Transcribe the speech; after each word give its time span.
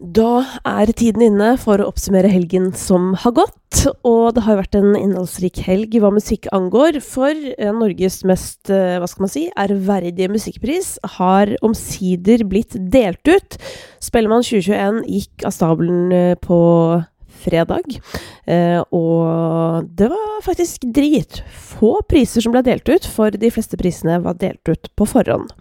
Da 0.00 0.46
er 0.64 0.88
tiden 0.96 1.20
inne 1.26 1.50
for 1.60 1.76
å 1.76 1.90
oppsummere 1.90 2.30
helgen 2.32 2.70
som 2.72 3.10
har 3.20 3.34
gått. 3.36 3.82
Og 4.08 4.32
det 4.32 4.46
har 4.46 4.56
vært 4.56 4.78
en 4.78 4.94
innholdsrik 4.96 5.60
helg 5.66 5.92
hva 6.00 6.08
musikk 6.14 6.48
angår, 6.56 7.02
for 7.04 7.36
Norges 7.76 8.22
mest 8.28 8.72
eh, 8.72 8.96
hva 8.96 9.08
skal 9.10 9.26
man 9.26 9.32
si, 9.32 9.44
ærverdige 9.60 10.30
musikkpris 10.32 10.94
har 11.18 11.52
omsider 11.66 12.46
blitt 12.48 12.78
delt 12.92 13.28
ut. 13.28 13.60
Spellemann 14.00 14.46
2021 14.46 15.04
gikk 15.04 15.44
av 15.44 15.54
stabelen 15.54 16.16
eh, 16.16 16.34
på 16.40 16.60
fredag, 17.40 18.00
eh, 18.48 18.80
og 18.92 19.86
det 19.96 20.10
var 20.12 20.44
faktisk 20.44 20.84
dritfå 20.96 21.98
priser 22.08 22.44
som 22.44 22.56
ble 22.56 22.64
delt 22.64 22.88
ut, 22.88 23.04
for 23.04 23.32
de 23.32 23.52
fleste 23.52 23.80
prisene 23.80 24.20
var 24.24 24.40
delt 24.40 24.64
ut 24.68 24.92
på 24.96 25.08
forhånd. 25.08 25.52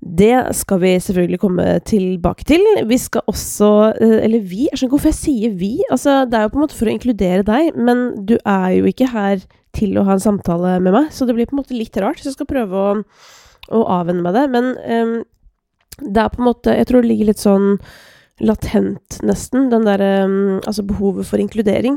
Det 0.00 0.54
skal 0.54 0.80
vi 0.82 0.92
selvfølgelig 1.00 1.38
komme 1.40 1.64
tilbake 1.88 2.44
til. 2.46 2.62
Vi 2.86 2.98
skal 3.00 3.24
også 3.26 3.70
eh, 4.00 4.18
Eller 4.26 4.42
vi, 4.44 4.66
jeg 4.68 4.76
skjønner 4.76 4.90
ikke 4.90 4.96
hvorfor 4.98 5.12
jeg 5.12 5.20
sier 5.22 5.54
vi. 5.56 5.70
Altså, 5.90 6.24
det 6.28 6.36
er 6.36 6.46
jo 6.46 6.52
på 6.52 6.60
en 6.60 6.64
måte 6.66 6.76
for 6.76 6.90
å 6.90 6.92
inkludere 6.92 7.46
deg, 7.46 7.78
men 7.78 8.26
du 8.28 8.36
er 8.44 8.68
jo 8.76 8.90
ikke 8.90 9.08
her 9.10 9.40
til 9.76 9.96
å 9.96 10.04
ha 10.08 10.16
en 10.16 10.22
samtale 10.22 10.76
med 10.80 10.94
meg, 10.94 11.08
så 11.12 11.26
det 11.28 11.36
blir 11.36 11.48
på 11.48 11.56
en 11.56 11.62
måte 11.62 11.76
litt 11.76 11.96
rart. 12.00 12.20
Så 12.20 12.30
jeg 12.30 12.36
skal 12.38 12.48
prøve 12.48 12.76
å, 12.76 12.92
å 13.76 13.82
avvenne 13.98 14.24
meg 14.24 14.36
det. 14.36 14.44
Men 14.52 14.70
um, 14.84 15.16
det 16.00 16.22
er 16.22 16.32
på 16.32 16.42
en 16.42 16.48
måte 16.50 16.74
Jeg 16.76 16.90
tror 16.90 17.00
det 17.00 17.08
ligger 17.08 17.30
litt 17.30 17.40
sånn 17.40 17.68
latent, 18.44 19.16
nesten, 19.24 19.70
den 19.72 19.86
derre 19.88 20.26
um, 20.28 20.58
Altså 20.60 20.84
behovet 20.84 21.28
for 21.28 21.40
inkludering. 21.40 21.96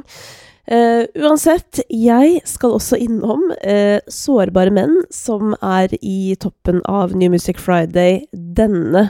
Uh, 0.69 1.07
uansett, 1.17 1.79
jeg 1.89 2.41
skal 2.45 2.75
også 2.77 2.99
innom 3.01 3.47
uh, 3.65 3.97
Sårbare 4.05 4.69
menn, 4.73 4.99
som 5.09 5.55
er 5.65 5.95
i 5.97 6.35
toppen 6.37 6.83
av 6.85 7.15
New 7.17 7.33
Music 7.33 7.57
Friday 7.57 8.21
denne 8.33 9.07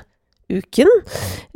uken. 0.50 0.88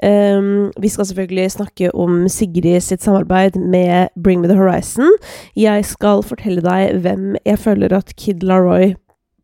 Um, 0.04 0.74
vi 0.76 0.92
skal 0.92 1.08
selvfølgelig 1.08 1.52
snakke 1.56 1.94
om 1.96 2.28
Sigrid 2.28 2.84
sitt 2.84 3.06
samarbeid 3.06 3.56
med 3.56 4.12
Bring 4.20 4.44
Me 4.44 4.52
The 4.52 4.60
Horizon. 4.60 5.08
Jeg 5.56 5.88
skal 5.88 6.24
fortelle 6.28 6.66
deg 6.66 7.00
hvem 7.06 7.38
jeg 7.46 7.64
føler 7.64 7.96
at 7.96 8.12
Kid 8.20 8.44
Laroi 8.44 8.94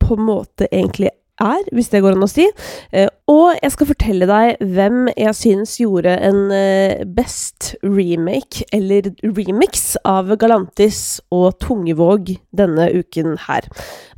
på 0.04 0.20
en 0.20 0.28
måte 0.28 0.68
egentlig 0.74 1.14
er, 1.44 1.64
hvis 1.76 1.90
det 1.94 2.02
går 2.04 2.18
an 2.18 2.26
å 2.26 2.30
si. 2.30 2.46
Eh, 2.92 3.10
og 3.30 3.58
jeg 3.58 3.74
skal 3.76 3.90
fortelle 3.92 4.30
deg 4.30 4.62
hvem 4.76 5.10
jeg 5.14 5.36
synes 5.38 5.78
gjorde 5.82 6.16
en 6.26 6.44
eh, 6.56 7.06
best 7.18 7.74
remake, 7.86 8.66
eller 8.76 9.12
remix, 9.24 9.92
av 10.08 10.32
Galantis 10.40 11.20
og 11.36 11.60
Tungevåg 11.64 12.36
denne 12.56 12.90
uken 12.94 13.36
her. 13.48 13.68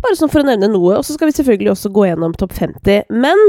Bare 0.02 0.18
sånn 0.18 0.32
for 0.32 0.44
å 0.44 0.48
nevne 0.48 0.72
noe. 0.72 0.98
Og 1.00 1.08
så 1.08 1.16
skal 1.16 1.30
vi 1.30 1.38
selvfølgelig 1.38 1.74
også 1.74 1.92
gå 1.94 2.08
gjennom 2.10 2.36
topp 2.38 2.56
50. 2.58 3.10
Men 3.14 3.42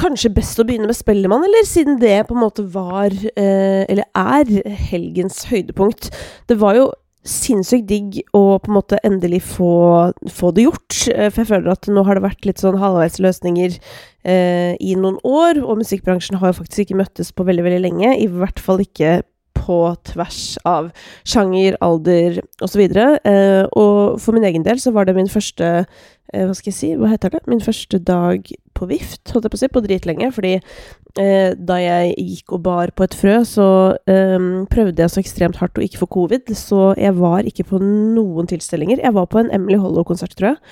kanskje 0.00 0.32
best 0.36 0.60
å 0.60 0.66
begynne 0.66 0.90
med 0.90 0.98
Spellemann, 0.98 1.44
eller? 1.46 1.66
Siden 1.68 2.00
det 2.02 2.26
på 2.28 2.36
en 2.36 2.42
måte 2.42 2.66
var, 2.72 3.12
eh, 3.12 3.84
eller 3.88 4.04
er, 4.12 4.76
helgens 4.90 5.44
høydepunkt. 5.50 6.10
Det 6.48 6.58
var 6.60 6.76
jo 6.76 6.90
sinnssykt 7.26 7.88
digg 7.90 8.18
å 8.36 8.56
på 8.62 8.70
en 8.70 8.76
måte 8.78 9.00
endelig 9.06 9.42
få, 9.50 10.12
få, 10.32 10.52
det 10.56 10.66
gjort. 10.66 10.98
Eh, 11.12 11.28
for 11.30 11.42
jeg 11.42 11.50
føler 11.52 11.72
at 11.74 11.88
nå 11.90 12.04
har 12.06 12.18
det 12.18 12.26
vært 12.26 12.48
litt 12.48 12.62
sånn 12.62 12.78
halvveisløsninger 12.80 13.78
eh, 13.78 14.74
i 14.80 14.96
noen 14.98 15.18
år, 15.26 15.62
og 15.62 15.82
musikkbransjen 15.82 16.40
har 16.40 16.52
jo 16.52 16.60
faktisk 16.62 16.86
ikke 16.86 17.00
møttes 17.02 17.32
på 17.34 17.46
veldig, 17.48 17.66
veldig 17.66 17.82
lenge. 17.84 18.12
I 18.22 18.30
hvert 18.30 18.62
fall 18.62 18.84
ikke 18.84 19.20
på 19.56 19.80
tvers 20.06 20.42
av 20.68 20.90
sjanger, 21.26 21.76
alder 21.84 22.40
osv. 22.64 22.84
Eh, 22.86 23.64
og 23.72 24.20
for 24.22 24.36
min 24.36 24.46
egen 24.48 24.66
del 24.66 24.80
så 24.82 24.92
var 24.94 25.08
det 25.08 25.16
min 25.16 25.30
første 25.32 25.70
eh, 25.82 26.44
Hva 26.44 26.54
skal 26.54 26.72
jeg 26.72 26.78
si, 26.78 26.92
hva 26.98 27.10
heter 27.12 27.34
det? 27.34 27.44
Min 27.50 27.64
første 27.64 28.00
dag 28.02 28.46
på 28.76 28.88
vift, 28.90 29.22
holdt 29.32 29.48
jeg 29.48 29.54
på 29.54 29.58
å 29.58 29.62
si, 29.62 29.70
på 29.72 29.84
dritlenge. 29.84 30.30
Fordi 30.36 30.54
eh, 30.56 31.54
da 31.56 31.78
jeg 31.82 32.14
gikk 32.16 32.56
og 32.56 32.64
bar 32.66 32.92
på 32.96 33.06
et 33.06 33.16
frø, 33.16 33.38
så 33.48 33.68
eh, 34.10 34.50
prøvde 34.72 35.02
jeg 35.04 35.14
så 35.14 35.22
ekstremt 35.22 35.60
hardt 35.62 35.80
å 35.80 35.86
ikke 35.86 36.04
få 36.04 36.10
covid. 36.18 36.52
Så 36.56 36.92
jeg 37.00 37.16
var 37.18 37.48
ikke 37.48 37.68
på 37.72 37.80
noen 37.82 38.50
tilstelninger. 38.50 39.02
Jeg 39.02 39.16
var 39.16 39.30
på 39.32 39.42
en 39.42 39.50
Emily 39.54 39.80
Hollow-konsert, 39.80 40.36
tror 40.38 40.54
jeg. 40.54 40.62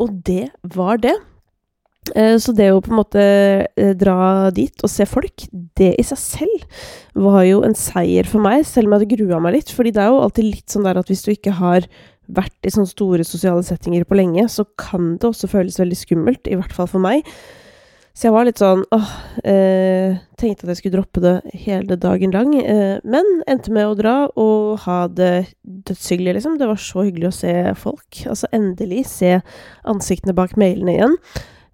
Og 0.00 0.14
det 0.26 0.46
var 0.76 1.02
det. 1.02 1.18
Eh, 2.16 2.36
så 2.40 2.54
det 2.56 2.70
å 2.72 2.80
på 2.82 2.90
en 2.94 2.98
måte 2.98 3.22
eh, 3.22 3.92
dra 3.98 4.48
dit 4.54 4.84
og 4.84 4.90
se 4.90 5.04
folk, 5.08 5.44
det 5.78 5.92
i 6.00 6.06
seg 6.06 6.20
selv 6.20 6.80
var 7.26 7.42
jo 7.44 7.60
en 7.66 7.76
seier 7.76 8.28
for 8.28 8.42
meg, 8.42 8.64
selv 8.66 8.88
om 8.88 8.94
jeg 8.96 9.02
hadde 9.02 9.18
grua 9.18 9.40
meg 9.44 9.58
litt. 9.58 9.74
fordi 9.74 9.92
det 9.94 10.02
er 10.02 10.08
jo 10.14 10.22
alltid 10.24 10.48
litt 10.48 10.72
sånn 10.72 10.88
der 10.88 11.00
at 11.00 11.12
hvis 11.12 11.26
du 11.26 11.32
ikke 11.34 11.58
har 11.60 11.86
vært 12.36 12.66
i 12.66 12.72
sånne 12.74 12.90
store 12.90 13.26
sosiale 13.26 13.64
settinger 13.66 14.06
på 14.08 14.18
lenge, 14.18 14.46
så 14.52 14.66
kan 14.80 15.16
det 15.20 15.30
også 15.30 15.50
føles 15.50 15.80
veldig 15.80 15.98
skummelt, 15.98 16.46
i 16.50 16.58
hvert 16.58 16.74
fall 16.76 16.90
for 16.90 17.02
meg. 17.02 17.26
Så 18.10 18.26
jeg 18.26 18.34
var 18.34 18.44
litt 18.44 18.58
sånn 18.60 18.82
åh 18.92 19.10
eh, 19.46 20.16
Tenkte 20.40 20.66
at 20.66 20.72
jeg 20.72 20.80
skulle 20.80 20.96
droppe 20.98 21.22
det 21.22 21.34
hele 21.62 21.96
dagen 22.00 22.34
lang. 22.34 22.50
Eh, 22.58 22.98
men 23.06 23.28
endte 23.48 23.72
med 23.72 23.86
å 23.86 23.96
dra 23.96 24.14
og 24.40 24.82
ha 24.86 25.04
det 25.12 25.52
dødshyggelig, 25.62 26.38
liksom. 26.38 26.58
Det 26.60 26.68
var 26.68 26.80
så 26.80 27.04
hyggelig 27.06 27.30
å 27.30 27.36
se 27.38 27.54
folk. 27.80 28.22
Altså 28.26 28.50
endelig 28.56 29.04
se 29.12 29.38
ansiktene 29.88 30.36
bak 30.36 30.56
mailene 30.60 30.96
igjen. 30.96 31.16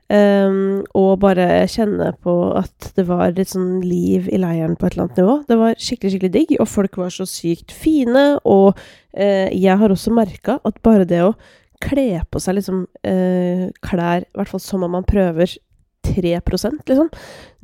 Um, 0.06 0.84
og 0.94 1.18
bare 1.24 1.64
kjenne 1.66 2.12
på 2.22 2.32
at 2.54 2.92
det 2.94 3.08
var 3.08 3.32
litt 3.34 3.50
sånn 3.50 3.80
liv 3.82 4.28
i 4.30 4.38
leiren 4.38 4.76
på 4.78 4.86
et 4.86 4.94
eller 4.94 5.08
annet 5.08 5.20
nivå. 5.22 5.36
Det 5.48 5.58
var 5.58 5.78
skikkelig, 5.82 6.12
skikkelig 6.14 6.34
digg, 6.36 6.56
og 6.62 6.70
folk 6.70 6.98
var 7.00 7.14
så 7.14 7.26
sykt 7.26 7.74
fine. 7.74 8.26
Og 8.46 8.78
uh, 8.78 9.48
jeg 9.50 9.78
har 9.82 9.94
også 9.94 10.14
merka 10.14 10.60
at 10.66 10.82
bare 10.86 11.08
det 11.08 11.24
å 11.26 11.34
kle 11.82 12.22
på 12.30 12.40
seg 12.40 12.60
liksom 12.60 12.84
uh, 12.86 13.64
klær, 13.84 14.26
i 14.26 14.38
hvert 14.38 14.52
fall 14.54 14.62
som 14.62 14.86
om 14.86 14.94
man 14.96 15.06
prøver 15.06 15.58
3% 16.06 16.86
liksom, 16.86 17.08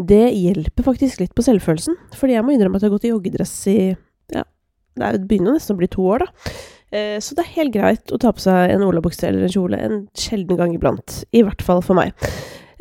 det 0.02 0.24
hjelper 0.34 0.82
faktisk 0.82 1.22
litt 1.22 1.34
på 1.38 1.44
selvfølelsen. 1.46 1.94
Fordi 2.18 2.34
jeg 2.34 2.46
må 2.46 2.56
innrømme 2.56 2.80
at 2.80 2.84
jeg 2.84 2.90
har 2.90 2.96
gått 2.96 3.06
i 3.06 3.12
joggedress 3.14 3.54
i 3.70 3.78
ja, 4.32 4.44
det 4.98 5.24
begynner 5.28 5.56
nesten 5.56 5.76
å 5.76 5.80
bli 5.80 5.88
to 5.92 6.04
år, 6.10 6.26
da. 6.26 6.56
Eh, 6.92 7.18
så 7.24 7.36
det 7.36 7.46
er 7.46 7.54
helt 7.56 7.74
greit 7.74 8.12
å 8.12 8.20
ta 8.20 8.32
på 8.34 8.44
seg 8.44 8.74
en 8.74 8.84
olabukse 8.86 9.26
eller 9.28 9.46
en 9.46 9.54
kjole 9.54 9.78
en 9.80 10.02
sjelden 10.18 10.60
gang 10.60 10.74
iblant. 10.76 11.22
I 11.32 11.44
hvert 11.46 11.64
fall 11.64 11.82
for 11.84 11.98
meg. 11.98 12.12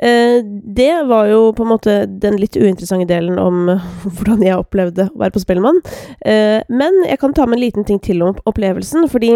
Eh, 0.02 0.42
det 0.76 1.04
var 1.08 1.30
jo 1.30 1.52
på 1.54 1.64
en 1.64 1.72
måte 1.76 1.96
den 2.10 2.40
litt 2.42 2.58
uinteressante 2.58 3.06
delen 3.10 3.40
om 3.40 3.68
hvordan 4.18 4.44
jeg 4.46 4.58
opplevde 4.58 5.08
å 5.12 5.24
være 5.24 5.36
på 5.36 5.44
Spellemann. 5.44 5.82
Eh, 6.26 6.60
men 6.74 7.04
jeg 7.06 7.22
kan 7.22 7.36
ta 7.38 7.46
med 7.48 7.60
en 7.60 7.66
liten 7.68 7.88
ting 7.88 8.02
til 8.02 8.24
om 8.26 8.38
opplevelsen, 8.50 9.08
fordi 9.12 9.36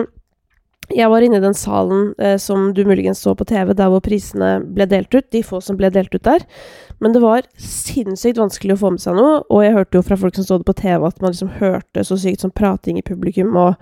jeg 0.94 1.10
var 1.10 1.24
inne 1.26 1.40
i 1.40 1.44
den 1.44 1.56
salen 1.58 2.12
eh, 2.22 2.36
som 2.42 2.72
du 2.74 2.84
muligens 2.86 3.22
så 3.22 3.34
på 3.38 3.46
TV, 3.50 3.74
der 3.74 3.90
hvor 3.90 4.04
prisene 4.06 4.60
ble 4.62 4.86
delt 4.90 5.14
ut. 5.16 5.30
De 5.34 5.42
få 5.46 5.62
som 5.64 5.78
ble 5.80 5.90
delt 5.94 6.14
ut 6.14 6.26
der. 6.26 6.46
Men 7.02 7.16
det 7.16 7.24
var 7.24 7.48
sinnssykt 7.62 8.38
vanskelig 8.42 8.76
å 8.76 8.82
få 8.84 8.94
med 8.94 9.02
seg 9.02 9.18
noe. 9.18 9.40
Og 9.50 9.66
jeg 9.66 9.74
hørte 9.78 9.98
jo 9.98 10.06
fra 10.06 10.18
folk 10.20 10.38
som 10.38 10.46
så 10.46 10.60
det 10.62 10.70
på 10.70 10.78
TV, 10.78 11.08
at 11.08 11.22
man 11.24 11.34
liksom 11.34 11.56
hørte 11.58 12.06
så 12.06 12.18
sykt 12.22 12.46
sånn 12.46 12.54
prating 12.56 13.02
i 13.02 13.06
publikum. 13.06 13.58
Og 13.58 13.78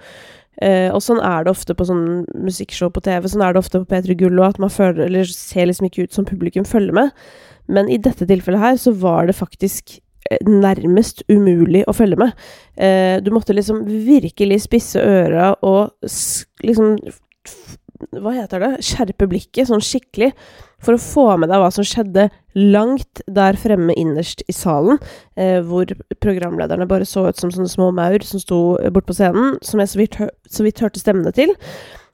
Uh, 0.62 0.94
og 0.94 1.02
sånn 1.02 1.22
er 1.26 1.46
det 1.46 1.54
ofte 1.54 1.74
på 1.74 1.88
sånn 1.90 2.24
musikkshow 2.38 2.92
på 2.94 3.02
TV, 3.06 3.26
sånn 3.30 3.42
er 3.46 3.56
det 3.56 3.64
ofte 3.64 3.82
på 3.82 3.90
P3 3.90 4.18
Gull 4.20 4.42
at 4.46 4.60
man 4.62 4.72
føler, 4.74 5.08
eller 5.08 5.30
ser 5.30 5.70
liksom 5.70 5.90
ikke 5.90 6.06
ut 6.06 6.16
som 6.16 6.28
publikum 6.30 6.68
følger 6.68 6.94
med. 6.96 7.14
Men 7.72 7.90
i 7.90 7.98
dette 8.02 8.28
tilfellet 8.30 8.62
her 8.62 8.78
så 8.82 8.94
var 9.02 9.30
det 9.30 9.38
faktisk 9.38 9.96
eh, 10.30 10.44
nærmest 10.46 11.24
umulig 11.32 11.86
å 11.88 11.96
følge 11.98 12.20
med. 12.22 12.38
Uh, 12.78 13.18
du 13.24 13.32
måtte 13.34 13.56
liksom 13.56 13.82
virkelig 13.88 14.64
spisse 14.68 15.02
øra 15.02 15.54
og 15.66 15.94
liksom 16.64 16.98
Hva 18.20 18.34
heter 18.36 18.60
det? 18.60 18.72
Skjerpe 18.84 19.26
blikket 19.32 19.70
sånn 19.70 19.82
skikkelig 19.82 20.34
for 20.84 20.96
å 20.96 21.02
få 21.02 21.26
med 21.40 21.52
deg 21.52 21.62
hva 21.64 21.72
som 21.74 21.86
skjedde 21.88 22.28
langt 22.60 23.24
der 23.26 23.58
fremme 23.60 23.96
innerst 23.98 24.44
i 24.52 24.56
salen, 24.56 25.00
eh, 25.40 25.60
hvor 25.66 25.90
programlederne 26.24 26.88
bare 26.90 27.08
så 27.10 27.28
ut 27.30 27.40
som 27.40 27.52
sånne 27.54 27.72
små 27.72 27.90
maur 27.96 28.26
som 28.28 28.42
sto 28.44 28.62
bort 28.94 29.08
på 29.10 29.18
scenen, 29.18 29.58
som 29.66 29.82
jeg 29.82 29.94
så 29.94 30.02
vidt, 30.02 30.22
så 30.50 30.68
vidt 30.68 30.84
hørte 30.84 31.02
stemmene 31.02 31.34
til. 31.36 31.56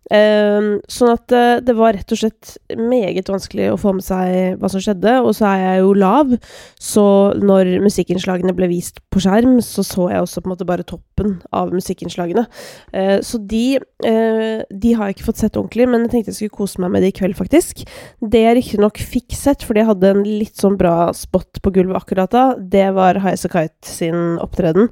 Uh, 0.10 0.80
sånn 0.90 1.14
at 1.14 1.34
uh, 1.36 1.60
det 1.62 1.76
var 1.78 1.94
rett 1.94 2.14
og 2.16 2.20
slett 2.22 2.56
meget 2.74 3.30
vanskelig 3.30 3.68
å 3.74 3.80
få 3.80 3.94
med 3.98 4.06
seg 4.06 4.58
hva 4.60 4.72
som 4.72 4.82
skjedde. 4.84 5.20
Og 5.22 5.36
så 5.38 5.48
er 5.52 5.64
jeg 5.64 5.84
jo 5.84 5.94
lav, 5.98 6.34
så 6.82 7.06
når 7.38 7.76
musikkinnslagene 7.86 8.56
ble 8.58 8.72
vist 8.72 9.02
på 9.14 9.22
skjerm, 9.24 9.60
så 9.66 9.86
så 9.86 10.10
jeg 10.14 10.26
også 10.26 10.44
på 10.44 10.50
en 10.50 10.56
måte 10.56 10.68
bare 10.70 10.88
toppen 10.88 11.38
av 11.56 11.74
musikkinnslagene. 11.76 12.46
Uh, 12.94 13.20
så 13.26 13.42
de, 13.50 13.80
eh, 14.06 14.62
de 14.70 14.94
har 14.96 15.10
jeg 15.10 15.18
ikke 15.18 15.30
fått 15.30 15.42
sett 15.44 15.58
ordentlig, 15.60 15.88
men 15.90 16.06
jeg 16.06 16.14
tenkte 16.14 16.34
jeg 16.34 16.40
skulle 16.42 16.58
kose 16.60 16.82
meg 16.82 16.94
med 16.94 17.06
det 17.06 17.14
i 17.14 17.18
kveld, 17.20 17.38
faktisk. 17.38 17.86
Det 18.20 18.44
jeg 18.46 18.58
riktignok 18.60 19.02
fikk 19.02 19.36
sett, 19.38 19.66
fordi 19.66 19.84
jeg 19.84 19.92
hadde 19.92 20.14
en 20.14 20.24
litt 20.26 20.60
sånn 20.60 20.78
bra 20.80 21.12
spot 21.16 21.62
på 21.64 21.74
gulvet 21.76 22.00
akkurat 22.00 22.34
da, 22.34 22.46
det 22.60 22.90
var 22.98 23.22
Highasakite 23.24 23.90
sin 23.90 24.38
opptreden, 24.42 24.90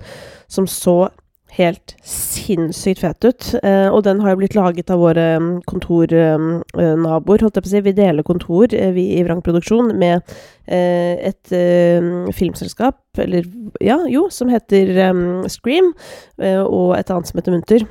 som 0.52 0.68
så 0.70 1.08
helt 1.58 1.96
sinnssykt 2.06 3.02
fet 3.02 3.26
ut. 3.26 3.50
Eh, 3.64 3.88
og 3.90 4.04
den 4.06 4.22
har 4.22 4.34
jo 4.34 4.40
blitt 4.42 4.58
laget 4.58 4.92
av 4.94 5.02
våre 5.02 5.26
mm, 5.42 5.50
kontornaboer, 5.70 7.44
holdt 7.46 7.60
jeg 7.60 7.66
på 7.66 7.70
å 7.70 7.74
si. 7.74 7.84
Vi 7.88 7.96
deler 7.98 8.28
kontor, 8.28 8.74
eh, 8.74 8.94
vi 8.96 9.08
i 9.18 9.24
Vrang 9.26 9.42
Produksjon, 9.46 9.94
med 9.98 10.22
eh, 10.66 11.18
et 11.32 11.56
eh, 11.56 12.10
filmselskap, 12.38 13.00
eller 13.24 13.48
ja, 13.84 14.00
jo, 14.12 14.28
som 14.34 14.52
heter 14.54 14.94
um, 15.10 15.46
Scream, 15.52 15.94
eh, 16.42 16.62
og 16.62 16.96
et 16.98 17.14
annet 17.14 17.32
som 17.32 17.42
heter 17.42 17.58
Munter. 17.58 17.88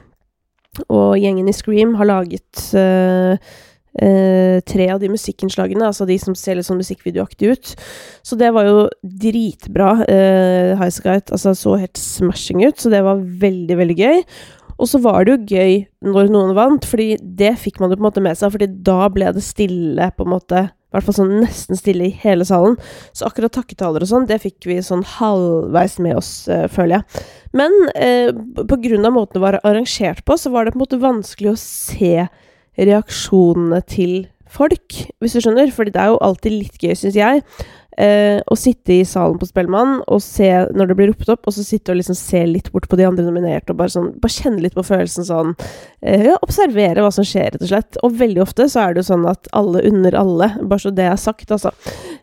Og 0.93 1.17
gjengen 1.17 1.49
i 1.49 1.57
Scream 1.57 1.95
har 1.97 2.11
laget 2.11 2.67
eh, 4.03 4.59
tre 4.67 4.89
av 4.93 5.01
de 5.03 5.11
musikkinnslagene, 5.13 5.89
altså 5.89 6.07
de 6.09 6.19
som 6.21 6.37
ser 6.39 6.59
litt 6.59 6.69
sånn 6.69 6.81
musikkvideoaktig 6.81 7.53
ut. 7.53 7.73
Så 8.27 8.39
det 8.41 8.53
var 8.57 8.69
jo 8.69 8.85
dritbra. 9.03 9.97
Eh, 10.05 10.75
Highasakite 10.77 11.35
altså, 11.37 11.55
så 11.57 11.79
helt 11.81 12.01
smashing 12.01 12.65
ut, 12.67 12.79
så 12.81 12.93
det 12.93 13.03
var 13.07 13.25
veldig, 13.47 13.81
veldig 13.83 13.99
gøy. 14.01 14.23
Og 14.77 14.91
så 14.91 15.01
var 15.01 15.25
det 15.25 15.33
jo 15.33 15.57
gøy 15.57 15.85
når 16.05 16.33
noen 16.33 16.57
vant, 16.57 16.85
fordi 16.85 17.15
det 17.21 17.55
fikk 17.63 17.81
man 17.81 17.93
jo 17.93 17.97
på 17.99 18.05
en 18.05 18.09
måte 18.11 18.25
med 18.25 18.37
seg, 18.37 18.53
fordi 18.53 18.69
da 18.85 19.07
ble 19.13 19.31
det 19.33 19.45
stille, 19.45 20.11
på 20.17 20.27
en 20.27 20.35
måte. 20.35 20.67
I 20.69 20.95
hvert 20.95 21.07
fall 21.09 21.17
sånn 21.17 21.33
nesten 21.43 21.79
stille 21.79 22.07
i 22.07 22.19
hele 22.23 22.45
salen. 22.47 22.77
Så 23.17 23.27
akkurat 23.27 23.53
takketaler 23.57 24.05
og 24.05 24.11
sånn, 24.11 24.29
det 24.29 24.39
fikk 24.45 24.69
vi 24.69 24.79
sånn 24.85 25.05
halvveis 25.17 25.97
med 26.05 26.21
oss, 26.21 26.31
uh, 26.49 26.67
føler 26.73 26.99
jeg. 26.99 27.25
Men 27.57 27.75
uh, 27.97 28.31
på 28.69 28.79
grunn 28.85 29.09
av 29.09 29.17
måten 29.17 29.39
det 29.39 29.45
var 29.45 29.59
arrangert 29.63 30.23
på, 30.29 30.37
så 30.41 30.53
var 30.53 30.65
det 30.65 30.75
på 30.75 30.81
en 30.81 30.85
måte 30.85 31.03
vanskelig 31.03 31.55
å 31.55 31.61
se 31.61 32.29
reaksjonene 32.79 33.83
til 33.89 34.27
folk, 34.57 35.01
hvis 35.21 35.37
du 35.37 35.43
skjønner. 35.43 35.73
Fordi 35.75 35.95
det 35.95 36.03
er 36.03 36.13
jo 36.13 36.23
alltid 36.25 36.55
litt 36.55 36.79
gøy, 36.81 36.95
syns 36.99 37.19
jeg, 37.19 37.43
eh, 37.99 38.39
å 38.45 38.57
sitte 38.59 38.95
i 38.95 39.05
salen 39.09 39.39
på 39.41 39.49
Spellemann 39.49 39.99
og 40.05 40.21
se 40.25 40.49
når 40.77 40.91
det 40.91 40.97
blir 40.99 41.11
ropt 41.13 41.31
opp, 41.33 41.49
og 41.49 41.57
så 41.57 41.65
sitte 41.65 41.93
og 41.93 42.01
liksom 42.01 42.19
se 42.19 42.43
litt 42.49 42.71
bort 42.75 42.89
på 42.91 42.99
de 43.01 43.07
andre 43.09 43.25
nominerte 43.27 43.73
og 43.73 43.81
bare, 43.81 43.93
sånn, 43.93 44.11
bare 44.23 44.37
kjenne 44.37 44.63
litt 44.65 44.77
på 44.77 44.85
følelsen 44.87 45.29
sånn 45.29 45.55
eh, 46.03 46.29
Ja, 46.29 46.37
observere 46.45 47.05
hva 47.05 47.13
som 47.15 47.27
skjer, 47.27 47.55
rett 47.55 47.65
og 47.65 47.73
slett. 47.73 48.01
Og 48.07 48.21
veldig 48.21 48.45
ofte 48.45 48.69
så 48.73 48.85
er 48.85 48.95
det 48.95 49.05
jo 49.05 49.11
sånn 49.13 49.27
at 49.31 49.51
alle 49.57 49.85
unner 49.89 50.19
alle, 50.19 50.53
bare 50.63 50.85
så 50.87 50.95
det 50.95 51.09
er 51.09 51.19
sagt, 51.21 51.51
altså. 51.55 51.73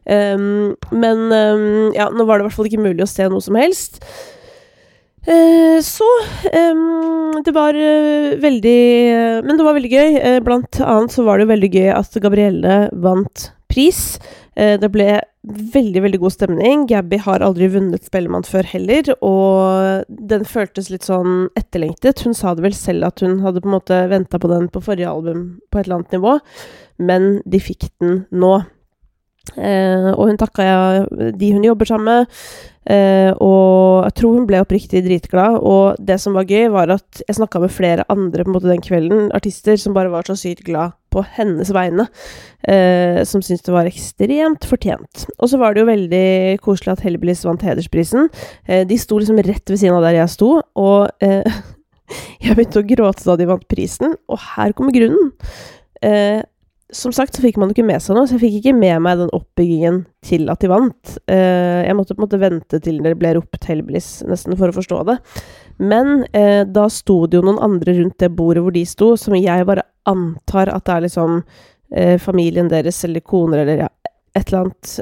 Um, 0.03 0.73
men 0.91 1.29
um, 1.31 1.91
ja, 1.95 2.09
nå 2.11 2.25
var 2.27 2.37
det 2.37 2.43
i 2.43 2.47
hvert 2.49 2.57
fall 2.57 2.67
ikke 2.67 2.83
mulig 2.83 3.05
å 3.05 3.09
se 3.09 3.27
noe 3.31 3.43
som 3.43 3.55
helst. 3.55 4.01
Eh, 5.23 5.79
så 5.81 6.07
Det 7.45 7.51
var 7.55 7.75
uh, 7.75 8.35
veldig 8.43 8.79
Men 9.47 9.57
det 9.57 9.65
var 9.65 9.75
veldig 9.77 9.91
gøy. 9.91 10.15
Uh, 10.19 10.39
blant 10.43 10.79
annet 10.83 11.15
så 11.15 11.23
var 11.23 11.39
det 11.39 11.51
veldig 11.51 11.69
gøy 11.71 11.91
at 11.95 12.17
Gabrielle 12.23 12.87
vant 12.91 13.51
pris. 13.71 14.19
Det 14.53 14.85
ble 14.93 15.15
veldig, 15.73 16.01
veldig 16.03 16.19
god 16.21 16.33
stemning. 16.35 16.83
Gabby 16.85 17.17
har 17.25 17.41
aldri 17.41 17.71
vunnet 17.73 18.03
Spellemann 18.05 18.45
før 18.45 18.67
heller, 18.69 19.07
og 19.25 20.03
den 20.29 20.45
føltes 20.45 20.91
litt 20.93 21.07
sånn 21.07 21.47
etterlengtet. 21.57 22.21
Hun 22.21 22.37
sa 22.37 22.53
det 22.53 22.61
vel 22.67 22.75
selv 22.77 23.07
at 23.07 23.23
hun 23.25 23.39
hadde 23.41 23.63
på 23.63 23.71
en 23.71 23.73
måte 23.79 23.97
venta 24.11 24.37
på 24.37 24.51
den 24.51 24.69
på 24.69 24.83
forrige 24.85 25.09
album 25.09 25.41
på 25.73 25.81
et 25.81 25.87
eller 25.87 26.03
annet 26.03 26.13
nivå, 26.19 26.35
men 27.01 27.27
de 27.49 27.63
fikk 27.65 27.89
den 27.97 28.19
nå. 28.29 28.59
Eh, 29.53 30.09
og 30.15 30.29
hun 30.29 30.37
takka 30.39 30.65
de 31.35 31.49
hun 31.51 31.65
jobber 31.67 31.89
sammen 31.89 32.07
med, 32.07 32.37
eh, 32.89 33.31
og 33.43 34.07
jeg 34.07 34.15
tror 34.17 34.37
hun 34.37 34.47
ble 34.47 34.61
oppriktig 34.63 35.03
dritglad. 35.05 35.59
Og 35.59 35.99
det 35.99 36.17
som 36.23 36.37
var 36.37 36.47
gøy, 36.47 36.69
var 36.73 36.93
at 36.95 37.23
jeg 37.27 37.37
snakka 37.37 37.61
med 37.61 37.73
flere 37.75 38.07
andre 38.13 38.45
på 38.45 38.49
en 38.49 38.55
måte 38.55 38.71
den 38.71 38.83
kvelden, 38.83 39.27
artister 39.35 39.77
som 39.79 39.95
bare 39.95 40.11
var 40.13 40.25
så 40.27 40.37
sykt 40.39 40.63
glad 40.67 40.95
på 41.13 41.21
hennes 41.35 41.69
vegne, 41.75 42.07
eh, 42.65 43.21
som 43.29 43.43
syntes 43.43 43.67
det 43.67 43.75
var 43.75 43.89
ekstremt 43.89 44.65
fortjent. 44.65 45.27
Og 45.37 45.51
så 45.51 45.59
var 45.61 45.75
det 45.75 45.83
jo 45.83 45.91
veldig 45.91 46.25
koselig 46.63 46.95
at 46.95 47.05
Hellbillies 47.05 47.45
vant 47.45 47.61
hedersprisen. 47.61 48.31
Eh, 48.65 48.87
de 48.87 48.97
sto 48.97 49.19
liksom 49.19 49.43
rett 49.43 49.69
ved 49.69 49.77
siden 49.77 49.99
av 49.99 50.07
der 50.07 50.21
jeg 50.23 50.33
sto, 50.33 50.55
og 50.79 51.11
eh, 51.21 51.61
jeg 52.45 52.55
begynte 52.55 52.81
å 52.81 52.89
gråte 52.95 53.27
da 53.27 53.37
de 53.37 53.51
vant 53.51 53.69
prisen, 53.69 54.17
og 54.31 54.41
her 54.55 54.73
kommer 54.73 54.95
grunnen. 54.95 55.33
Eh, 56.03 56.41
som 56.93 57.13
sagt 57.15 57.35
så 57.35 57.43
fikk 57.43 57.57
man 57.59 57.69
jo 57.69 57.75
ikke 57.75 57.87
med 57.87 58.01
seg 58.03 58.17
noe, 58.17 58.27
så 58.29 58.37
jeg 58.37 58.43
fikk 58.45 58.59
ikke 58.59 58.75
med 58.77 59.01
meg 59.05 59.19
den 59.23 59.31
oppbyggingen 59.35 60.03
til 60.25 60.47
at 60.53 60.61
de 60.63 60.69
vant. 60.71 61.15
Uh, 61.29 61.81
jeg 61.83 61.97
måtte 61.97 62.15
på 62.15 62.21
en 62.21 62.25
måte 62.27 62.41
vente 62.41 62.79
til 62.85 63.01
det 63.03 63.15
ble 63.19 63.33
ropt 63.37 63.67
Hellbillies, 63.67 64.09
nesten, 64.29 64.55
for 64.59 64.69
å 64.69 64.77
forstå 64.77 65.01
det. 65.09 65.17
Men 65.81 66.23
uh, 66.35 66.61
da 66.69 66.85
sto 66.93 67.23
det 67.27 67.39
jo 67.39 67.45
noen 67.47 67.61
andre 67.65 67.97
rundt 67.99 68.19
det 68.21 68.31
bordet 68.37 68.63
hvor 68.65 68.75
de 68.75 68.85
sto, 68.87 69.13
som 69.19 69.35
jeg 69.37 69.67
bare 69.69 69.85
antar 70.09 70.71
at 70.73 70.85
det 70.87 70.95
er 70.95 71.05
liksom 71.07 71.41
uh, 71.41 72.15
familien 72.21 72.71
deres 72.71 73.03
eller 73.07 73.25
koner 73.25 73.65
eller 73.65 73.85
ja, 73.85 73.91
et 74.33 74.49
eller 74.49 74.63
annet. 74.63 74.95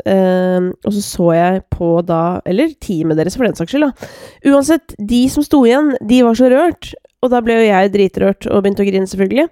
og 0.83 0.91
så 0.91 1.01
så 1.05 1.27
jeg 1.31 1.61
på 1.71 2.01
da 2.03 2.41
Eller 2.43 2.73
teamet 2.83 3.15
deres, 3.15 3.38
for 3.39 3.47
den 3.47 3.55
saks 3.55 3.71
skyld, 3.71 3.85
da. 3.88 4.09
Uansett, 4.51 4.91
de 4.99 5.21
som 5.31 5.45
sto 5.45 5.61
igjen, 5.63 5.93
de 6.03 6.17
var 6.27 6.35
så 6.35 6.49
rørt. 6.51 6.89
Og 7.23 7.31
da 7.31 7.39
ble 7.45 7.55
jo 7.59 7.69
jeg 7.69 7.93
dritrørt 7.93 8.49
og 8.49 8.65
begynte 8.65 8.83
å 8.83 8.89
grine, 8.89 9.07
selvfølgelig. 9.07 9.47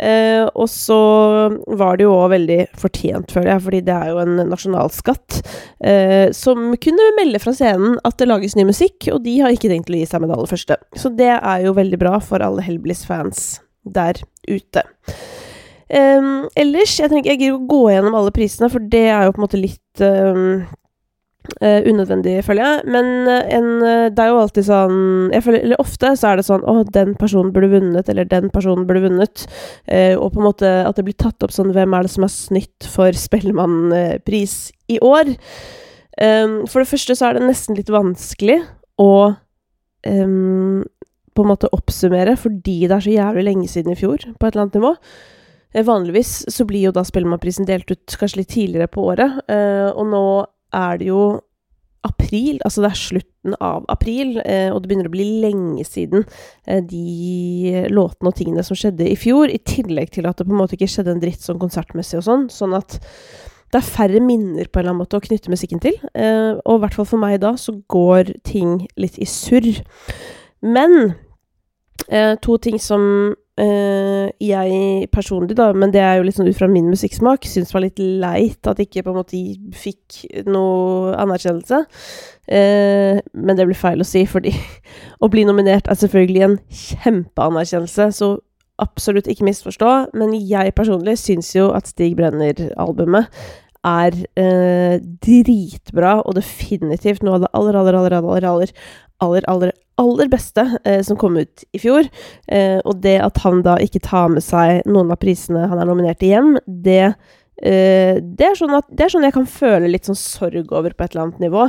Eh, 0.00 0.46
og 0.56 0.68
så 0.72 0.98
var 1.76 1.98
det 1.98 2.06
jo 2.06 2.14
òg 2.16 2.30
veldig 2.32 2.58
fortjent, 2.80 3.32
føler 3.34 3.52
jeg, 3.52 3.64
fordi 3.66 3.80
det 3.84 3.96
er 3.96 4.12
jo 4.12 4.22
en 4.22 4.38
nasjonalskatt 4.48 5.40
eh, 5.84 6.30
som 6.36 6.70
kunne 6.80 7.10
melde 7.18 7.42
fra 7.42 7.52
scenen 7.56 7.98
at 8.08 8.16
det 8.20 8.30
lages 8.30 8.56
ny 8.56 8.64
musikk, 8.70 9.10
og 9.12 9.20
de 9.26 9.36
har 9.42 9.52
ikke 9.52 9.68
tenkt 9.72 9.92
å 9.92 9.98
gi 9.98 10.06
seg 10.08 10.22
med 10.22 10.32
det 10.32 10.38
aller 10.38 10.52
første. 10.54 10.80
Så 10.96 11.12
det 11.20 11.34
er 11.36 11.66
jo 11.66 11.76
veldig 11.76 12.00
bra 12.00 12.16
for 12.24 12.40
alle 12.44 12.64
Hellbillies-fans 12.64 13.60
der 13.84 14.22
ute. 14.48 14.86
Um, 15.90 16.46
ellers, 16.54 16.94
jeg 17.00 17.10
jeg 17.10 17.36
gidder 17.36 17.56
å 17.56 17.64
gå 17.66 17.80
gjennom 17.90 18.14
alle 18.16 18.32
prisene, 18.32 18.70
for 18.72 18.82
det 18.92 19.08
er 19.10 19.26
jo 19.26 19.34
på 19.34 19.42
en 19.42 19.46
måte 19.48 19.60
litt 19.60 20.04
um, 20.06 20.62
Uh, 21.40 21.80
unødvendig, 21.88 22.44
føler 22.44 22.66
jeg. 22.66 22.82
Men 22.92 23.06
uh, 23.24 23.40
en, 23.56 23.68
uh, 23.80 24.06
det 24.12 24.22
er 24.22 24.28
jo 24.28 24.40
alltid 24.42 24.66
sånn 24.66 24.98
føler, 25.40 25.62
Eller 25.64 25.80
ofte 25.80 26.12
så 26.20 26.30
er 26.30 26.38
det 26.38 26.44
sånn 26.44 26.66
Å, 26.68 26.74
den 26.92 27.14
personen 27.18 27.48
burde 27.54 27.70
vunnet, 27.72 28.10
eller 28.12 28.28
den 28.28 28.50
personen 28.52 28.84
burde 28.88 29.06
vunnet. 29.06 29.46
og 29.88 30.26
på 30.34 30.40
en 30.40 30.46
måte 30.46 30.68
at 30.84 31.00
det 31.00 31.06
blir 31.08 31.16
tatt 31.16 31.42
opp 31.42 31.54
sånn 31.56 31.72
Hvem 31.72 31.96
er 31.96 32.04
det 32.04 32.12
som 32.12 32.28
er 32.28 32.32
snytt 32.34 32.88
for 32.92 33.16
Spellemannpris 33.16 34.54
i 34.92 35.00
år? 35.00 35.32
Um, 36.20 36.60
for 36.68 36.82
det 36.84 36.90
første 36.92 37.16
så 37.16 37.30
er 37.30 37.38
det 37.38 37.48
nesten 37.48 37.78
litt 37.78 37.90
vanskelig 37.92 38.60
å 39.00 39.10
um, 39.32 40.84
på 41.32 41.44
en 41.44 41.50
måte 41.54 41.72
oppsummere, 41.72 42.36
fordi 42.36 42.82
det 42.84 42.96
er 42.98 43.04
så 43.06 43.16
jævlig 43.16 43.46
lenge 43.46 43.68
siden 43.70 43.94
i 43.94 43.98
fjor, 43.98 44.28
på 44.36 44.46
et 44.46 44.52
eller 44.52 44.66
annet 44.66 44.76
nivå. 44.76 44.94
Vanligvis 45.86 46.32
så 46.52 46.66
blir 46.68 46.90
jo 46.90 46.92
da 46.92 47.06
Spellemannprisen 47.06 47.68
delt 47.68 47.88
ut 47.94 48.18
kanskje 48.20 48.42
litt 48.42 48.52
tidligere 48.52 48.90
på 48.92 49.06
året, 49.14 49.38
og 49.94 50.08
nå 50.10 50.24
er 50.76 51.00
det 51.00 51.08
jo 51.10 51.22
april, 52.06 52.60
altså 52.64 52.82
det 52.82 52.90
er 52.90 52.98
slutten 52.98 53.56
av 53.60 53.84
april, 53.92 54.38
eh, 54.44 54.70
og 54.72 54.80
det 54.80 54.90
begynner 54.90 55.10
å 55.10 55.12
bli 55.12 55.26
lenge 55.42 55.84
siden 55.84 56.24
eh, 56.66 56.80
de 56.80 57.84
låtene 57.92 58.32
og 58.32 58.38
tingene 58.38 58.64
som 58.64 58.78
skjedde 58.78 59.08
i 59.08 59.18
fjor, 59.20 59.52
i 59.52 59.60
tillegg 59.60 60.12
til 60.14 60.28
at 60.28 60.40
det 60.40 60.46
på 60.48 60.54
en 60.54 60.62
måte 60.62 60.78
ikke 60.78 60.88
skjedde 60.90 61.14
en 61.16 61.22
dritt 61.22 61.44
sånn 61.44 61.60
konsertmessig 61.60 62.20
og 62.22 62.26
sånn, 62.26 62.46
sånn 62.52 62.76
at 62.78 62.96
det 63.70 63.78
er 63.78 63.86
færre 63.86 64.22
minner 64.24 64.66
på 64.66 64.80
en 64.80 64.82
eller 64.82 64.94
annen 64.94 65.02
måte 65.04 65.20
å 65.20 65.24
knytte 65.24 65.52
musikken 65.52 65.82
til, 65.82 65.98
eh, 66.14 66.56
og 66.64 66.78
i 66.78 66.84
hvert 66.86 66.96
fall 66.96 67.10
for 67.12 67.22
meg 67.22 67.36
da 67.44 67.52
så 67.60 67.76
går 67.92 68.32
ting 68.48 68.86
litt 69.00 69.20
i 69.20 69.28
surr. 69.28 69.82
Men 70.64 71.14
to 72.42 72.54
ting 72.58 72.80
som 72.82 73.02
jeg 73.60 75.08
personlig, 75.12 75.56
da, 75.58 75.70
men 75.76 75.92
det 75.92 76.00
er 76.00 76.18
jo 76.18 76.24
litt 76.24 76.38
sånn 76.38 76.48
ut 76.48 76.56
fra 76.56 76.68
min 76.70 76.88
musikksmak, 76.88 77.44
syns 77.44 77.74
var 77.74 77.84
litt 77.84 78.00
leit 78.00 78.68
at 78.70 78.80
ikke 78.80 79.02
på 79.04 79.12
en 79.12 79.18
måte 79.18 79.40
fikk 79.76 80.22
noe 80.48 81.12
anerkjennelse. 81.20 81.82
Uh, 82.50 83.20
men 83.36 83.54
det 83.54 83.68
blir 83.68 83.78
feil 83.78 84.02
å 84.02 84.06
si, 84.06 84.24
fordi 84.26 84.50
å 85.22 85.30
bli 85.30 85.44
nominert 85.46 85.90
er 85.90 85.98
selvfølgelig 86.00 86.46
en 86.46 86.56
kjempeanerkjennelse, 86.82 88.08
så 88.16 88.30
absolutt 88.82 89.28
ikke 89.30 89.46
misforstå. 89.46 89.90
Men 90.18 90.34
jeg 90.34 90.74
personlig 90.76 91.18
syns 91.20 91.52
jo 91.54 91.68
at 91.76 91.90
Stig 91.90 92.16
Brenner-albumet 92.18 93.30
er 93.86 94.16
uh, 94.36 94.96
dritbra, 95.24 96.18
og 96.24 96.36
definitivt 96.40 97.22
noe 97.24 97.38
av 97.38 97.46
det 97.46 97.52
aller, 97.56 97.78
aller, 97.80 98.00
aller, 98.00 98.18
aller, 98.18 98.74
aller, 99.20 99.46
aller, 99.54 99.72
aller, 100.00 100.30
beste 100.32 100.64
eh, 100.84 101.00
som 101.06 101.18
kom 101.20 101.38
ut 101.40 101.64
i 101.76 101.82
fjor. 101.82 102.08
Eh, 102.48 102.78
og 102.84 103.02
det 103.04 103.18
at 103.24 103.40
han 103.44 103.62
da 103.66 103.76
ikke 103.82 104.02
tar 104.06 104.32
med 104.32 104.44
seg 104.44 104.82
noen 104.88 105.12
av 105.12 105.20
prisene 105.22 105.68
han 105.70 105.80
er 105.80 105.88
nominert 105.90 106.20
til 106.22 106.34
hjem, 106.34 106.52
det, 106.66 107.14
eh, 107.62 108.18
det, 108.20 108.50
er 108.50 108.58
sånn 108.58 108.76
at, 108.78 108.88
det 108.88 109.06
er 109.06 109.14
sånn 109.14 109.28
jeg 109.28 109.36
kan 109.36 109.48
føle 109.50 109.90
litt 109.90 110.08
sånn 110.08 110.18
sorg 110.18 110.72
over 110.72 110.94
på 110.94 111.06
et 111.06 111.14
eller 111.14 111.28
annet 111.28 111.44
nivå. 111.48 111.68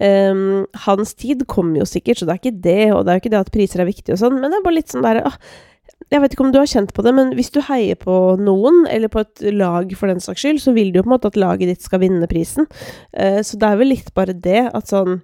Um, 0.00 0.68
hans 0.86 1.16
tid 1.18 1.42
kommer 1.50 1.82
jo 1.82 1.86
sikkert, 1.88 2.20
så 2.20 2.28
det 2.28 2.36
er 2.36 2.38
ikke 2.38 2.60
det, 2.62 2.84
og 2.94 3.02
det 3.02 3.10
er 3.10 3.16
jo 3.18 3.22
ikke 3.24 3.32
det 3.34 3.40
at 3.42 3.50
priser 3.52 3.82
er 3.82 3.88
viktig 3.88 4.14
og 4.14 4.20
sånn, 4.20 4.36
men 4.38 4.52
det 4.52 4.60
er 4.60 4.62
bare 4.62 4.76
litt 4.76 4.92
sånn 4.92 5.02
der 5.02 5.18
ah, 5.26 5.34
Jeg 6.14 6.22
vet 6.22 6.36
ikke 6.36 6.44
om 6.46 6.52
du 6.54 6.60
har 6.60 6.70
kjent 6.70 6.94
på 6.94 7.02
det, 7.02 7.12
men 7.16 7.32
hvis 7.34 7.50
du 7.52 7.58
heier 7.66 7.98
på 7.98 8.14
noen, 8.38 8.84
eller 8.88 9.10
på 9.10 9.24
et 9.24 9.42
lag 9.50 9.90
for 9.98 10.08
den 10.08 10.22
saks 10.22 10.44
skyld, 10.44 10.62
så 10.62 10.72
vil 10.78 10.92
du 10.94 11.00
jo 11.00 11.04
på 11.04 11.10
en 11.10 11.16
måte 11.16 11.32
at 11.32 11.40
laget 11.42 11.72
ditt 11.72 11.82
skal 11.84 12.04
vinne 12.04 12.30
prisen. 12.30 12.70
Uh, 13.10 13.42
så 13.42 13.58
det 13.58 13.66
er 13.66 13.82
vel 13.82 13.92
litt 13.92 14.14
bare 14.14 14.36
det 14.46 14.62
at 14.70 14.94
sånn 14.94 15.18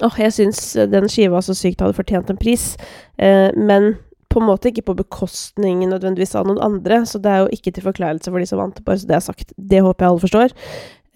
Åh, 0.00 0.14
jeg 0.24 0.32
syns 0.32 0.60
den 0.88 1.10
skiva 1.12 1.42
så 1.44 1.54
sykt 1.56 1.82
hadde 1.84 1.96
fortjent 1.98 2.30
en 2.32 2.40
pris, 2.40 2.72
eh, 3.20 3.50
men 3.52 3.92
på 4.32 4.40
en 4.40 4.48
måte 4.48 4.70
ikke 4.70 4.86
på 4.86 4.96
bekostning 5.02 5.82
nødvendigvis 5.84 6.32
av 6.38 6.46
noen 6.48 6.62
andre, 6.64 7.02
så 7.04 7.20
det 7.20 7.28
er 7.28 7.42
jo 7.42 7.50
ikke 7.52 7.74
til 7.76 7.84
forklarelse 7.84 8.32
for 8.32 8.40
de 8.40 8.48
som 8.48 8.62
vant, 8.62 8.80
bare 8.86 9.02
så 9.02 9.10
det 9.10 9.18
er 9.18 9.26
sagt. 9.26 9.52
Det 9.58 9.82
håper 9.84 10.06
jeg 10.06 10.14
alle 10.14 10.24
forstår. 10.24 10.54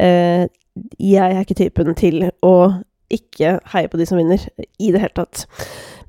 Eh, 0.04 0.44
jeg 1.00 1.24
er 1.24 1.40
ikke 1.40 1.56
typen 1.56 1.96
til 1.96 2.28
å 2.44 2.56
ikke 3.16 3.54
heie 3.72 3.88
på 3.88 3.96
de 3.96 4.04
som 4.08 4.20
vinner, 4.20 4.42
i 4.82 4.90
det 4.92 5.00
hele 5.00 5.16
tatt. 5.16 5.46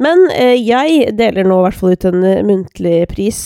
Men 0.04 0.26
eh, 0.34 0.58
jeg 0.60 1.14
deler 1.16 1.48
nå 1.48 1.62
i 1.62 1.68
hvert 1.68 1.80
fall 1.80 1.96
ut 1.96 2.10
en 2.10 2.28
muntlig 2.50 3.00
pris 3.14 3.42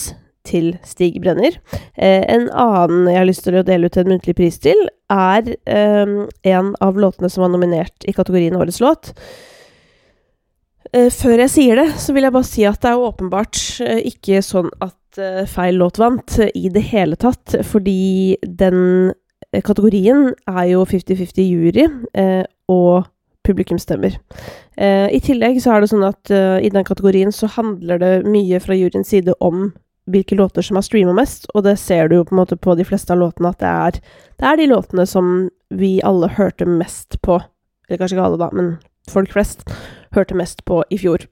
til 0.48 0.74
Stig 0.86 1.20
Brenner. 1.22 1.56
Eh, 1.96 2.24
en 2.26 2.48
annen 2.50 3.08
jeg 3.10 3.20
har 3.20 3.28
lyst 3.28 3.46
til 3.46 3.60
å 3.60 3.64
dele 3.66 3.88
ut 3.88 3.96
en 4.00 4.12
muntlig 4.14 4.36
pris 4.38 4.58
til, 4.62 4.88
er 5.12 5.54
eh, 5.70 6.18
en 6.52 6.74
av 6.82 7.00
låtene 7.00 7.30
som 7.32 7.46
var 7.46 7.54
nominert 7.54 8.06
i 8.08 8.14
kategorien 8.16 8.58
Årets 8.58 8.82
låt. 8.82 9.14
Eh, 10.92 11.08
før 11.08 11.40
jeg 11.40 11.52
sier 11.52 11.78
det, 11.80 11.86
så 12.00 12.12
vil 12.12 12.26
jeg 12.26 12.34
bare 12.34 12.48
si 12.48 12.66
at 12.68 12.82
det 12.84 12.90
er 12.90 13.06
åpenbart 13.06 13.60
eh, 13.84 14.02
ikke 14.10 14.42
sånn 14.44 14.68
at 14.84 15.20
uh, 15.20 15.44
feil 15.48 15.78
låt 15.80 15.98
vant 16.00 16.36
i 16.52 16.68
det 16.72 16.82
hele 16.90 17.16
tatt, 17.20 17.56
fordi 17.68 18.36
den 18.44 19.12
kategorien 19.64 20.30
er 20.48 20.66
jo 20.70 20.84
50-50 20.88 21.44
jury 21.44 21.84
og 22.72 23.08
publikumsstemmer. 23.44 24.14
Eh, 24.80 25.08
I 25.12 25.20
tillegg 25.20 25.58
så 25.60 25.74
er 25.74 25.82
det 25.82 25.90
sånn 25.90 26.06
at 26.06 26.32
i 26.32 26.70
den 26.72 26.86
kategorien 26.88 27.34
så 27.34 27.50
handler 27.52 28.00
det 28.00 28.12
mye 28.24 28.60
fra 28.64 28.78
juryens 28.78 29.12
side 29.12 29.34
om 29.44 29.66
hvilke 30.10 30.36
låter 30.38 30.64
som 30.66 30.78
har 30.78 30.86
streama 30.86 31.14
mest, 31.16 31.46
og 31.54 31.64
det 31.66 31.76
ser 31.78 32.08
du 32.08 32.16
jo 32.16 32.24
på 32.26 32.34
en 32.34 32.42
måte 32.42 32.58
på 32.58 32.74
de 32.78 32.86
fleste 32.86 33.14
av 33.14 33.20
låtene 33.20 33.52
at 33.52 33.60
det 33.62 33.72
er, 33.72 34.00
det 34.40 34.48
er 34.48 34.58
de 34.58 34.70
låtene 34.72 35.06
som 35.06 35.28
vi 35.70 35.94
alle 36.04 36.30
hørte 36.36 36.66
mest 36.66 37.20
på. 37.22 37.38
Eller 37.88 38.00
kanskje 38.00 38.18
ikke 38.18 38.26
alle, 38.26 38.40
da, 38.42 38.50
men 38.52 38.72
folk 39.10 39.32
flest 39.34 39.62
hørte 40.16 40.36
mest 40.38 40.64
på 40.68 40.82
i 40.90 40.98
fjor. 41.00 41.28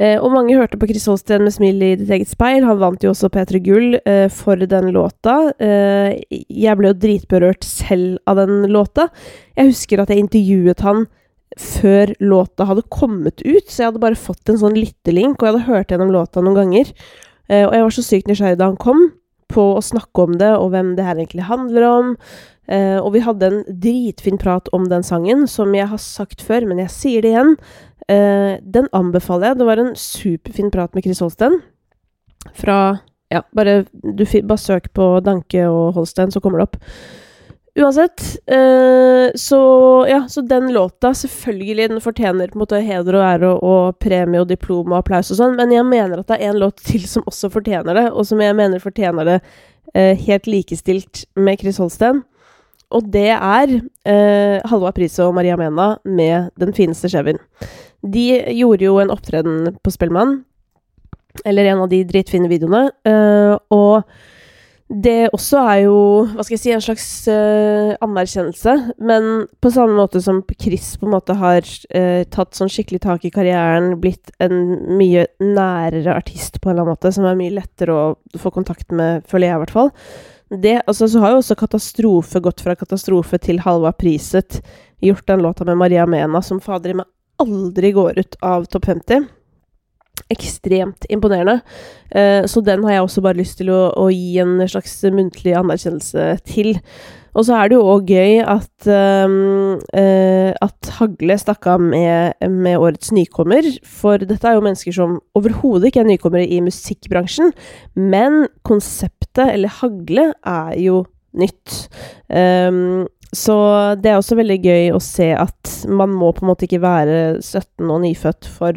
Eh, 0.00 0.16
og 0.18 0.32
mange 0.32 0.56
hørte 0.56 0.78
på 0.80 0.88
Chris 0.88 1.04
Holsten 1.06 1.44
med 1.44 1.52
'Smil 1.52 1.82
i 1.82 1.94
ditt 2.00 2.10
eget 2.10 2.30
speil'. 2.30 2.64
Han 2.64 2.80
vant 2.80 3.04
jo 3.04 3.12
også 3.12 3.28
P3 3.28 3.60
Gull 3.62 3.98
eh, 4.06 4.28
for 4.28 4.56
den 4.56 4.90
låta. 4.92 5.52
Eh, 5.60 6.20
jeg 6.30 6.76
ble 6.76 6.92
jo 6.92 7.00
dritberørt 7.04 7.64
selv 7.64 8.18
av 8.26 8.36
den 8.40 8.66
låta. 8.72 9.08
Jeg 9.56 9.72
husker 9.72 10.00
at 10.00 10.10
jeg 10.10 10.24
intervjuet 10.24 10.80
han 10.80 11.06
før 11.60 12.12
låta 12.22 12.66
hadde 12.68 12.84
kommet 12.92 13.42
ut, 13.44 13.66
så 13.68 13.82
jeg 13.82 13.90
hadde 13.90 14.02
bare 14.02 14.18
fått 14.18 14.52
en 14.52 14.60
sånn 14.60 14.78
lyttelink, 14.78 15.40
og 15.40 15.48
jeg 15.48 15.54
hadde 15.54 15.68
hørt 15.70 15.92
gjennom 15.92 16.12
låta 16.14 16.44
noen 16.44 16.58
ganger. 16.60 16.92
Eh, 17.48 17.66
og 17.66 17.74
jeg 17.76 17.84
var 17.84 17.96
så 17.96 18.06
sykt 18.06 18.30
nysgjerrig 18.30 18.60
da 18.60 18.70
han 18.70 18.80
kom, 18.80 19.10
på 19.52 19.64
å 19.76 19.84
snakke 19.84 20.24
om 20.24 20.38
det, 20.40 20.50
og 20.56 20.72
hvem 20.72 20.94
det 20.96 21.04
her 21.04 21.18
egentlig 21.18 21.44
handler 21.48 21.88
om. 21.88 22.12
Eh, 22.72 22.98
og 22.98 23.12
vi 23.16 23.24
hadde 23.24 23.48
en 23.50 23.62
dritfin 23.68 24.38
prat 24.40 24.70
om 24.72 24.86
den 24.88 25.04
sangen, 25.04 25.46
som 25.50 25.74
jeg 25.76 25.90
har 25.90 26.00
sagt 26.00 26.44
før, 26.44 26.66
men 26.68 26.80
jeg 26.84 26.94
sier 26.94 27.24
det 27.24 27.34
igjen. 27.34 27.56
Eh, 28.08 28.58
den 28.62 28.88
anbefaler 28.96 29.52
jeg. 29.52 29.60
Det 29.60 29.68
var 29.68 29.82
en 29.82 29.94
superfin 29.98 30.72
prat 30.72 30.94
med 30.94 31.04
Chris 31.06 31.22
Holsten. 31.24 31.60
Fra 32.58 33.00
Ja, 33.32 33.40
bare, 33.56 33.86
du, 33.88 34.26
bare 34.44 34.60
søk 34.60 34.90
på 34.92 35.06
Danke 35.24 35.62
og 35.64 35.94
Holstein, 35.96 36.28
så 36.30 36.40
kommer 36.44 36.60
det 36.60 36.66
opp. 36.66 36.82
Uansett, 37.72 38.20
eh, 38.46 39.32
så 39.34 39.60
ja, 40.08 40.28
så 40.28 40.42
den 40.44 40.72
låta, 40.72 41.14
selvfølgelig, 41.14 41.88
den 41.88 42.00
fortjener 42.04 42.50
på 42.52 42.58
en 42.58 42.62
måte 42.62 42.80
heder 42.84 43.16
og 43.16 43.24
ære 43.24 43.52
og, 43.54 43.62
og 43.64 43.98
premie 44.04 44.42
og 44.42 44.50
diplom 44.50 44.92
og 44.92 44.98
applaus 44.98 45.32
og 45.32 45.38
sånn, 45.38 45.56
men 45.56 45.72
jeg 45.72 45.86
mener 45.88 46.20
at 46.20 46.28
det 46.28 46.36
er 46.36 46.52
en 46.52 46.60
låt 46.60 46.82
til 46.84 47.06
som 47.08 47.24
også 47.30 47.48
fortjener 47.54 47.96
det, 47.96 48.04
og 48.12 48.28
som 48.28 48.42
jeg 48.44 48.58
mener 48.58 48.82
fortjener 48.82 49.30
det 49.30 49.38
eh, 49.94 50.12
helt 50.20 50.50
likestilt 50.52 51.24
med 51.40 51.64
Chris 51.64 51.80
Holsten. 51.80 52.20
Og 52.92 53.08
det 53.08 53.30
er 53.32 53.72
eh, 53.80 54.58
Halva 54.68 54.92
Prise 54.92 55.24
og 55.24 55.32
Maria 55.38 55.56
Mena 55.56 55.94
med 56.04 56.50
Den 56.60 56.74
fineste 56.76 57.08
chevyen. 57.08 57.40
De 58.04 58.26
gjorde 58.52 58.84
jo 58.84 58.98
en 59.00 59.14
opptreden 59.14 59.78
på 59.80 59.94
Spellemann, 59.94 60.42
eller 61.48 61.70
en 61.70 61.86
av 61.86 61.88
de 61.88 62.02
dritfine 62.04 62.52
videoene, 62.52 62.90
eh, 63.08 63.56
og 63.72 64.04
det 64.92 65.30
også 65.32 65.60
er 65.70 65.78
jo, 65.86 65.96
hva 66.34 66.44
skal 66.44 66.56
jeg 66.58 66.60
si, 66.60 66.72
en 66.74 66.82
slags 66.84 67.06
uh, 67.30 67.94
anerkjennelse. 68.04 68.74
Men 69.00 69.46
på 69.64 69.72
samme 69.72 69.96
måte 69.96 70.20
som 70.20 70.42
Chris 70.52 70.90
på 71.00 71.08
en 71.08 71.14
måte 71.14 71.36
har 71.40 71.64
uh, 71.64 72.22
tatt 72.28 72.58
sånn 72.58 72.70
skikkelig 72.72 73.00
tak 73.06 73.24
i 73.24 73.32
karrieren, 73.32 73.94
blitt 74.02 74.34
en 74.42 74.58
mye 74.98 75.24
nærere 75.40 76.18
artist 76.18 76.60
på 76.60 76.68
en 76.68 76.74
eller 76.74 76.84
annen 76.84 76.98
måte, 76.98 77.14
som 77.16 77.28
er 77.28 77.40
mye 77.40 77.56
lettere 77.56 77.96
å 77.96 78.38
få 78.38 78.52
kontakt 78.52 78.92
med, 78.92 79.24
føler 79.30 79.48
jeg 79.48 79.56
i 79.56 79.64
hvert 79.64 79.76
fall. 79.78 79.92
Det, 80.52 80.76
altså, 80.84 81.08
så 81.08 81.22
har 81.22 81.32
jo 81.32 81.40
også 81.40 81.56
Katastrofe 81.56 82.42
gått 82.44 82.60
fra 82.60 82.76
katastrofe 82.76 83.40
til 83.40 83.62
Halva 83.64 83.94
priset. 83.96 84.60
Gjort 85.00 85.24
den 85.30 85.40
låta 85.46 85.64
med 85.64 85.80
Maria 85.80 86.04
Mena 86.04 86.44
som 86.44 86.60
fader 86.60 86.92
i 86.92 86.98
meg 87.00 87.08
aldri 87.42 87.90
går 87.96 88.20
ut 88.20 88.36
av 88.44 88.68
topp 88.70 88.90
50 88.92 89.24
ekstremt 90.32 91.06
imponerende. 91.12 91.60
Uh, 92.14 92.44
så 92.48 92.62
den 92.64 92.84
har 92.86 92.96
jeg 92.96 93.06
også 93.06 93.24
bare 93.24 93.40
lyst 93.40 93.58
til 93.60 93.72
å, 93.72 93.82
å, 93.96 94.08
gi 94.12 94.38
en 94.42 94.60
slags 94.68 94.94
muntlig 95.14 95.56
anerkjennelse 95.58 96.28
til. 96.48 96.74
Og 97.32 97.46
så 97.48 97.56
er 97.56 97.70
det 97.70 97.78
jo 97.78 97.86
òg 97.88 98.10
gøy 98.12 98.42
at, 98.44 98.88
um, 99.24 99.78
at 100.60 100.90
Hagle 100.98 101.38
stakk 101.40 101.64
av 101.72 101.80
med, 101.80 102.36
med, 102.44 102.76
årets 102.76 103.08
nykommer. 103.16 103.64
For 103.88 104.20
dette 104.20 104.44
er 104.48 104.58
jo 104.58 104.66
mennesker 104.66 104.96
som 104.96 105.16
overhodet 105.38 105.88
ikke 105.88 106.02
er 106.04 106.10
nykommere 106.10 106.44
i 106.44 106.60
musikkbransjen. 106.64 107.54
Men 107.96 108.44
konseptet, 108.68 109.46
eller 109.46 109.72
Hagle, 109.80 110.28
er 110.44 110.76
jo 110.82 111.06
nytt. 111.40 111.86
Um, 112.28 113.08
så 113.32 113.56
det 113.96 114.10
er 114.12 114.18
også 114.20 114.36
veldig 114.36 114.58
gøy 114.60 114.90
å 114.92 115.00
se 115.00 115.30
at 115.32 115.76
man 115.88 116.12
må 116.12 116.34
på 116.36 116.44
en 116.44 116.50
måte 116.50 116.68
ikke 116.68 116.82
være 116.84 117.38
17 117.40 117.88
og 117.88 118.02
nyfødt 118.04 118.48
for 118.58 118.76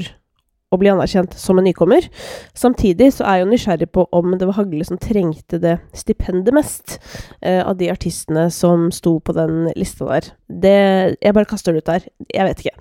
å 0.75 0.81
bli 0.81 0.91
anerkjent 0.91 1.35
som 1.39 1.59
en 1.59 1.67
nykommer. 1.67 2.07
Samtidig 2.57 3.11
så 3.15 3.25
er 3.25 3.39
jeg 3.39 3.45
jo 3.45 3.51
nysgjerrig 3.53 3.89
på 3.95 4.07
om 4.15 4.35
det 4.35 4.49
var 4.49 4.59
Hagle 4.59 4.87
som 4.87 4.99
trengte 5.01 5.59
det 5.63 5.77
stipendet 5.97 6.55
mest 6.55 6.97
eh, 7.41 7.61
av 7.63 7.77
de 7.79 7.89
artistene 7.93 8.47
som 8.53 8.89
sto 8.95 9.17
på 9.19 9.35
den 9.35 9.71
lista 9.75 10.09
der. 10.11 10.33
Det 10.47 10.75
Jeg 11.21 11.33
bare 11.35 11.49
kaster 11.49 11.73
det 11.73 11.83
ut 11.83 11.93
der. 11.93 12.09
Jeg 12.33 12.49
vet 12.49 12.65
ikke. 12.65 12.75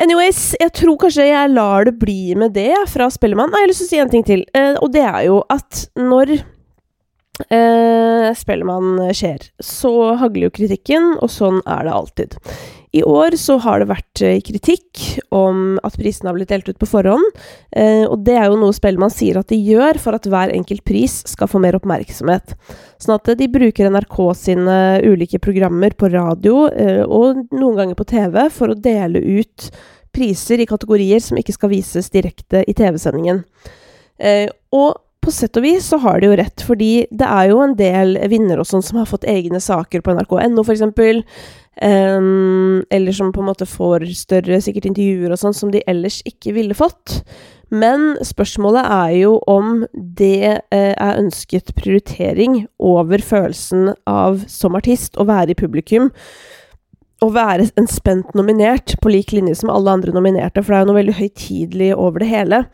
Anyways, 0.00 0.54
jeg 0.56 0.72
tror 0.78 0.96
kanskje 1.02 1.26
jeg 1.28 1.52
lar 1.52 1.84
det 1.84 1.98
bli 2.00 2.32
med 2.38 2.54
det 2.56 2.72
fra 2.88 3.10
Spellemann. 3.12 3.50
Nei, 3.52 3.60
jeg 3.60 3.66
har 3.66 3.72
lyst 3.74 3.82
til 3.82 3.88
å 3.88 3.90
si 3.90 4.00
en 4.00 4.12
ting 4.14 4.24
til, 4.24 4.46
eh, 4.56 4.72
og 4.80 4.94
det 4.94 5.04
er 5.04 5.26
jo 5.26 5.42
at 5.52 5.82
når 6.00 6.38
eh, 7.52 8.30
Spellemann 8.40 9.10
skjer, 9.12 9.50
så 9.60 10.14
hagler 10.22 10.48
jo 10.48 10.54
kritikken, 10.56 11.12
og 11.20 11.28
sånn 11.32 11.60
er 11.66 11.84
det 11.84 11.96
alltid. 11.98 12.38
I 12.92 13.02
år 13.06 13.36
så 13.38 13.54
har 13.62 13.80
det 13.80 13.90
vært 13.90 14.22
eh, 14.26 14.40
kritikk 14.42 15.02
om 15.34 15.78
at 15.86 15.94
prisene 15.98 16.30
har 16.30 16.36
blitt 16.38 16.50
delt 16.50 16.70
ut 16.70 16.80
på 16.80 16.88
forhånd, 16.90 17.26
eh, 17.78 18.02
og 18.02 18.24
det 18.26 18.34
er 18.34 18.48
jo 18.50 18.58
noe 18.58 18.74
Spellemann 18.74 19.12
sier 19.14 19.38
at 19.38 19.50
de 19.52 19.58
gjør 19.62 20.00
for 20.02 20.18
at 20.18 20.26
hver 20.30 20.50
enkelt 20.54 20.82
pris 20.88 21.20
skal 21.30 21.50
få 21.50 21.60
mer 21.62 21.78
oppmerksomhet. 21.78 22.56
Sånn 22.98 23.14
at 23.14 23.30
de 23.38 23.50
bruker 23.52 23.92
NRK 23.94 24.18
sine 24.38 24.78
ulike 25.06 25.38
programmer 25.42 25.94
på 25.94 26.10
radio 26.10 26.66
eh, 26.72 27.04
og 27.06 27.44
noen 27.54 27.78
ganger 27.78 28.00
på 28.00 28.08
TV 28.10 28.42
for 28.54 28.74
å 28.74 28.78
dele 28.78 29.22
ut 29.22 29.70
priser 30.10 30.58
i 30.58 30.66
kategorier 30.66 31.22
som 31.22 31.38
ikke 31.38 31.54
skal 31.54 31.70
vises 31.70 32.10
direkte 32.10 32.64
i 32.66 32.74
TV-sendingen. 32.74 33.44
Og 34.74 34.98
sett 35.34 35.56
og 35.58 35.64
vis 35.64 35.88
så 35.90 35.98
har 36.02 36.20
de 36.20 36.30
jo 36.30 36.36
rett, 36.38 36.64
fordi 36.66 36.92
det 37.10 37.26
er 37.26 37.50
jo 37.50 37.62
en 37.64 37.76
del 37.78 38.16
vinnere 38.30 38.64
og 38.64 38.68
sånn 38.68 38.84
som 38.84 39.00
har 39.00 39.08
fått 39.10 39.28
egne 39.28 39.60
saker 39.62 40.04
på 40.04 40.14
nrk.no, 40.16 40.64
f.eks. 40.64 40.84
Um, 41.80 42.82
eller 42.92 43.14
som 43.16 43.30
på 43.32 43.40
en 43.40 43.48
måte 43.48 43.64
får 43.64 44.04
større 44.18 44.58
sikkert 44.60 44.90
intervjuer 44.90 45.32
og 45.32 45.40
sånn 45.40 45.56
som 45.56 45.70
de 45.72 45.80
ellers 45.88 46.18
ikke 46.28 46.52
ville 46.56 46.76
fått. 46.76 47.22
Men 47.70 48.16
spørsmålet 48.26 48.86
er 48.90 49.12
jo 49.20 49.36
om 49.48 49.84
det 49.94 50.58
eh, 50.74 50.92
er 50.92 51.20
ønsket 51.20 51.70
prioritering 51.78 52.64
over 52.82 53.22
følelsen 53.22 53.92
av 54.10 54.42
som 54.50 54.74
artist 54.74 55.14
å 55.22 55.26
være 55.28 55.54
i 55.54 55.58
publikum. 55.58 56.10
Å 57.22 57.28
være 57.30 57.68
en 57.78 57.86
spent 57.90 58.34
nominert 58.34 58.96
på 59.00 59.12
lik 59.12 59.30
linje 59.36 59.60
som 59.60 59.70
alle 59.70 59.94
andre 59.94 60.14
nominerte, 60.16 60.64
for 60.64 60.72
det 60.72 60.80
er 60.80 60.82
jo 60.82 60.90
noe 60.90 60.98
veldig 60.98 61.18
høytidelig 61.20 61.92
over 61.94 62.24
det 62.24 62.30
hele. 62.32 62.64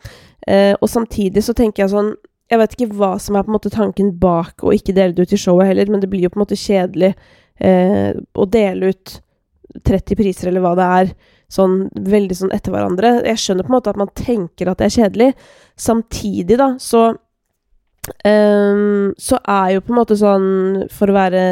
Eh, 0.47 0.73
og 0.73 0.89
samtidig 0.89 1.45
så 1.45 1.53
tenker 1.53 1.85
jeg 1.85 1.93
sånn 1.93 2.15
Jeg 2.47 2.61
vet 2.61 2.75
ikke 2.75 2.93
hva 2.95 3.15
som 3.19 3.35
er 3.35 3.43
på 3.43 3.51
en 3.51 3.57
måte 3.57 3.71
tanken 3.73 4.13
bak 4.21 4.63
å 4.63 4.73
ikke 4.75 4.95
dele 4.95 5.15
det 5.15 5.27
ut 5.27 5.35
i 5.35 5.39
showet 5.41 5.67
heller, 5.67 5.89
men 5.91 6.03
det 6.03 6.09
blir 6.11 6.23
jo 6.23 6.31
på 6.31 6.39
en 6.39 6.45
måte 6.45 6.59
kjedelig 6.59 7.11
eh, 7.59 8.13
å 8.15 8.45
dele 8.47 8.93
ut 8.93 9.17
30 9.87 10.17
priser, 10.19 10.49
eller 10.49 10.63
hva 10.63 10.73
det 10.77 10.87
er, 11.01 11.11
sånn 11.51 11.77
veldig 12.07 12.37
sånn 12.39 12.53
etter 12.55 12.73
hverandre. 12.73 13.17
Jeg 13.27 13.41
skjønner 13.43 13.67
på 13.67 13.71
en 13.71 13.77
måte 13.77 13.91
at 13.91 13.99
man 13.99 14.11
tenker 14.15 14.71
at 14.71 14.79
det 14.79 14.87
er 14.87 14.95
kjedelig. 14.95 15.29
Samtidig, 15.79 16.57
da, 16.59 16.73
så 16.81 17.03
um, 18.23 19.13
Så 19.19 19.39
er 19.43 19.75
jo 19.75 19.83
på 19.83 19.93
en 19.93 19.99
måte 19.99 20.17
sånn, 20.19 20.49
for 20.91 21.11
å 21.11 21.17
være 21.17 21.43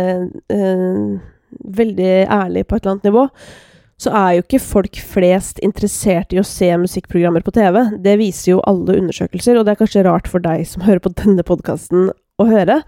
uh, 0.51 1.15
veldig 1.79 2.13
ærlig 2.31 2.65
på 2.67 2.75
et 2.75 2.83
eller 2.83 2.95
annet 2.95 3.09
nivå, 3.09 3.27
så 4.01 4.11
er 4.11 4.31
jo 4.35 4.43
ikke 4.43 4.59
folk 4.59 4.97
flest 5.07 5.61
interessert 5.63 6.33
i 6.35 6.39
å 6.41 6.47
se 6.47 6.67
musikkprogrammer 6.81 7.45
på 7.45 7.53
TV. 7.55 7.79
Det 8.03 8.17
viser 8.19 8.55
jo 8.55 8.63
alle 8.67 8.97
undersøkelser, 8.99 9.55
og 9.55 9.65
det 9.65 9.75
er 9.75 9.81
kanskje 9.83 10.03
rart 10.07 10.27
for 10.31 10.43
deg 10.43 10.65
som 10.67 10.83
hører 10.87 11.03
på 11.03 11.13
denne 11.15 11.45
podkasten 11.47 12.09
å 12.11 12.49
høre. 12.49 12.81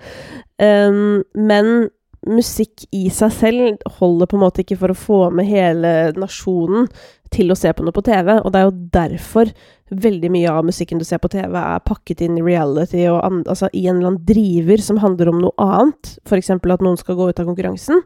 Um, 0.59 1.23
men 1.37 1.89
musikk 2.27 2.83
i 2.91 3.07
seg 3.13 3.31
selv 3.31 3.91
holder 3.99 4.27
på 4.27 4.35
en 4.35 4.43
måte 4.43 4.63
ikke 4.63 4.79
for 4.81 4.91
å 4.91 4.97
få 4.97 5.19
med 5.31 5.47
hele 5.47 6.11
nasjonen 6.17 6.89
til 7.31 7.51
å 7.51 7.57
se 7.59 7.71
på 7.75 7.85
noe 7.85 7.95
på 7.95 8.03
TV, 8.03 8.33
og 8.41 8.51
det 8.51 8.59
er 8.59 8.67
jo 8.67 8.89
derfor 8.95 9.51
veldig 9.87 10.31
mye 10.33 10.51
av 10.51 10.65
musikken 10.67 10.99
du 10.99 11.05
ser 11.07 11.21
på 11.23 11.31
TV, 11.31 11.53
er 11.55 11.83
pakket 11.87 12.25
inn 12.25 12.39
i 12.39 12.43
reality 12.43 13.05
og 13.07 13.21
altså 13.47 13.69
i 13.71 13.85
en 13.87 13.99
eller 13.99 14.11
annen 14.11 14.27
driver 14.27 14.83
som 14.83 14.99
handler 15.03 15.31
om 15.31 15.39
noe 15.43 15.55
annet, 15.63 16.17
f.eks. 16.27 16.51
at 16.55 16.83
noen 16.83 16.99
skal 16.99 17.19
gå 17.19 17.29
ut 17.29 17.39
av 17.39 17.47
konkurransen. 17.47 18.03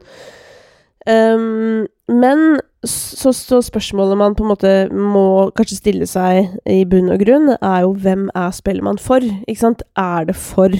Um, 1.10 1.88
men 2.14 2.62
så, 2.88 3.30
så, 3.34 3.60
spørsmålet 3.62 4.18
man 4.18 4.36
på 4.36 4.46
en 4.46 4.52
måte 4.52 4.74
må 4.90 5.52
kanskje 5.58 5.78
stille 5.78 6.08
seg 6.10 6.50
i 6.66 6.82
bunn 6.90 7.12
og 7.14 7.22
grunn, 7.22 7.54
er 7.54 7.84
jo 7.86 7.94
hvem 7.94 8.30
er 8.34 8.54
Spellemann 8.58 8.98
for? 9.02 9.22
Ikke 9.22 9.62
sant? 9.62 9.84
Er 10.00 10.26
det 10.32 10.38
for 10.40 10.74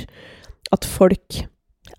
at 0.72 0.88
folk 0.88 1.44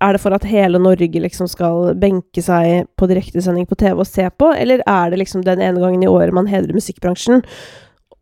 er 0.03 0.15
det 0.15 0.19
for 0.19 0.35
at 0.35 0.43
hele 0.49 0.81
Norge 0.81 1.21
liksom 1.21 1.47
skal 1.47 1.93
benke 1.95 2.41
seg 2.43 2.89
på 2.99 3.07
direktesending 3.07 3.69
på 3.69 3.77
TV 3.79 4.01
og 4.01 4.09
se 4.09 4.25
på, 4.27 4.49
eller 4.51 4.83
er 4.89 5.13
det 5.13 5.21
liksom 5.21 5.45
den 5.45 5.61
ene 5.63 5.79
gangen 5.79 6.03
i 6.03 6.09
året 6.11 6.35
man 6.35 6.49
hedrer 6.51 6.75
musikkbransjen? 6.75 7.45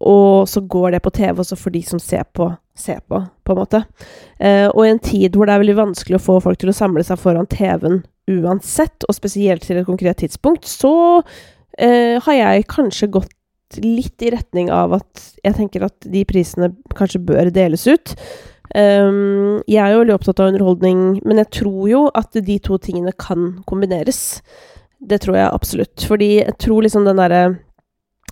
og 0.02 0.50
så 0.50 0.62
går 0.62 0.96
det 0.96 1.04
på 1.06 1.14
TV, 1.14 1.40
også 1.40 1.56
for 1.60 1.74
de 1.74 1.82
som 1.86 2.00
ser 2.02 2.26
på, 2.34 2.50
se 2.78 2.98
på, 3.08 3.22
på 3.46 3.54
en 3.54 3.60
måte. 3.60 3.84
Eh, 4.40 4.68
og 4.68 4.86
i 4.86 4.90
en 4.90 5.02
tid 5.02 5.38
hvor 5.38 5.46
det 5.46 5.56
er 5.56 5.62
veldig 5.62 5.78
vanskelig 5.78 6.18
å 6.18 6.26
få 6.26 6.40
folk 6.42 6.62
til 6.62 6.72
å 6.72 6.76
samle 6.76 7.06
seg 7.06 7.22
foran 7.22 7.50
TV-en 7.50 8.02
uansett, 8.32 9.06
og 9.08 9.18
spesielt 9.18 9.66
til 9.68 9.82
et 9.82 9.88
konkret 9.88 10.22
tidspunkt, 10.24 10.66
så 10.70 11.22
eh, 11.78 12.18
har 12.24 12.38
jeg 12.38 12.68
kanskje 12.72 13.12
gått 13.20 13.38
litt 13.80 14.24
i 14.26 14.32
retning 14.34 14.72
av 14.74 14.98
at 14.98 15.28
jeg 15.46 15.56
tenker 15.56 15.86
at 15.88 16.10
de 16.12 16.24
prisene 16.28 16.72
kanskje 16.98 17.22
bør 17.24 17.52
deles 17.54 17.86
ut. 17.88 18.16
Um, 18.72 19.60
jeg 19.68 19.82
er 19.84 19.94
jo 19.94 20.02
veldig 20.02 20.16
opptatt 20.16 20.40
av 20.40 20.52
underholdning, 20.54 21.20
men 21.28 21.42
jeg 21.42 21.50
tror 21.60 21.82
jo 21.92 22.02
at 22.16 22.36
de 22.36 22.56
to 22.64 22.78
tingene 22.84 23.12
kan 23.20 23.58
kombineres. 23.68 24.40
Det 25.02 25.20
tror 25.24 25.38
jeg 25.38 25.52
absolutt. 25.52 26.06
Fordi 26.08 26.32
jeg 26.40 26.58
tror 26.62 26.86
liksom 26.86 27.08
den 27.08 27.20
derre 27.20 27.44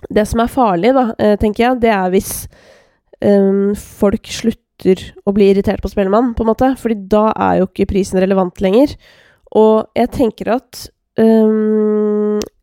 Det 0.08 0.22
som 0.24 0.40
er 0.40 0.48
farlig, 0.48 0.94
da, 0.96 1.10
eh, 1.20 1.34
tenker 1.36 1.60
jeg, 1.60 1.80
det 1.82 1.90
er 1.92 2.06
hvis 2.08 2.48
um, 3.20 3.74
folk 3.76 4.24
slutter 4.32 5.02
å 5.28 5.34
bli 5.36 5.50
irritert 5.50 5.82
på 5.84 5.90
Spellemann, 5.92 6.30
på 6.32 6.40
en 6.40 6.48
måte. 6.48 6.70
Fordi 6.80 6.96
da 7.12 7.26
er 7.36 7.58
jo 7.58 7.66
ikke 7.68 7.90
prisen 7.90 8.16
relevant 8.22 8.62
lenger. 8.64 8.94
Og 9.60 9.90
jeg 9.92 10.08
tenker 10.14 10.54
at 10.54 10.86
um, 11.20 11.99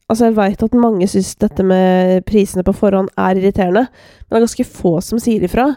Altså, 0.07 0.29
jeg 0.29 0.37
veit 0.37 0.61
at 0.63 0.75
mange 0.79 1.07
syns 1.11 1.33
dette 1.41 1.63
med 1.67 2.23
prisene 2.27 2.63
på 2.63 2.75
forhånd 2.75 3.09
er 3.19 3.39
irriterende, 3.39 3.87
men 3.89 4.29
det 4.29 4.39
er 4.39 4.45
ganske 4.45 4.67
få 4.71 4.93
som 5.03 5.19
sier 5.19 5.43
ifra. 5.43 5.73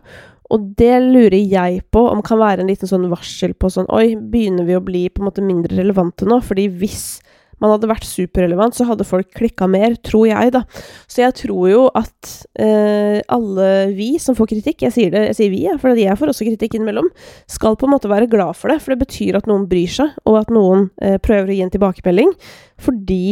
Og 0.50 0.70
det 0.78 0.92
lurer 1.02 1.38
jeg 1.38 1.82
på 1.94 2.04
om 2.10 2.22
kan 2.26 2.38
være 2.40 2.62
en 2.62 2.70
liten 2.70 2.90
sånn 2.90 3.10
varsel 3.10 3.54
på 3.54 3.70
sånn 3.70 3.90
Oi, 3.94 4.16
begynner 4.18 4.66
vi 4.66 4.78
å 4.78 4.82
bli 4.82 5.04
på 5.10 5.22
en 5.22 5.28
måte 5.28 5.44
mindre 5.46 5.76
relevante 5.78 6.26
nå? 6.26 6.40
Fordi 6.42 6.66
hvis 6.80 7.20
man 7.60 7.74
hadde 7.74 7.90
vært 7.90 8.06
superrelevant, 8.08 8.74
så 8.74 8.86
hadde 8.88 9.06
folk 9.06 9.28
klikka 9.36 9.68
mer, 9.70 9.94
tror 10.06 10.30
jeg, 10.30 10.54
da. 10.54 10.62
Så 11.10 11.20
jeg 11.20 11.36
tror 11.42 11.66
jo 11.68 11.82
at 11.98 12.30
eh, 12.56 13.18
alle 13.28 13.68
vi 13.98 14.14
som 14.22 14.38
får 14.38 14.48
kritikk, 14.54 14.86
jeg 14.86 14.96
sier 14.96 15.12
det, 15.12 15.26
jeg 15.28 15.38
sier 15.42 15.52
vi, 15.52 15.60
ja, 15.66 15.76
for 15.80 15.92
jeg 15.98 16.16
får 16.16 16.32
også 16.32 16.48
kritikk 16.48 16.78
innimellom, 16.78 17.10
skal 17.50 17.76
på 17.76 17.86
en 17.86 17.94
måte 17.98 18.10
være 18.10 18.30
glad 18.32 18.56
for 18.56 18.72
det. 18.72 18.80
For 18.80 18.94
det 18.94 19.02
betyr 19.04 19.38
at 19.42 19.50
noen 19.50 19.68
bryr 19.70 19.92
seg, 19.92 20.16
og 20.24 20.40
at 20.40 20.54
noen 20.54 20.88
eh, 21.04 21.18
prøver 21.20 21.52
å 21.52 21.58
gi 21.58 21.62
en 21.66 21.74
tilbakemelding. 21.76 22.32
Fordi 22.80 23.22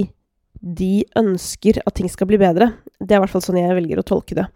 de 0.61 1.05
ønsker 1.19 1.81
at 1.85 1.97
ting 1.99 2.11
skal 2.11 2.29
bli 2.31 2.39
bedre. 2.41 2.73
Det 2.99 3.15
er 3.15 3.21
i 3.21 3.25
hvert 3.25 3.35
fall 3.35 3.45
sånn 3.45 3.61
jeg 3.61 3.77
velger 3.79 4.01
å 4.01 4.07
tolke 4.07 4.39
det. 4.39 4.47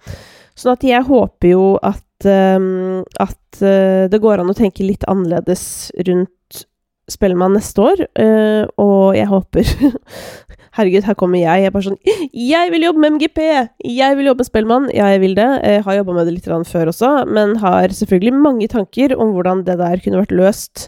Sånn 0.58 0.74
at 0.74 0.84
jeg 0.84 1.06
håper 1.08 1.52
jo 1.54 1.66
at, 1.80 2.26
um, 2.28 3.00
at 3.22 3.62
uh, 3.62 4.08
det 4.12 4.20
går 4.22 4.42
an 4.42 4.52
å 4.52 4.56
tenke 4.56 4.84
litt 4.84 5.06
annerledes 5.08 5.64
rundt 6.08 6.64
Spellemann 7.10 7.56
neste 7.56 7.82
år, 7.82 8.04
uh, 8.20 8.64
og 8.80 9.16
jeg 9.18 9.28
håper 9.30 9.70
Herregud, 10.72 11.04
her 11.04 11.16
kommer 11.20 11.36
jeg. 11.36 11.60
Jeg 11.60 11.68
er 11.68 11.72
bare 11.74 11.84
sånn 11.84 11.98
Jeg 12.52 12.70
vil 12.72 12.86
jobbe 12.86 13.02
med 13.02 13.16
MGP! 13.18 13.40
Jeg 13.92 14.16
vil 14.16 14.30
jobbe 14.30 14.40
med 14.40 14.48
Spellemann! 14.48 14.86
Ja, 14.96 15.10
jeg 15.12 15.20
vil 15.24 15.36
det. 15.36 15.48
Jeg 15.68 15.82
har 15.84 15.98
jobba 15.98 16.16
med 16.16 16.28
det 16.28 16.36
litt 16.38 16.48
før 16.70 16.92
også, 16.92 17.10
men 17.28 17.58
har 17.60 17.92
selvfølgelig 17.92 18.32
mange 18.38 18.70
tanker 18.72 19.12
om 19.18 19.34
hvordan 19.36 19.66
det 19.68 19.76
der 19.82 20.00
kunne 20.04 20.22
vært 20.22 20.32
løst 20.36 20.86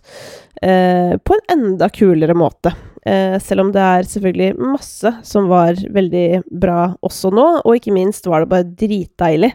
uh, 0.64 1.20
på 1.20 1.36
en 1.36 1.44
enda 1.52 1.90
kulere 1.92 2.36
måte. 2.38 2.72
Uh, 3.04 3.36
selv 3.42 3.66
om 3.66 3.72
det 3.74 3.82
er 3.84 4.06
selvfølgelig 4.08 4.54
masse 4.74 5.10
som 5.28 5.50
var 5.50 5.76
veldig 5.92 6.44
bra 6.48 6.94
også 7.04 7.32
nå, 7.34 7.48
og 7.60 7.76
ikke 7.76 7.92
minst 7.96 8.28
var 8.30 8.44
det 8.44 8.52
bare 8.52 8.70
dritdeilig 8.84 9.52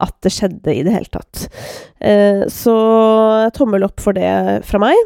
at 0.00 0.16
det 0.24 0.32
skjedde 0.34 0.74
i 0.74 0.84
det 0.86 0.94
hele 0.94 1.10
tatt. 1.12 1.46
Eh, 2.00 2.44
så 2.52 2.76
tommel 3.56 3.84
opp 3.86 4.00
for 4.02 4.16
det 4.16 4.30
fra 4.68 4.80
meg. 4.82 4.96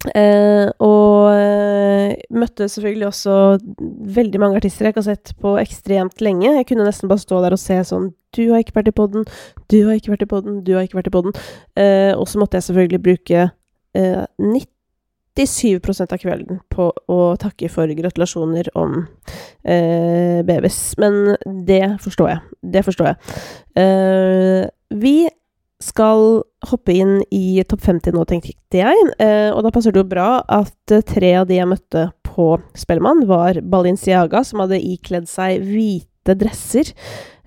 Eh, 0.00 0.64
og 0.80 1.26
uh, 1.36 2.14
møtte 2.32 2.70
selvfølgelig 2.72 3.10
også 3.10 3.34
veldig 4.16 4.40
mange 4.40 4.56
artister 4.56 4.86
jeg 4.86 4.94
ikke 4.94 5.02
har 5.02 5.10
sett 5.10 5.34
på 5.42 5.52
ekstremt 5.60 6.24
lenge. 6.24 6.54
Jeg 6.56 6.70
kunne 6.70 6.86
nesten 6.88 7.10
bare 7.10 7.20
stå 7.20 7.42
der 7.44 7.52
og 7.52 7.60
se 7.60 7.76
sånn 7.84 8.08
Du 8.32 8.46
har 8.48 8.64
ikke 8.64 8.78
vært 8.78 8.88
i 8.88 8.96
poden, 8.96 9.26
du 9.68 9.78
har 9.88 9.98
ikke 9.98 10.14
vært 10.14 10.24
i 10.24 10.30
poden, 10.30 10.60
du 10.64 10.72
har 10.78 10.88
ikke 10.88 11.02
vært 11.02 11.12
i 11.12 11.14
poden. 11.18 11.36
Uh, 11.76 12.16
og 12.16 12.24
så 12.32 12.40
måtte 12.40 12.56
jeg 12.56 12.70
selvfølgelig 12.70 13.04
bruke 13.10 13.48
97 15.38 16.02
av 16.06 16.18
kvelden 16.20 16.60
på 16.72 16.90
å 16.90 17.18
takke 17.40 17.68
for 17.72 17.88
gratulasjoner 17.96 18.70
om 18.78 19.04
babys. 19.62 20.78
Men 21.00 21.36
det 21.66 21.84
forstår 22.02 22.32
jeg. 22.32 22.56
Det 22.74 22.82
forstår 22.84 23.12
jeg. 23.12 24.70
vi 25.00 25.14
skal 25.80 26.42
hoppe 26.68 26.94
inn 26.94 27.20
i 27.32 27.62
topp 27.68 27.82
50 27.88 28.14
nå, 28.14 28.24
tenkte 28.28 28.82
jeg. 28.82 29.04
Eh, 29.18 29.48
og 29.50 29.64
da 29.64 29.72
passer 29.72 29.94
det 29.94 30.02
jo 30.02 30.10
bra 30.10 30.42
at 30.44 30.94
eh, 30.94 31.04
tre 31.06 31.32
av 31.40 31.48
de 31.48 31.56
jeg 31.56 31.68
møtte 31.70 32.06
på 32.26 32.52
Spellemann, 32.78 33.24
var 33.28 33.58
Balinciaga, 33.64 34.44
som 34.46 34.62
hadde 34.62 34.80
ikledd 34.84 35.28
seg 35.30 35.64
hvite 35.64 36.36
dresser 36.38 36.92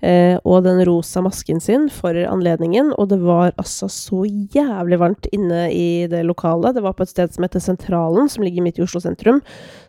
eh, 0.04 0.36
og 0.44 0.62
den 0.66 0.82
rosa 0.86 1.22
masken 1.24 1.62
sin 1.64 1.88
for 1.92 2.16
anledningen. 2.28 2.92
Og 3.00 3.08
det 3.10 3.18
var 3.24 3.54
altså 3.60 3.88
så 3.92 4.22
jævlig 4.28 5.00
varmt 5.00 5.28
inne 5.32 5.66
i 5.72 6.04
det 6.10 6.22
lokalet. 6.28 6.76
Det 6.76 6.84
var 6.84 6.96
på 6.98 7.06
et 7.06 7.14
sted 7.14 7.34
som 7.34 7.46
heter 7.46 7.64
Sentralen, 7.64 8.28
som 8.30 8.44
ligger 8.44 8.64
midt 8.64 8.80
i 8.80 8.84
Oslo 8.84 9.02
sentrum. 9.02 9.42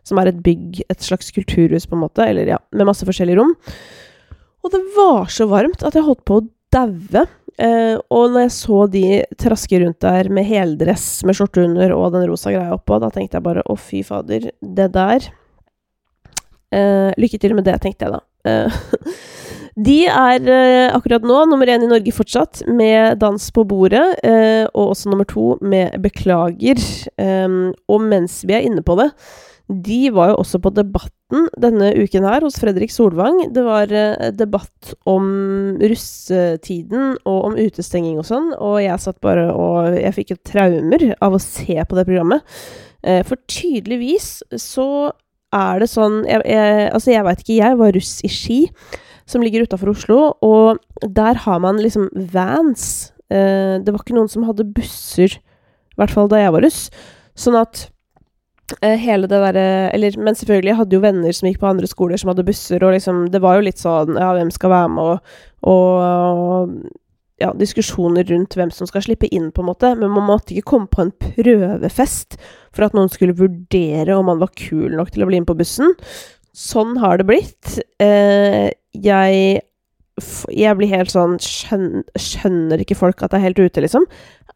Som 0.08 0.22
er 0.22 0.32
et 0.32 0.42
bygg, 0.46 0.84
et 0.88 1.06
slags 1.06 1.32
kulturhus, 1.36 1.88
på 1.90 1.98
en 1.98 2.06
måte, 2.06 2.26
eller 2.26 2.56
ja, 2.56 2.60
med 2.72 2.88
masse 2.88 3.08
forskjellige 3.08 3.42
rom. 3.42 3.56
Og 4.66 4.74
det 4.74 4.82
var 4.96 5.28
så 5.30 5.50
varmt 5.52 5.84
at 5.86 5.98
jeg 5.98 6.08
holdt 6.08 6.26
på 6.26 6.40
å 6.40 6.48
daue. 6.74 7.26
Eh, 7.62 7.96
og 8.12 8.34
når 8.34 8.48
jeg 8.48 8.54
så 8.58 8.82
de 8.92 9.06
traske 9.40 9.80
rundt 9.80 10.02
der 10.04 10.28
med 10.34 10.48
heldress 10.50 11.24
med 11.24 11.38
skjorte 11.38 11.64
under 11.64 11.94
og 11.96 12.12
den 12.16 12.26
rosa 12.28 12.52
greia 12.52 12.76
oppå, 12.76 12.98
da 13.00 13.12
tenkte 13.14 13.40
jeg 13.40 13.46
bare 13.46 13.64
å, 13.64 13.78
fy 13.80 14.02
fader, 14.04 14.50
det 14.60 14.90
der 14.96 15.30
eh, 16.76 17.14
Lykke 17.16 17.40
til 17.40 17.56
med 17.56 17.68
det, 17.70 17.78
tenkte 17.84 18.10
jeg 18.10 18.18
da. 18.18 18.22
Uh, 18.46 18.68
de 19.76 19.98
er 20.08 20.46
akkurat 20.96 21.26
nå 21.28 21.42
nummer 21.52 21.68
én 21.68 21.84
i 21.84 21.90
Norge 21.90 22.14
fortsatt, 22.16 22.62
med 22.68 23.20
Dans 23.20 23.50
på 23.52 23.66
bordet, 23.68 24.06
og 24.72 24.94
også 24.94 25.12
nummer 25.12 25.28
to 25.28 25.58
med 25.60 25.98
Beklager. 26.04 26.80
Um, 27.20 27.74
og 27.92 28.06
mens 28.08 28.40
vi 28.48 28.56
er 28.56 28.64
inne 28.70 28.86
på 28.86 28.96
det, 29.02 29.10
de 29.68 30.12
var 30.14 30.30
jo 30.30 30.42
også 30.44 30.60
på 30.62 30.70
Debatten 30.76 31.48
denne 31.58 31.90
uken 31.98 32.26
her 32.28 32.44
hos 32.46 32.60
Fredrik 32.62 32.94
Solvang. 32.94 33.48
Det 33.54 33.64
var 33.66 33.90
eh, 33.90 34.30
debatt 34.38 34.94
om 35.10 35.26
russetiden 35.82 37.16
og 37.26 37.40
om 37.50 37.58
utestenging 37.58 38.20
og 38.22 38.28
sånn, 38.30 38.52
og 38.62 38.78
jeg 38.84 39.02
satt 39.02 39.18
bare 39.26 39.48
og 39.54 39.98
Jeg 39.98 40.14
fikk 40.14 40.36
jo 40.36 40.42
traumer 40.46 41.08
av 41.24 41.36
å 41.36 41.42
se 41.42 41.80
på 41.82 41.98
det 41.98 42.06
programmet. 42.06 42.46
Eh, 43.02 43.24
for 43.26 43.42
tydeligvis 43.50 44.44
så 44.62 45.10
er 45.56 45.82
det 45.82 45.90
sånn 45.90 46.24
jeg, 46.28 46.46
jeg, 46.46 46.86
Altså, 46.92 47.12
jeg 47.16 47.26
veit 47.26 47.42
ikke, 47.42 47.58
jeg 47.58 47.82
var 47.82 47.98
russ 47.98 48.14
i 48.22 48.32
Ski, 48.32 48.60
som 49.26 49.42
ligger 49.42 49.66
utafor 49.66 49.94
Oslo, 49.94 50.20
og 50.46 50.80
der 51.02 51.42
har 51.46 51.60
man 51.64 51.82
liksom 51.82 52.10
vans. 52.34 53.12
Eh, 53.30 53.82
det 53.82 53.92
var 53.92 54.04
ikke 54.04 54.18
noen 54.18 54.32
som 54.32 54.46
hadde 54.48 54.68
busser, 54.76 55.40
i 55.40 56.00
hvert 56.00 56.14
fall 56.14 56.30
da 56.32 56.44
jeg 56.44 56.54
var 56.56 56.66
russ. 56.66 56.88
Sånn 57.36 57.58
at 57.60 57.90
Eh, 58.82 58.98
hele 58.98 59.28
det 59.30 59.38
derre 59.38 59.92
Eller, 59.94 60.16
men 60.18 60.34
selvfølgelig, 60.34 60.72
jeg 60.72 60.78
hadde 60.80 60.96
jo 60.96 61.02
venner 61.04 61.34
som 61.38 61.46
gikk 61.46 61.60
på 61.62 61.68
andre 61.70 61.86
skoler 61.86 62.18
som 62.18 62.32
hadde 62.32 62.46
busser, 62.48 62.82
og 62.82 62.96
liksom 62.96 63.28
Det 63.30 63.42
var 63.44 63.60
jo 63.60 63.66
litt 63.68 63.78
sånn 63.78 64.18
Ja, 64.18 64.32
hvem 64.34 64.50
skal 64.54 64.74
være 64.74 64.90
med, 64.90 65.04
og, 65.06 65.70
og 65.70 66.72
ja, 67.42 67.52
diskusjoner 67.54 68.26
rundt 68.32 68.56
hvem 68.56 68.72
som 68.72 68.88
skal 68.88 69.04
slippe 69.04 69.28
inn, 69.28 69.50
på 69.52 69.60
en 69.60 69.68
måte. 69.68 69.90
Men 70.00 70.14
man 70.14 70.24
måtte 70.24 70.54
ikke 70.56 70.70
komme 70.72 70.88
på 70.88 71.04
en 71.04 71.12
prøvefest 71.20 72.38
for 72.72 72.86
at 72.88 72.96
noen 72.96 73.12
skulle 73.12 73.36
vurdere 73.36 74.16
om 74.16 74.30
man 74.32 74.40
var 74.40 74.54
kul 74.56 74.96
nok 74.96 75.12
til 75.12 75.26
å 75.26 75.28
bli 75.28 75.42
med 75.42 75.50
på 75.50 75.58
bussen. 75.60 75.92
Sånn 76.56 76.96
har 77.04 77.20
det 77.20 77.28
blitt. 77.28 77.74
Eh, 78.00 78.72
jeg 79.04 79.64
jeg 80.16 80.78
blir 80.80 80.92
helt 80.94 81.12
sånn 81.12 81.36
skjønner, 81.44 82.06
skjønner 82.16 82.80
ikke 82.80 82.96
folk 82.96 83.24
at 83.24 83.34
det 83.34 83.40
er 83.42 83.48
helt 83.50 83.60
ute, 83.60 83.82
liksom? 83.84 84.06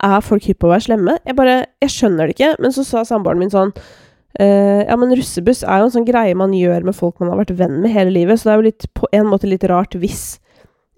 Er 0.06 0.22
folk 0.24 0.46
hypp 0.48 0.62
på 0.64 0.70
å 0.70 0.72
være 0.72 0.86
slemme? 0.88 1.18
Jeg 1.28 1.36
bare 1.36 1.56
Jeg 1.84 1.92
skjønner 1.92 2.30
det 2.30 2.38
ikke. 2.38 2.54
Men 2.64 2.72
så 2.76 2.86
sa 2.88 3.04
samboeren 3.08 3.42
min 3.42 3.52
sånn 3.52 3.74
uh, 3.76 4.82
Ja, 4.88 4.96
men 4.96 5.12
russebuss 5.18 5.66
er 5.66 5.82
jo 5.82 5.90
en 5.90 5.96
sånn 5.98 6.08
greie 6.08 6.38
man 6.40 6.56
gjør 6.56 6.88
med 6.88 6.96
folk 6.96 7.20
man 7.20 7.34
har 7.34 7.42
vært 7.42 7.58
venn 7.60 7.82
med 7.84 7.92
hele 7.92 8.14
livet, 8.16 8.40
så 8.40 8.50
det 8.50 8.54
er 8.54 8.62
jo 8.62 8.68
litt, 8.70 8.88
på 8.96 9.10
en 9.12 9.28
måte 9.28 9.52
litt 9.52 9.68
rart 9.68 9.98
hvis 10.00 10.40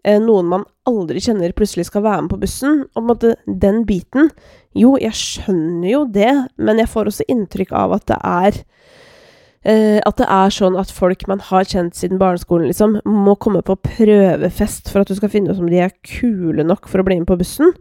uh, 0.05 0.19
noen 0.21 0.51
man 0.53 0.67
aldri 0.89 1.23
kjenner, 1.23 1.55
plutselig 1.57 1.87
skal 1.89 2.05
være 2.05 2.27
med 2.27 2.33
på 2.35 2.41
bussen. 2.43 2.83
Og 2.93 2.99
på 2.99 3.01
en 3.01 3.09
måte 3.09 3.35
den 3.65 3.81
biten 3.89 4.29
Jo, 4.77 4.93
jeg 5.01 5.17
skjønner 5.17 5.89
jo 5.89 6.05
det, 6.05 6.31
men 6.61 6.83
jeg 6.83 6.93
får 6.93 7.09
også 7.09 7.29
inntrykk 7.33 7.73
av 7.81 7.97
at 7.97 8.05
det 8.13 8.21
er 8.21 8.61
Uh, 9.61 9.99
at 10.01 10.17
det 10.17 10.25
er 10.25 10.53
sånn 10.53 10.77
at 10.79 10.89
folk 10.89 11.27
man 11.29 11.43
har 11.51 11.67
kjent 11.69 11.97
siden 11.97 12.17
barneskolen, 12.21 12.65
liksom, 12.71 12.97
må 13.05 13.35
komme 13.37 13.61
på 13.65 13.77
prøvefest 13.85 14.89
for 14.89 15.03
at 15.03 15.11
du 15.11 15.19
skal 15.19 15.29
finne 15.33 15.53
ut 15.53 15.61
om 15.61 15.69
de 15.69 15.83
er 15.83 15.93
kule 16.01 16.65
nok 16.65 16.89
for 16.89 17.03
å 17.03 17.05
bli 17.05 17.19
med 17.21 17.29
på 17.29 17.37
bussen. 17.37 17.75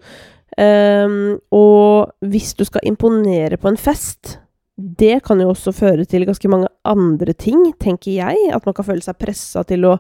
Um, 0.61 1.39
og 1.55 2.13
hvis 2.27 2.53
du 2.59 2.67
skal 2.69 2.85
imponere 2.91 3.57
på 3.61 3.71
en 3.71 3.81
fest, 3.81 4.37
det 4.81 5.21
kan 5.27 5.41
jo 5.41 5.51
også 5.53 5.73
føre 5.77 6.05
til 6.09 6.25
ganske 6.29 6.49
mange 6.53 6.69
andre 6.89 7.33
ting, 7.37 7.63
tenker 7.81 8.13
jeg. 8.17 8.51
At 8.55 8.67
man 8.69 8.77
kan 8.77 8.87
føle 8.87 9.05
seg 9.05 9.19
pressa 9.21 9.65
til 9.69 9.85
å 9.89 9.97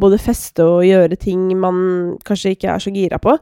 både 0.00 0.18
feste 0.22 0.66
og 0.66 0.86
gjøre 0.86 1.18
ting 1.20 1.46
man 1.58 1.78
kanskje 2.26 2.54
ikke 2.54 2.72
er 2.72 2.82
så 2.82 2.94
gira 2.94 3.20
på. 3.22 3.36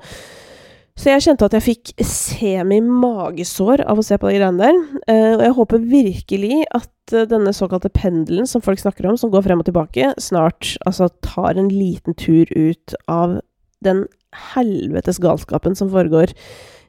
Så 0.98 1.08
jeg 1.08 1.24
kjente 1.24 1.46
at 1.48 1.54
jeg 1.56 1.64
fikk 1.64 1.92
semi-magesår 2.04 3.84
av 3.88 4.00
å 4.00 4.04
se 4.04 4.18
på 4.20 4.28
de 4.28 4.36
greiene 4.36 4.60
der. 4.60 4.80
Uh, 5.08 5.32
og 5.38 5.44
jeg 5.46 5.54
håper 5.58 5.86
virkelig 5.92 6.58
at 6.76 7.14
uh, 7.16 7.24
denne 7.30 7.54
såkalte 7.56 7.92
pendelen 7.92 8.48
som 8.48 8.64
folk 8.64 8.82
snakker 8.82 9.08
om, 9.08 9.16
som 9.20 9.32
går 9.32 9.46
frem 9.46 9.62
og 9.62 9.68
tilbake, 9.68 10.12
snart 10.20 10.74
altså 10.84 11.08
tar 11.24 11.56
en 11.56 11.72
liten 11.72 12.16
tur 12.18 12.50
ut 12.52 12.96
av 13.10 13.40
den 13.82 14.04
helvetes 14.52 15.18
galskapen 15.20 15.74
som 15.76 15.90
foregår 15.92 16.32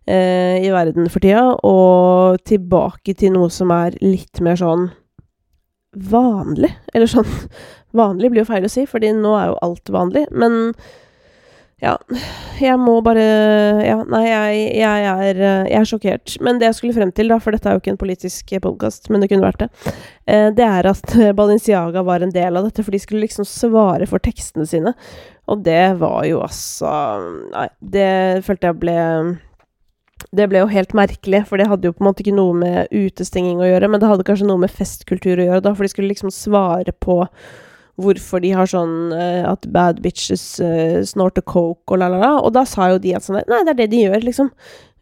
eh, 0.07 0.63
i 0.63 0.71
verden 0.71 1.09
for 1.11 1.23
tida, 1.23 1.45
og 1.65 2.41
tilbake 2.47 3.15
til 3.19 3.33
noe 3.35 3.51
som 3.53 3.71
er 3.75 3.97
litt 4.03 4.41
mer 4.43 4.59
sånn 4.59 4.89
vanlig. 5.93 6.73
Eller 6.93 7.11
sånn 7.11 7.29
Vanlig 7.93 8.31
blir 8.33 8.41
jo 8.41 8.49
feil 8.49 8.63
å 8.65 8.69
si, 8.73 8.87
fordi 8.89 9.11
nå 9.13 9.35
er 9.37 9.51
jo 9.51 9.57
alt 9.61 9.89
vanlig, 9.93 10.23
men 10.33 10.71
ja, 11.81 11.97
jeg 12.61 12.79
må 12.79 12.99
bare 13.03 13.23
Ja, 13.83 13.97
nei, 14.07 14.23
jeg, 14.27 14.59
jeg, 14.79 15.05
er, 15.09 15.39
jeg, 15.41 15.77
er, 15.79 15.87
sjokkert. 15.89 16.35
Men 16.43 16.59
det 16.59 16.69
jeg 16.69 16.77
skulle 16.77 16.95
frem 16.95 17.11
til, 17.15 17.31
da, 17.31 17.39
for 17.43 17.55
dette 17.55 17.69
er 17.69 17.75
jo 17.75 17.81
ikke 17.81 17.93
en 17.95 17.99
politisk 17.99 18.53
podkast, 18.63 19.09
men 19.11 19.23
det 19.23 19.29
kunne 19.31 19.47
vært 19.47 19.65
det, 19.65 19.69
eh, 20.31 20.49
det 20.55 20.67
er 20.67 20.87
at 20.93 21.15
Balenciaga 21.39 22.05
var 22.07 22.23
en 22.23 22.33
del 22.33 22.59
av 22.59 22.67
dette, 22.69 22.85
for 22.85 22.95
de 22.95 23.01
skulle 23.03 23.25
liksom 23.25 23.47
svare 23.47 24.07
for 24.09 24.23
tekstene 24.23 24.67
sine. 24.69 24.93
Og 25.51 25.63
det 25.65 25.97
var 25.99 26.21
jo 26.29 26.39
altså 26.45 26.91
Nei, 27.51 27.67
det 27.95 28.45
følte 28.47 28.69
jeg 28.69 28.79
ble 28.79 28.99
det 30.31 30.47
ble 30.49 30.61
jo 30.61 30.71
helt 30.71 30.93
merkelig, 30.95 31.43
for 31.49 31.59
det 31.59 31.67
hadde 31.67 31.89
jo 31.89 31.95
på 31.97 32.03
en 32.03 32.07
måte 32.07 32.23
ikke 32.23 32.37
noe 32.37 32.55
med 32.55 32.93
utestenging 32.95 33.59
å 33.59 33.67
gjøre, 33.67 33.89
men 33.91 34.01
det 34.01 34.07
hadde 34.09 34.25
kanskje 34.27 34.47
noe 34.47 34.61
med 34.61 34.71
festkultur 34.71 35.35
å 35.35 35.47
gjøre, 35.49 35.63
da, 35.65 35.73
for 35.75 35.83
de 35.83 35.91
skulle 35.91 36.11
liksom 36.13 36.31
svare 36.33 36.95
på 37.03 37.19
hvorfor 38.01 38.41
de 38.41 38.53
har 38.57 38.69
sånn 38.69 39.13
uh, 39.13 39.43
at 39.51 39.67
bad 39.73 40.01
bitches 40.03 40.43
uh, 40.63 41.01
snorter 41.05 41.45
coke 41.45 41.93
og 41.93 42.01
la, 42.01 42.09
la, 42.09 42.21
la. 42.23 42.31
Og 42.41 42.53
da 42.55 42.65
sa 42.69 42.89
jo 42.93 43.01
de 43.01 43.13
at 43.17 43.25
sånn 43.25 43.41
Nei, 43.49 43.61
det 43.67 43.75
er 43.75 43.79
det 43.83 43.89
de 43.91 44.01
gjør, 44.07 44.25
liksom. 44.25 44.49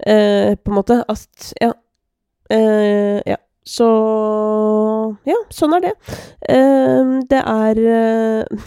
Uh, 0.03 0.57
på 0.59 0.73
en 0.73 0.79
måte. 0.81 0.99
At 1.11 1.53
Ja. 1.61 1.71
ja. 2.51 3.39
Så 3.71 3.87
Ja, 5.29 5.37
sånn 5.53 5.75
er 5.77 5.83
det. 5.85 5.91
det 7.29 7.39
er 7.39 7.79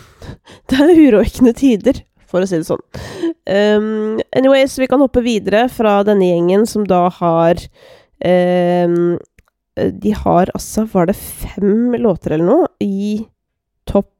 Det 0.70 0.78
er 0.78 1.00
urovekkende 1.02 1.52
tider, 1.58 1.98
for 2.30 2.40
å 2.40 2.48
si 2.48 2.60
det 2.62 2.68
sånn. 2.68 2.80
Um, 3.44 4.22
anyways, 4.32 4.78
vi 4.78 4.88
kan 4.88 5.02
hoppe 5.02 5.20
videre 5.26 5.66
fra 5.68 5.98
denne 6.06 6.30
gjengen 6.30 6.64
som 6.70 6.87
da 6.88 7.08
har 7.18 7.60
De 8.22 10.14
har 10.22 10.52
altså, 10.54 10.87
var 10.94 11.10
det 11.10 11.18
fem 11.18 11.98
låter 11.98 12.38
eller 12.38 12.46
noe, 12.46 12.70
i 12.80 13.26
topp 13.90 14.13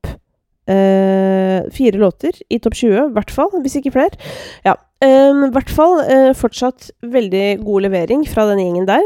eh, 0.71 1.71
Fire 1.75 1.99
låter 2.01 2.37
i 2.49 2.59
topp 2.59 2.75
20, 2.75 2.97
i 2.97 3.15
hvert 3.15 3.31
fall, 3.31 3.53
hvis 3.63 3.79
ikke 3.81 3.95
flere. 3.95 4.19
Ja. 4.67 4.77
I 5.05 5.09
uh, 5.11 5.51
hvert 5.53 5.69
fall 5.75 5.99
uh, 6.07 6.31
fortsatt 6.39 6.87
veldig 7.13 7.59
god 7.65 7.85
levering 7.85 8.23
fra 8.31 8.47
den 8.49 8.63
gjengen 8.63 8.87
der. 8.89 9.03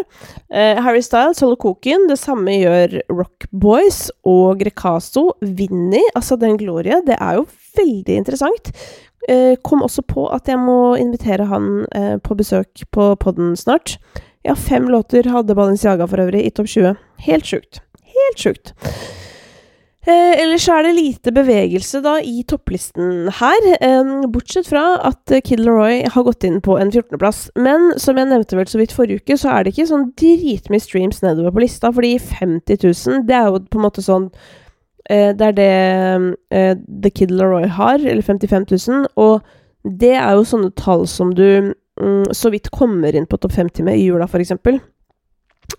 Uh, 0.53 0.79
Harry 0.85 1.01
Styles 1.03 1.40
holder 1.42 1.59
koken. 1.59 2.07
Det 2.11 2.18
samme 2.21 2.55
gjør 2.55 3.01
Rock 3.11 3.49
Boys 3.51 4.05
og 4.29 4.61
Grecaso. 4.61 5.33
Vinni, 5.42 6.05
altså 6.14 6.38
den 6.38 6.59
Gloria, 6.61 7.01
det 7.07 7.18
er 7.18 7.40
jo 7.40 7.49
veldig 7.81 8.21
interessant. 8.21 8.71
Uh, 9.27 9.57
kom 9.66 9.83
også 9.83 10.05
på 10.07 10.29
at 10.31 10.47
jeg 10.47 10.61
må 10.62 10.94
invitere 11.01 11.49
han 11.51 11.88
på 12.23 12.38
besøk 12.38 12.87
på 12.94 13.11
podden 13.18 13.57
snart. 13.59 13.97
Ja, 14.47 14.55
fem 14.55 14.87
låter 14.92 15.27
hadde 15.33 15.57
Balenciaga 15.59 16.07
for 16.07 16.23
øvrig 16.23 16.47
i 16.47 16.53
topp 16.55 16.71
20. 16.71 16.94
Helt 17.27 17.49
sjukt. 17.49 17.83
Helt 18.07 18.44
sjukt. 18.44 18.77
Eh, 20.09 20.38
ellers 20.40 20.64
er 20.73 20.87
det 20.87 20.94
lite 20.97 21.33
bevegelse 21.37 21.99
da 22.01 22.14
i 22.25 22.40
topplisten 22.49 23.27
her, 23.40 23.64
eh, 23.77 24.12
bortsett 24.33 24.71
fra 24.71 24.85
at 25.05 25.35
Kid 25.44 25.61
Leroy 25.61 26.07
har 26.09 26.25
gått 26.25 26.47
inn 26.49 26.62
på 26.64 26.79
en 26.81 26.90
14.-plass. 26.90 27.51
Men 27.57 27.92
som 28.01 28.16
jeg 28.16 28.31
nevnte 28.31 28.57
vel 28.57 28.71
så 28.71 28.81
vidt 28.81 28.94
forrige 28.97 29.21
uke, 29.21 29.37
så 29.37 29.53
er 29.53 29.64
det 29.64 29.75
ikke 29.75 29.90
sånn 29.90 30.07
dritmye 30.16 30.81
streams 30.81 31.21
nedover 31.21 31.53
på 31.53 31.61
lista, 31.61 31.90
fordi 31.92 32.14
50 32.16 32.81
000, 32.87 33.27
det 33.29 33.37
er 33.37 33.51
jo 33.51 33.61
på 33.68 33.77
en 33.77 33.85
måte 33.85 34.05
sånn 34.05 34.31
eh, 35.11 35.35
Det 35.37 35.51
er 35.51 35.53
det 35.59 35.73
eh, 36.57 36.75
The 37.03 37.11
Kid 37.11 37.31
Leroy 37.31 37.68
har, 37.68 38.01
eller 38.01 38.25
55 38.25 38.64
000, 38.88 39.07
og 39.21 39.44
det 39.85 40.14
er 40.16 40.33
jo 40.38 40.49
sånne 40.49 40.73
tall 40.73 41.05
som 41.07 41.35
du 41.37 41.75
mm, 42.01 42.33
så 42.33 42.49
vidt 42.55 42.73
kommer 42.73 43.12
inn 43.12 43.29
på 43.29 43.37
topp 43.37 43.53
50 43.61 43.85
med 43.85 44.01
i 44.01 44.09
jula, 44.09 44.25
eksempel. 44.25 44.81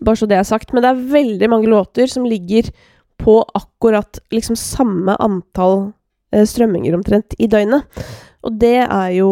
Bare 0.05 0.21
så 0.21 0.29
det 0.29 0.37
er 0.37 0.45
sagt. 0.45 0.71
Men 0.71 0.83
det 0.83 0.89
er 0.89 1.05
veldig 1.17 1.49
mange 1.49 1.67
låter 1.67 2.05
som 2.07 2.25
ligger 2.29 2.69
på 3.19 3.41
akkurat 3.57 4.21
liksom 4.33 4.57
samme 4.59 5.15
antall 5.19 5.91
eh, 6.33 6.45
strømminger 6.47 6.95
omtrent 6.97 7.35
i 7.37 7.49
døgnet. 7.51 7.85
Og 8.47 8.55
det 8.61 8.77
er 8.85 9.11
jo 9.17 9.31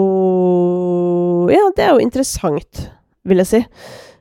Ja, 1.53 1.63
det 1.75 1.85
er 1.85 1.95
jo 1.95 2.03
interessant, 2.03 2.87
vil 3.27 3.43
jeg 3.43 3.51
si. 3.51 3.63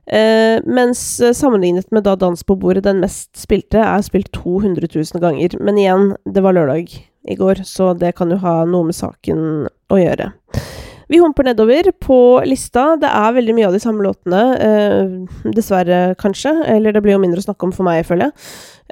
Eh, 0.07 0.63
mens 0.63 1.01
sammenlignet 1.35 1.91
med 1.91 2.07
da 2.07 2.15
Dans 2.17 2.45
på 2.47 2.55
bordet, 2.55 2.85
den 2.87 3.03
mest 3.03 3.33
spilte, 3.35 3.83
er 3.83 4.07
spilt 4.07 4.31
200 4.37 4.87
000 4.95 5.23
ganger. 5.23 5.59
Men 5.59 5.83
igjen, 5.83 6.15
det 6.25 6.45
var 6.47 6.55
lørdag 6.55 6.95
i 7.27 7.35
går, 7.35 7.65
så 7.67 7.91
det 7.99 8.15
kan 8.17 8.31
jo 8.31 8.39
ha 8.43 8.61
noe 8.71 8.87
med 8.87 8.97
saken 8.97 9.67
å 9.67 9.99
gjøre. 9.99 10.31
Vi 11.09 11.19
humper 11.23 11.47
nedover 11.47 11.93
på 12.03 12.19
lista. 12.45 12.97
Det 12.99 13.07
er 13.07 13.35
veldig 13.37 13.55
mye 13.55 13.69
av 13.69 13.77
de 13.77 13.81
samme 13.83 14.03
låtene. 14.03 14.41
Eh, 14.59 15.53
dessverre, 15.55 16.17
kanskje. 16.19 16.51
Eller 16.75 16.95
det 16.95 17.03
blir 17.05 17.15
jo 17.15 17.21
mindre 17.23 17.43
å 17.43 17.47
snakke 17.47 17.69
om 17.69 17.75
for 17.75 17.87
meg, 17.87 18.03
føler 18.09 18.29
jeg. 18.29 18.47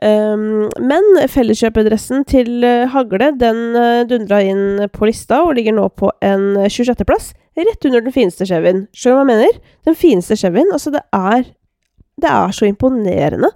Um, 0.05 0.67
men 0.83 1.05
felleskjøpedressen 1.31 2.25
til 2.29 2.65
uh, 2.67 2.91
Hagle 2.91 3.29
den 3.39 3.61
uh, 3.79 4.03
dundra 4.11 4.41
inn 4.43 4.83
på 4.91 5.07
lista 5.07 5.39
og 5.47 5.55
ligger 5.55 5.77
nå 5.77 5.85
på 5.95 6.11
en 6.27 6.59
26.-plass, 6.67 7.31
rett 7.55 7.87
under 7.87 8.03
den 8.03 8.15
fineste 8.15 8.47
Chevyen. 8.51 8.89
Skjønner 8.91 9.15
du 9.15 9.21
hva 9.21 9.23
jeg 9.23 9.31
mener? 9.31 9.61
Den 9.87 9.99
fineste 9.99 10.39
Chevyen. 10.39 10.73
Altså, 10.75 10.93
det 10.95 11.05
er 11.15 11.47
Det 12.21 12.31
er 12.31 12.53
så 12.55 12.67
imponerende. 12.67 13.51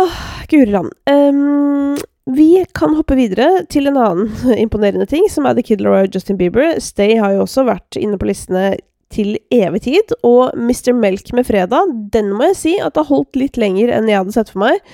Åh, 0.00 0.16
Guri 0.48 0.72
land. 0.72 0.92
Um, 1.08 1.96
vi 2.28 2.64
kan 2.76 2.94
hoppe 2.94 3.16
videre 3.18 3.64
til 3.72 3.88
en 3.90 3.98
annen 3.98 4.30
imponerende 4.64 5.08
ting, 5.08 5.26
som 5.32 5.48
er 5.48 5.56
The 5.56 5.64
Kid 5.66 5.82
Laroi 5.84 6.06
og 6.06 6.14
Justin 6.14 6.38
Bieber. 6.40 6.76
Stay 6.82 7.16
har 7.18 7.34
jo 7.36 7.46
også 7.46 7.66
vært 7.68 7.98
inne 8.00 8.20
på 8.20 8.28
listene 8.28 8.74
til 9.10 9.38
evig 9.54 9.82
tid. 9.88 10.12
Og 10.26 10.52
Mr. 10.58 10.92
Melk 10.96 11.32
med 11.36 11.48
fredag, 11.48 11.94
den 12.14 12.30
må 12.34 12.50
jeg 12.50 12.60
si 12.60 12.74
at 12.82 13.00
har 13.00 13.08
holdt 13.10 13.38
litt 13.40 13.58
lenger 13.60 13.92
enn 13.94 14.10
jeg 14.10 14.20
hadde 14.20 14.36
sett 14.36 14.52
for 14.52 14.62
meg. 14.66 14.84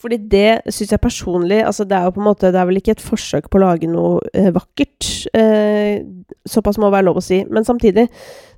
Fordi 0.00 0.18
det 0.28 0.50
syns 0.68 0.90
jeg 0.92 1.00
personlig 1.00 1.62
Altså, 1.64 1.86
det 1.88 1.96
er 1.96 2.04
jo 2.04 2.12
på 2.18 2.20
en 2.20 2.26
måte 2.26 2.50
Det 2.52 2.58
er 2.60 2.66
vel 2.68 2.76
ikke 2.82 2.92
et 2.98 3.00
forsøk 3.00 3.46
på 3.48 3.56
å 3.56 3.62
lage 3.62 3.88
noe 3.88 4.20
eh, 4.36 4.50
vakkert. 4.52 5.08
Eh, 5.32 6.04
såpass 6.44 6.76
må 6.82 6.90
være 6.92 7.08
lov 7.08 7.20
å 7.20 7.24
si. 7.24 7.40
Men 7.48 7.64
samtidig 7.64 8.04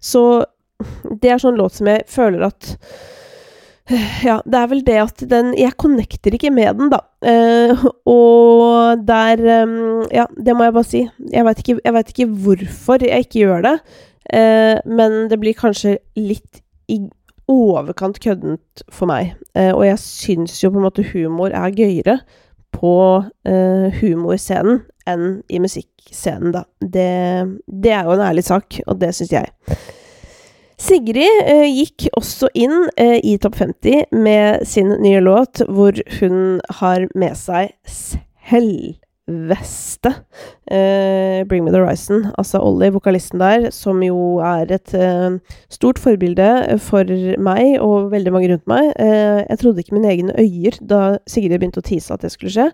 så 0.03 0.25
Det 1.23 1.31
er 1.31 1.43
sånn 1.43 1.59
låt 1.59 1.79
som 1.79 1.91
jeg 1.91 2.05
føler 2.11 2.49
at 2.51 2.75
ja, 4.29 4.38
det 4.44 4.59
er 4.59 4.68
vel 4.68 4.83
det 4.85 4.96
at 5.01 5.22
den 5.31 5.55
Jeg 5.57 5.77
connecter 5.81 6.35
ikke 6.37 6.51
med 6.53 6.81
den, 6.81 6.90
da. 6.92 7.01
Eh, 7.24 7.85
og 8.09 9.05
der 9.09 9.40
um, 9.64 10.05
Ja, 10.12 10.27
det 10.37 10.57
må 10.57 10.68
jeg 10.68 10.77
bare 10.77 10.88
si. 10.88 11.05
Jeg 11.33 11.46
veit 11.46 11.62
ikke, 11.62 11.79
ikke, 11.83 12.29
hvorfor 12.44 13.05
jeg 13.05 13.27
ikke 13.27 13.44
gjør 13.46 13.64
det. 13.64 13.77
Eh, 14.33 14.77
men 14.85 15.22
det 15.31 15.40
blir 15.40 15.57
kanskje 15.57 15.98
litt 16.20 16.61
i 16.88 17.01
overkant 17.48 18.20
køddent 18.20 18.85
for 18.92 19.09
meg. 19.11 19.35
Eh, 19.57 19.72
og 19.72 19.87
jeg 19.87 20.03
syns 20.03 20.61
jo 20.62 20.72
på 20.72 20.81
en 20.81 20.88
måte 20.88 21.07
humor 21.12 21.55
er 21.57 21.72
gøyere 21.72 22.18
på 22.77 22.94
eh, 23.48 23.88
humorscenen 24.03 24.83
enn 25.09 25.38
i 25.48 25.61
musikkscenen, 25.62 26.53
da. 26.53 26.66
Det, 26.81 27.09
det, 27.64 27.92
er 27.94 28.05
jo 28.05 28.16
en 28.18 28.27
ærlig 28.27 28.44
sak, 28.44 28.83
og 28.87 29.01
det 29.01 29.14
syns 29.16 29.33
jeg. 29.33 29.48
Sigrid 30.79 31.43
eh, 31.51 31.67
gikk 31.75 32.07
også 32.17 32.53
inn 32.55 32.87
eh, 33.01 33.19
i 33.27 33.35
topp 33.43 33.59
50 33.59 34.14
med 34.14 34.62
sin 34.69 34.93
nye 35.03 35.21
låt, 35.25 35.64
hvor 35.67 35.99
hun 36.21 36.61
har 36.81 37.09
med 37.19 37.35
seg 37.38 37.75
selv 37.91 38.95
Veste. 39.29 40.14
Eh, 40.71 41.45
Bring 41.49 41.64
Me 41.64 41.71
The 41.71 41.83
Horizon. 41.83 42.27
Altså 42.38 42.61
Ollie, 42.64 42.93
vokalisten 42.93 43.41
der, 43.41 43.71
som 43.71 44.03
jo 44.03 44.38
er 44.45 44.73
et 44.73 44.95
eh, 44.97 45.37
stort 45.71 46.01
forbilde 46.01 46.79
for 46.81 47.05
meg 47.45 47.77
og 47.85 48.11
veldig 48.12 48.33
mange 48.33 48.53
rundt 48.53 48.67
meg. 48.71 48.93
Eh, 48.97 49.45
jeg 49.45 49.61
trodde 49.61 49.85
ikke 49.85 49.99
mine 49.99 50.12
egne 50.12 50.38
øyer 50.41 50.81
da 50.81 51.03
Sigrid 51.29 51.59
begynte 51.59 51.83
å 51.83 51.88
tise 51.88 52.14
at 52.14 52.25
det 52.25 52.33
skulle 52.33 52.55
skje, 52.55 52.71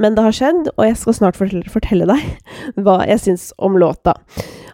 men 0.00 0.16
det 0.16 0.24
har 0.24 0.34
skjedd, 0.34 0.72
og 0.74 0.84
jeg 0.86 0.98
skal 0.98 1.16
snart 1.18 1.38
fortelle, 1.38 1.70
fortelle 1.70 2.08
deg 2.08 2.52
hva 2.82 3.02
jeg 3.06 3.22
syns 3.22 3.50
om 3.62 3.78
låta. 3.78 4.16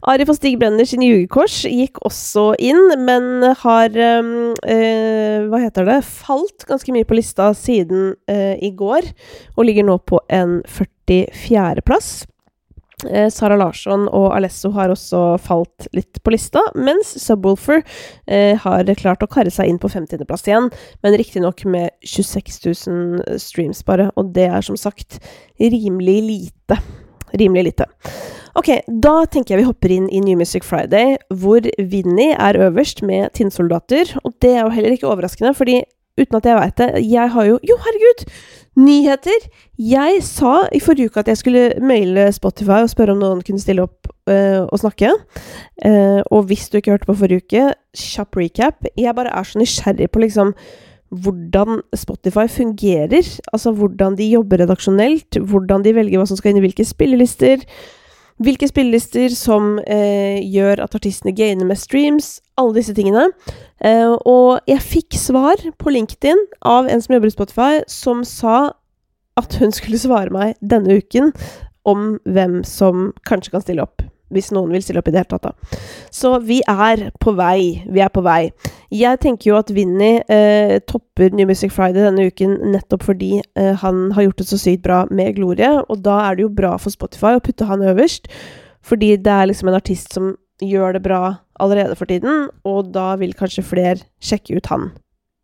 Arif 0.08 0.30
og 0.30 0.38
Stig 0.38 0.56
Brenner 0.60 0.86
sin 0.88 1.02
Jugekors 1.02 1.64
gikk 1.66 1.98
også 2.06 2.52
inn, 2.62 2.80
men 3.02 3.42
har 3.64 3.96
um, 4.22 4.54
eh, 4.62 5.44
Hva 5.50 5.60
heter 5.64 5.88
det? 5.88 5.98
Falt 6.06 6.64
ganske 6.68 6.94
mye 6.94 7.08
på 7.08 7.18
lista 7.18 7.50
siden 7.56 8.14
eh, 8.30 8.54
i 8.62 8.70
går, 8.78 9.10
og 9.56 9.66
ligger 9.66 9.88
nå 9.88 9.98
på 10.06 10.22
en 10.32 10.60
44.-plass. 11.08 12.26
Eh, 13.06 13.28
Sara 13.30 13.56
Larsson 13.56 14.08
og 14.10 14.32
Alesso 14.34 14.72
har 14.74 14.90
også 14.90 15.20
falt 15.42 15.86
litt 15.94 16.18
på 16.24 16.32
lista, 16.34 16.64
mens 16.74 17.12
Subwoolfer 17.22 17.84
eh, 18.26 18.58
har 18.58 18.90
klart 18.98 19.22
å 19.22 19.30
karre 19.30 19.52
seg 19.54 19.70
inn 19.70 19.78
på 19.78 19.90
50.-plass 19.92 20.48
igjen, 20.48 20.66
men 21.06 21.18
riktignok 21.20 21.62
med 21.70 21.94
26 22.02 22.58
000 22.88 23.38
streams 23.42 23.84
bare, 23.86 24.10
og 24.18 24.32
det 24.34 24.48
er 24.50 24.66
som 24.66 24.78
sagt 24.78 25.20
rimelig 25.62 26.18
lite. 26.26 26.80
Rimelig 27.38 27.68
lite. 27.70 27.86
Ok, 28.58 28.72
da 28.88 29.20
tenker 29.30 29.54
jeg 29.54 29.62
vi 29.62 29.68
hopper 29.68 29.92
inn 29.94 30.08
i 30.10 30.22
New 30.24 30.38
Music 30.40 30.64
Friday, 30.66 31.14
hvor 31.30 31.62
Vinni 31.78 32.32
er 32.32 32.58
øverst 32.66 33.04
med 33.06 33.30
Tinnsoldater. 33.36 34.16
Og 34.24 34.34
det 34.42 34.54
er 34.56 34.64
jo 34.64 34.72
heller 34.74 34.96
ikke 34.96 35.10
overraskende, 35.10 35.52
fordi 35.54 35.82
uten 36.18 36.38
at 36.38 36.48
jeg 36.48 36.58
veit 36.58 36.80
det. 36.80 36.88
Jeg 37.08 37.34
har 37.34 37.48
jo 37.48 37.58
Jo, 37.68 37.76
herregud! 37.84 38.24
Nyheter! 38.78 39.46
Jeg 39.78 40.20
sa 40.22 40.68
i 40.74 40.78
forrige 40.78 41.10
uke 41.10 41.22
at 41.24 41.30
jeg 41.32 41.40
skulle 41.40 41.62
maile 41.82 42.28
Spotify 42.34 42.84
og 42.84 42.92
spørre 42.92 43.16
om 43.16 43.22
noen 43.22 43.40
kunne 43.46 43.62
stille 43.62 43.82
opp 43.82 44.06
uh, 44.30 44.66
og 44.68 44.78
snakke. 44.78 45.10
Uh, 45.82 46.20
og 46.30 46.46
hvis 46.50 46.68
du 46.70 46.78
ikke 46.78 46.94
hørte 46.94 47.08
på 47.08 47.16
forrige 47.18 47.42
uke, 47.42 47.64
kjapp 47.98 48.38
recap. 48.38 48.86
Jeg 48.94 49.16
bare 49.18 49.34
er 49.34 49.48
så 49.48 49.58
nysgjerrig 49.58 50.10
på 50.14 50.22
liksom 50.22 50.54
hvordan 51.10 51.80
Spotify 51.96 52.46
fungerer. 52.52 53.26
Altså 53.52 53.72
hvordan 53.72 54.18
de 54.18 54.30
jobber 54.30 54.62
redaksjonelt, 54.62 55.40
hvordan 55.40 55.82
de 55.82 55.94
velger 55.96 56.20
hva 56.20 56.28
som 56.28 56.38
skal 56.38 56.52
inn 56.52 56.60
i 56.60 56.66
hvilke 56.68 56.86
spillelister. 56.86 57.64
Hvilke 58.38 58.68
spillelister 58.70 59.32
som 59.34 59.78
eh, 59.82 60.38
gjør 60.46 60.84
at 60.84 60.94
artistene 60.94 61.34
gainer 61.34 61.66
med 61.66 61.78
streams. 61.80 62.36
Alle 62.58 62.76
disse 62.78 62.94
tingene. 62.94 63.28
Eh, 63.82 64.14
og 64.26 64.60
jeg 64.70 64.84
fikk 64.84 65.18
svar 65.18 65.62
på 65.78 65.94
LinkedIn 65.94 66.44
av 66.62 66.86
en 66.90 67.02
som 67.02 67.16
jobber 67.16 67.32
i 67.32 67.34
Spotify, 67.34 67.72
som 67.90 68.22
sa 68.26 68.58
at 69.38 69.58
hun 69.58 69.74
skulle 69.74 69.98
svare 69.98 70.34
meg 70.34 70.54
denne 70.62 70.98
uken 70.98 71.32
om 71.88 72.14
hvem 72.26 72.62
som 72.66 73.10
kanskje 73.26 73.54
kan 73.54 73.64
stille 73.64 73.86
opp 73.86 74.02
hvis 74.34 74.50
noen 74.54 74.72
vil 74.74 74.82
stille 74.84 75.00
opp 75.00 75.08
i 75.08 75.14
det 75.14 75.22
hele 75.22 75.30
tatt, 75.32 75.48
da. 75.48 75.80
Så 76.14 76.34
vi 76.44 76.60
er 76.68 77.08
på 77.20 77.32
vei. 77.38 77.84
Vi 77.88 78.02
er 78.04 78.12
på 78.12 78.24
vei. 78.26 78.50
Jeg 78.94 79.20
tenker 79.22 79.50
jo 79.50 79.58
at 79.58 79.72
Vinni 79.74 80.18
eh, 80.32 80.78
topper 80.88 81.34
New 81.36 81.48
Music 81.48 81.72
Friday 81.74 82.04
denne 82.04 82.28
uken 82.30 82.56
nettopp 82.72 83.04
fordi 83.08 83.38
eh, 83.40 83.74
han 83.82 84.08
har 84.16 84.28
gjort 84.28 84.42
det 84.42 84.48
så 84.50 84.60
sykt 84.60 84.84
bra 84.86 85.02
med 85.10 85.36
Glorie, 85.36 85.74
og 85.88 86.04
da 86.04 86.20
er 86.26 86.38
det 86.38 86.46
jo 86.46 86.54
bra 86.60 86.76
for 86.80 86.94
Spotify 86.94 87.36
å 87.36 87.44
putte 87.44 87.68
han 87.68 87.84
øverst, 87.84 88.30
fordi 88.84 89.16
det 89.20 89.34
er 89.34 89.50
liksom 89.50 89.68
en 89.68 89.80
artist 89.80 90.16
som 90.16 90.32
gjør 90.64 90.96
det 90.96 91.04
bra 91.04 91.20
allerede 91.60 91.96
for 91.98 92.08
tiden, 92.10 92.48
og 92.66 92.92
da 92.94 93.12
vil 93.20 93.36
kanskje 93.36 93.66
flere 93.66 94.00
sjekke 94.24 94.58
ut 94.58 94.72
han. 94.72 94.90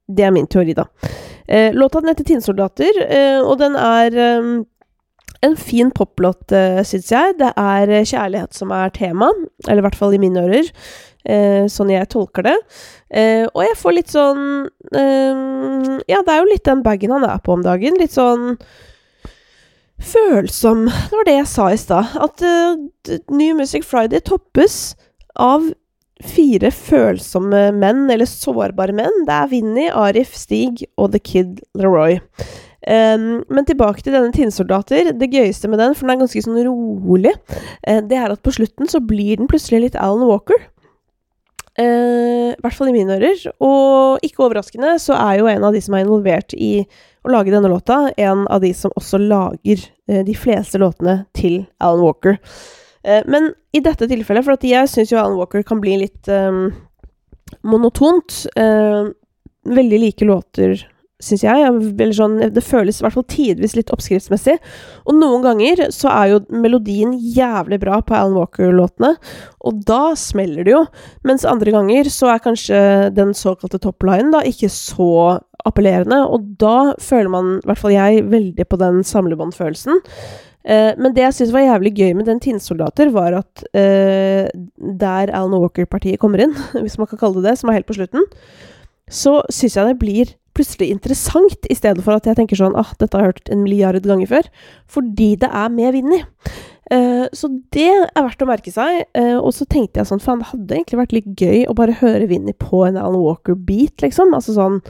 Det 0.09 0.27
er 0.27 0.35
min 0.35 0.49
teori, 0.51 0.75
da. 0.77 0.87
Eh, 1.49 1.73
låta 1.75 2.01
den 2.01 2.09
heter 2.09 2.25
Tinnsoldater, 2.25 3.01
eh, 3.09 3.41
og 3.41 3.59
den 3.61 3.77
er 3.77 4.17
eh, 4.17 4.51
en 5.45 5.57
fin 5.61 5.91
poplåt, 5.95 6.53
uh, 6.53 6.81
syns 6.87 7.11
jeg. 7.13 7.39
Det 7.41 7.51
er 7.61 7.91
eh, 7.93 8.07
kjærlighet 8.09 8.57
som 8.57 8.73
er 8.75 8.95
tema, 8.95 9.29
eller 9.69 9.83
i 9.83 9.87
hvert 9.87 9.99
fall 9.99 10.17
i 10.17 10.23
mine 10.23 10.47
ører. 10.47 10.71
Eh, 11.25 11.65
sånn 11.73 11.93
jeg 11.93 12.11
tolker 12.13 12.45
det. 12.45 12.57
Eh, 13.09 13.45
og 13.49 13.63
jeg 13.65 13.77
får 13.81 13.95
litt 13.97 14.11
sånn 14.13 14.43
eh, 14.93 16.03
Ja, 16.11 16.21
det 16.21 16.35
er 16.35 16.43
jo 16.43 16.51
litt 16.51 16.67
den 16.69 16.83
bagen 16.85 17.15
han 17.17 17.25
er 17.25 17.41
på 17.45 17.55
om 17.57 17.63
dagen. 17.65 17.97
Litt 18.01 18.13
sånn 18.13 18.59
følsom. 20.05 20.85
Det 20.91 21.17
var 21.17 21.29
det 21.29 21.39
jeg 21.39 21.49
sa 21.55 21.71
i 21.73 21.81
stad. 21.81 22.19
At 22.21 22.45
New 23.33 23.57
Music 23.57 23.87
Friday 23.89 24.21
toppes 24.21 24.99
av 25.41 25.71
fire 26.25 26.71
følsomme 26.71 27.71
menn, 27.75 28.05
eller 28.13 28.29
sårbare 28.29 28.95
menn. 28.97 29.25
Det 29.27 29.35
er 29.35 29.51
Vinni, 29.51 29.89
Arif, 29.89 30.37
Stig 30.37 30.85
og 31.01 31.15
The 31.15 31.23
Kid 31.25 31.65
Leroy. 31.79 32.21
Um, 32.85 33.41
men 33.49 33.65
tilbake 33.65 34.03
til 34.05 34.13
denne 34.13 34.33
Tinnsoldater. 34.35 35.15
Det 35.17 35.31
gøyeste 35.33 35.71
med 35.73 35.81
den, 35.81 35.95
for 35.97 36.05
den 36.05 36.19
er 36.19 36.21
ganske 36.21 36.43
sånn 36.45 36.61
rolig, 36.67 37.33
uh, 37.89 38.01
det 38.05 38.19
er 38.21 38.35
at 38.35 38.45
på 38.45 38.53
slutten 38.53 38.91
så 38.91 39.01
blir 39.01 39.41
den 39.41 39.49
plutselig 39.49 39.87
litt 39.87 39.97
Alan 39.97 40.27
Walker. 40.29 40.59
Uh, 41.81 42.53
I 42.53 42.61
hvert 42.61 42.77
fall 42.77 42.93
i 42.93 42.95
mine 42.95 43.17
ører. 43.17 43.41
Og 43.65 44.27
ikke 44.27 44.45
overraskende 44.45 44.99
så 45.03 45.17
er 45.17 45.41
jo 45.41 45.49
en 45.51 45.65
av 45.65 45.75
de 45.75 45.81
som 45.85 45.97
er 45.97 46.05
involvert 46.05 46.53
i 46.57 46.85
å 47.25 47.33
lage 47.33 47.55
denne 47.55 47.73
låta, 47.73 48.11
en 48.21 48.45
av 48.53 48.61
de 48.61 48.75
som 48.77 48.93
også 49.01 49.23
lager 49.23 49.87
uh, 50.13 50.21
de 50.27 50.37
fleste 50.37 50.81
låtene 50.83 51.23
til 51.37 51.63
Alan 51.81 52.05
Walker. 52.05 52.41
men 53.29 53.51
i 53.77 53.83
dette 53.85 54.07
tilfellet, 54.09 54.45
for 54.47 54.65
jeg 54.65 54.89
syns 54.89 55.11
jo 55.13 55.19
Alan 55.21 55.37
Walker 55.37 55.61
kan 55.63 55.81
bli 55.81 55.99
litt 56.01 56.29
um, 56.29 56.71
monotont. 57.61 58.47
veldig 59.65 59.99
like 60.01 60.25
låter 60.25 60.87
syns 61.25 61.45
jeg. 61.47 61.65
Eller 61.67 62.15
sånn, 62.17 62.37
det 62.55 62.65
føles 62.65 63.01
i 63.01 63.07
hvert 63.07 63.17
fall 63.17 63.27
tidvis 63.31 63.77
litt 63.79 63.93
oppskriftsmessig. 63.95 64.59
Og 65.09 65.19
noen 65.19 65.45
ganger 65.47 65.87
så 65.95 66.13
er 66.13 66.35
jo 66.35 66.43
melodien 66.65 67.17
jævlig 67.17 67.81
bra 67.83 68.01
på 68.05 68.17
Alan 68.17 68.37
Walker-låtene, 68.39 69.15
og 69.65 69.83
da 69.89 70.15
smeller 70.19 70.67
det 70.67 70.75
jo. 70.77 70.85
Mens 71.27 71.47
andre 71.49 71.75
ganger 71.75 72.11
så 72.13 72.35
er 72.35 72.45
kanskje 72.45 72.81
den 73.17 73.35
såkalte 73.37 73.81
toplinen 73.83 74.35
da 74.35 74.45
ikke 74.47 74.71
så 74.73 75.41
appellerende, 75.65 76.21
og 76.29 76.49
da 76.61 76.95
føler 77.01 77.31
man, 77.33 77.55
i 77.63 77.69
hvert 77.71 77.81
fall 77.81 77.95
jeg, 77.95 78.27
veldig 78.33 78.67
på 78.69 78.81
den 78.81 79.01
samlebåndfølelsen. 79.07 80.03
Eh, 80.65 80.93
men 80.97 81.13
det 81.17 81.27
jeg 81.27 81.37
syns 81.39 81.53
var 81.53 81.67
jævlig 81.67 81.93
gøy 81.99 82.13
med 82.17 82.29
den 82.29 82.41
Tinnsoldater, 82.41 83.11
var 83.13 83.37
at 83.41 83.65
eh, 83.77 84.49
der 85.01 85.33
Alan 85.33 85.59
Walker-partiet 85.61 86.21
kommer 86.23 86.45
inn, 86.45 86.55
hvis 86.83 86.97
man 87.01 87.11
kan 87.11 87.21
kalle 87.21 87.41
det 87.41 87.51
det, 87.51 87.59
som 87.61 87.71
er 87.71 87.81
helt 87.81 87.89
på 87.91 87.99
slutten, 87.99 88.25
så 89.11 89.43
syns 89.53 89.77
jeg 89.77 89.91
det 89.91 90.01
blir 90.01 90.33
plutselig 90.55 90.91
interessant, 90.95 91.67
i 91.71 91.77
stedet 91.77 92.05
for 92.05 92.17
at 92.17 92.29
jeg 92.29 92.39
tenker 92.39 92.59
sånn 92.59 92.77
ah, 92.79 92.93
dette 93.01 93.17
har 93.17 93.27
jeg 93.27 93.35
hørt 93.35 93.51
en 93.53 93.65
milliard 93.65 94.07
ganger 94.07 94.31
før. 94.31 94.53
Fordi 94.91 95.35
det 95.43 95.51
er 95.51 95.73
med 95.75 95.97
Vinni. 95.97 96.23
Uh, 96.93 97.25
så 97.33 97.49
det 97.73 97.89
er 97.89 98.25
verdt 98.27 98.43
å 98.45 98.49
merke 98.49 98.73
seg. 98.73 99.07
Uh, 99.17 99.39
og 99.41 99.53
så 99.57 99.67
tenkte 99.69 100.03
jeg 100.03 100.11
sånn, 100.11 100.23
faen, 100.23 100.43
det 100.43 100.51
hadde 100.51 100.77
egentlig 100.79 101.01
vært 101.01 101.17
litt 101.17 101.31
gøy 101.41 101.65
å 101.71 101.77
bare 101.77 101.97
høre 102.01 102.29
Vinni 102.31 102.55
på 102.61 102.85
en 102.85 102.99
Alan 103.01 103.23
Walker-beat, 103.23 104.05
liksom. 104.05 104.35
Altså 104.37 104.57
sånn 104.57 104.81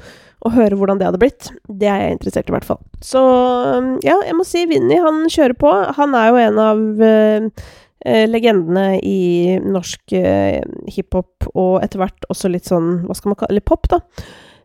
Å 0.45 0.51
høre 0.53 0.77
hvordan 0.77 0.99
det 1.01 1.07
hadde 1.09 1.23
blitt. 1.23 1.49
Det 1.71 1.89
er 1.89 2.03
jeg 2.03 2.17
interessert 2.19 2.51
i, 2.51 2.55
hvert 2.57 2.67
fall. 2.69 2.83
Så 3.05 3.23
um, 3.23 3.95
ja, 4.05 4.19
jeg 4.27 4.37
må 4.37 4.45
si 4.49 4.67
Vinni, 4.69 4.99
han 5.01 5.25
kjører 5.33 5.57
på. 5.57 5.71
Han 5.97 6.19
er 6.19 6.29
jo 6.29 6.43
en 6.43 6.61
av 6.61 6.83
uh, 7.01 7.69
legendene 8.29 8.99
i 9.01 9.55
norsk 9.65 10.13
hiphop, 10.93 11.47
og 11.55 11.79
etter 11.81 12.03
hvert 12.03 12.27
også 12.29 12.51
litt 12.53 12.69
sånn, 12.69 13.07
hva 13.07 13.17
skal 13.17 13.33
man 13.33 13.39
kalle 13.41 13.63
det, 13.63 13.65
pop, 13.65 13.89
da. 13.89 14.03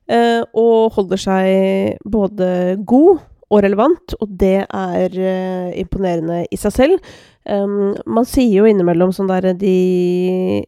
Eh, 0.09 0.41
og 0.57 0.95
holder 0.95 1.21
seg 1.21 1.99
både 2.09 2.79
god 2.89 3.19
og 3.49 3.63
relevant, 3.65 4.15
og 4.21 4.31
det 4.41 4.63
er 4.65 5.15
uh, 5.17 5.69
imponerende 5.77 6.43
i 6.53 6.57
seg 6.59 6.73
selv. 6.75 7.13
Um, 7.49 7.95
man 8.05 8.27
sier 8.29 8.59
jo 8.59 8.67
innimellom 8.69 9.13
sånn 9.15 9.29
der 9.29 9.55
de 9.57 10.61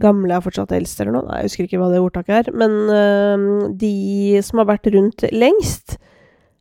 gamle 0.00 0.36
er 0.36 0.44
fortsatt 0.44 0.74
eldst, 0.76 1.00
eller 1.00 1.16
noe. 1.16 1.24
Nei, 1.28 1.38
jeg 1.40 1.48
husker 1.48 1.68
ikke 1.68 1.80
hva 1.80 1.88
det 1.92 2.02
ordtaket 2.04 2.36
er. 2.36 2.50
Men 2.52 2.76
uh, 2.92 3.70
de 3.80 4.42
som 4.44 4.60
har 4.60 4.68
vært 4.74 4.92
rundt 4.92 5.24
lengst, 5.32 5.96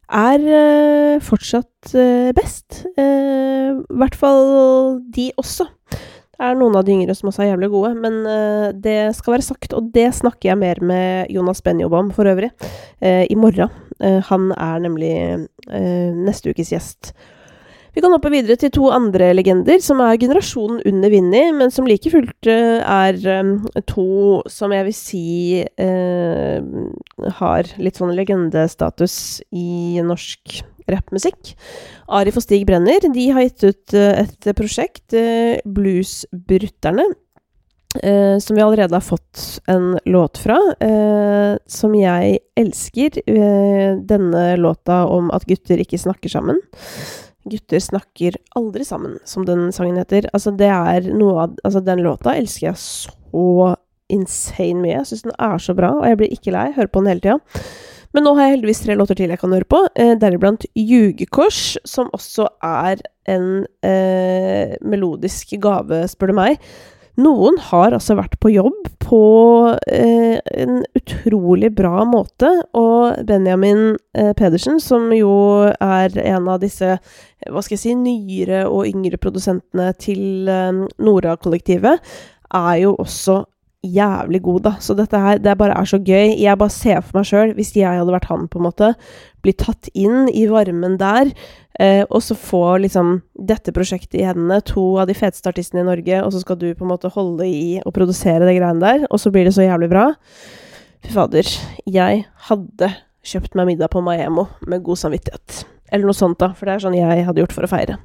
er 0.08 0.48
uh, 0.48 1.20
fortsatt 1.24 1.92
best. 2.38 2.84
I 2.96 3.76
hvert 4.00 4.16
fall 4.16 4.44
de 5.12 5.32
også. 5.42 5.68
Det 6.34 6.48
er 6.50 6.56
noen 6.58 6.74
av 6.80 6.86
de 6.88 6.96
yngre 6.96 7.14
som 7.14 7.30
også 7.30 7.44
er 7.44 7.52
jævlig 7.52 7.70
gode, 7.70 7.92
men 8.02 8.16
uh, 8.26 8.72
det 8.74 9.14
skal 9.18 9.36
være 9.36 9.46
sagt. 9.46 9.76
Og 9.78 9.92
det 9.94 10.08
snakker 10.18 10.50
jeg 10.50 10.60
mer 10.60 10.82
med 10.82 11.30
Jonas 11.34 11.62
Benjob 11.62 11.94
om 11.94 12.10
for 12.16 12.30
øvrig, 12.30 12.50
uh, 13.06 13.24
i 13.30 13.38
morgen. 13.38 13.70
Uh, 14.02 14.18
han 14.32 14.50
er 14.58 14.82
nemlig 14.84 15.14
neste 15.70 16.52
ukes 16.52 16.74
gjest. 16.74 17.14
Vi 17.94 18.02
kan 18.02 18.14
hoppe 18.16 18.32
videre 18.34 18.58
til 18.58 18.72
to 18.74 18.88
andre 18.90 19.30
legender, 19.38 19.78
som 19.86 20.02
er 20.02 20.18
generasjonen 20.18 20.82
under 20.90 21.14
Vinni, 21.14 21.44
men 21.54 21.70
som 21.74 21.86
like 21.86 22.10
fullt 22.10 22.50
er 22.50 23.20
to 23.86 24.42
som 24.50 24.74
jeg 24.74 24.88
vil 24.88 24.98
si 24.98 25.26
har 27.38 27.74
litt 27.78 28.02
sånn 28.02 28.16
legendestatus 28.18 29.16
i 29.54 30.02
norsk 30.02 30.64
rappmusikk. 30.92 31.54
Arif 32.14 32.38
og 32.40 32.46
Stig 32.46 32.66
Brenner 32.68 33.04
de 33.14 33.28
har 33.34 33.46
gitt 33.48 33.66
ut 33.66 33.98
eh, 33.98 34.24
et 34.24 34.50
prosjekt, 34.58 35.14
eh, 35.18 35.60
Bluesbrytterne. 35.66 37.12
Uh, 37.94 38.40
som 38.42 38.56
vi 38.58 38.62
allerede 38.64 38.96
har 38.96 39.04
fått 39.06 39.60
en 39.70 40.00
låt 40.10 40.40
fra, 40.42 40.56
uh, 40.82 41.60
som 41.70 41.94
jeg 41.94 42.40
elsker. 42.58 43.20
Uh, 43.30 44.00
denne 44.10 44.42
låta 44.58 45.04
om 45.06 45.30
at 45.30 45.46
gutter 45.46 45.78
ikke 45.78 46.00
snakker 46.02 46.34
sammen. 46.34 46.58
Gutter 47.50 47.82
snakker 47.84 48.38
aldri 48.58 48.86
sammen, 48.88 49.18
som 49.28 49.46
den 49.48 49.68
sangen 49.76 50.00
heter. 50.00 50.30
Altså, 50.34 50.54
det 50.56 50.70
er 50.72 51.10
noe 51.14 51.48
av 51.48 51.58
Altså, 51.64 51.84
den 51.84 52.04
låta 52.06 52.36
elsker 52.40 52.70
jeg 52.72 52.80
så 52.82 53.74
insane 54.14 54.82
mye. 54.82 55.00
Jeg 55.00 55.10
syns 55.10 55.26
den 55.28 55.36
er 55.40 55.58
så 55.62 55.76
bra, 55.78 55.94
og 56.00 56.08
jeg 56.08 56.20
blir 56.20 56.36
ikke 56.36 56.54
lei. 56.56 56.70
Hører 56.76 56.92
på 56.92 57.04
den 57.04 57.12
hele 57.14 57.24
tida. 57.24 57.66
Men 58.14 58.28
nå 58.28 58.36
har 58.38 58.46
jeg 58.46 58.56
heldigvis 58.58 58.84
tre 58.84 58.96
låter 58.98 59.18
til 59.18 59.32
jeg 59.34 59.42
kan 59.42 59.54
høre 59.56 59.66
på, 59.66 59.80
eh, 59.98 60.14
deriblant 60.22 60.68
Jugekors, 60.78 61.78
som 61.90 62.12
også 62.14 62.46
er 62.62 63.02
en 63.26 63.66
eh, 63.82 64.76
melodisk 64.86 65.56
gave, 65.64 66.04
spør 66.12 66.30
du 66.30 66.38
meg. 66.38 66.60
Noen 67.22 67.60
har 67.70 67.94
altså 67.94 68.16
vært 68.18 68.40
på 68.42 68.50
jobb 68.50 68.88
på 69.04 69.22
eh, 69.86 70.40
en 70.58 70.80
utrolig 70.98 71.70
bra 71.78 72.02
måte, 72.10 72.50
og 72.74 73.20
Benjamin 73.28 73.92
eh, 74.18 74.32
Pedersen, 74.38 74.80
som 74.82 75.12
jo 75.14 75.36
er 75.78 76.18
en 76.24 76.50
av 76.50 76.64
disse 76.64 76.96
hva 77.44 77.62
skal 77.62 77.76
jeg 77.76 77.84
si, 77.84 77.94
nyere 78.00 78.64
og 78.66 78.88
yngre 78.90 79.20
produsentene 79.22 79.92
til 80.02 80.50
eh, 80.50 80.82
Nora-kollektivet, 81.06 82.02
er 82.54 82.76
jo 82.82 82.96
også 83.04 83.44
jævlig 83.84 84.42
god, 84.44 84.62
da. 84.64 84.72
Så 84.80 84.96
dette 84.98 85.20
her, 85.20 85.40
det 85.44 85.58
bare 85.60 85.76
er 85.76 85.88
så 85.90 86.00
gøy. 86.00 86.38
Jeg 86.40 86.60
bare 86.60 86.74
ser 86.74 87.02
for 87.04 87.20
meg 87.20 87.28
sjøl, 87.28 87.54
hvis 87.58 87.74
jeg 87.76 88.00
hadde 88.00 88.16
vært 88.16 88.30
han, 88.32 88.48
på 88.52 88.62
en 88.62 88.68
måte, 88.70 88.94
bli 89.44 89.54
tatt 89.60 89.90
inn 89.92 90.30
i 90.32 90.46
varmen 90.48 90.96
der, 91.02 91.34
eh, 91.84 92.04
og 92.08 92.24
så 92.24 92.38
få 92.40 92.80
liksom 92.86 93.18
dette 93.36 93.74
prosjektet 93.76 94.22
i 94.22 94.28
hendene, 94.28 94.62
to 94.66 94.86
av 95.02 95.10
de 95.12 95.18
feteste 95.18 95.52
artistene 95.52 95.84
i 95.84 95.90
Norge, 95.90 96.22
og 96.24 96.32
så 96.34 96.44
skal 96.44 96.60
du 96.62 96.70
på 96.72 96.88
en 96.88 96.94
måte 96.94 97.12
holde 97.12 97.48
i 97.48 97.82
og 97.84 97.92
produsere 97.96 98.48
det 98.48 98.56
greiene 98.56 98.84
der, 98.84 99.08
og 99.10 99.20
så 99.20 99.34
blir 99.34 99.50
det 99.50 99.56
så 99.58 99.68
jævlig 99.68 99.92
bra. 99.92 100.08
Fy 101.04 101.12
fader. 101.12 101.52
Jeg 101.84 102.24
hadde 102.48 102.94
kjøpt 103.28 103.60
meg 103.60 103.74
middag 103.74 103.92
på 103.92 104.04
Maemo 104.04 104.48
med 104.68 104.84
god 104.84 105.00
samvittighet. 105.04 105.64
Eller 105.92 106.08
noe 106.08 106.18
sånt, 106.18 106.40
da, 106.40 106.54
for 106.56 106.66
det 106.66 106.78
er 106.78 106.88
sånn 106.88 106.98
jeg 106.98 107.28
hadde 107.28 107.44
gjort 107.44 107.56
for 107.56 107.68
å 107.68 107.72
feire. 107.72 108.00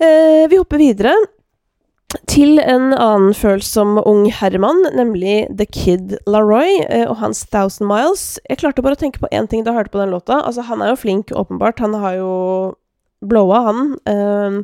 Eh, 0.00 0.44
vi 0.50 0.58
hopper 0.58 0.80
videre 0.80 1.12
til 2.30 2.60
en 2.62 2.92
annen 2.92 3.34
følsom 3.36 3.98
ung 4.04 4.26
herremann, 4.32 4.82
nemlig 4.96 5.44
The 5.56 5.66
Kid 5.66 6.16
Laroi 6.30 6.80
eh, 6.86 7.04
og 7.08 7.18
hans 7.20 7.44
Thousand 7.50 7.88
Miles. 7.90 8.24
Jeg 8.48 8.60
klarte 8.62 8.84
bare 8.84 8.98
å 8.98 9.00
tenke 9.00 9.22
på 9.22 9.30
én 9.34 9.48
ting 9.50 9.64
da 9.64 9.72
jeg 9.72 9.82
hørte 9.82 9.94
på 9.94 10.02
den 10.02 10.14
låta. 10.14 10.40
Altså, 10.42 10.64
han 10.68 10.82
er 10.82 10.92
jo 10.92 11.00
flink, 11.00 11.32
åpenbart. 11.34 11.82
Han 11.84 11.96
har 12.02 12.18
jo 12.20 12.34
blowa, 13.24 13.62
han. 13.68 13.82
Eh, 14.10 14.60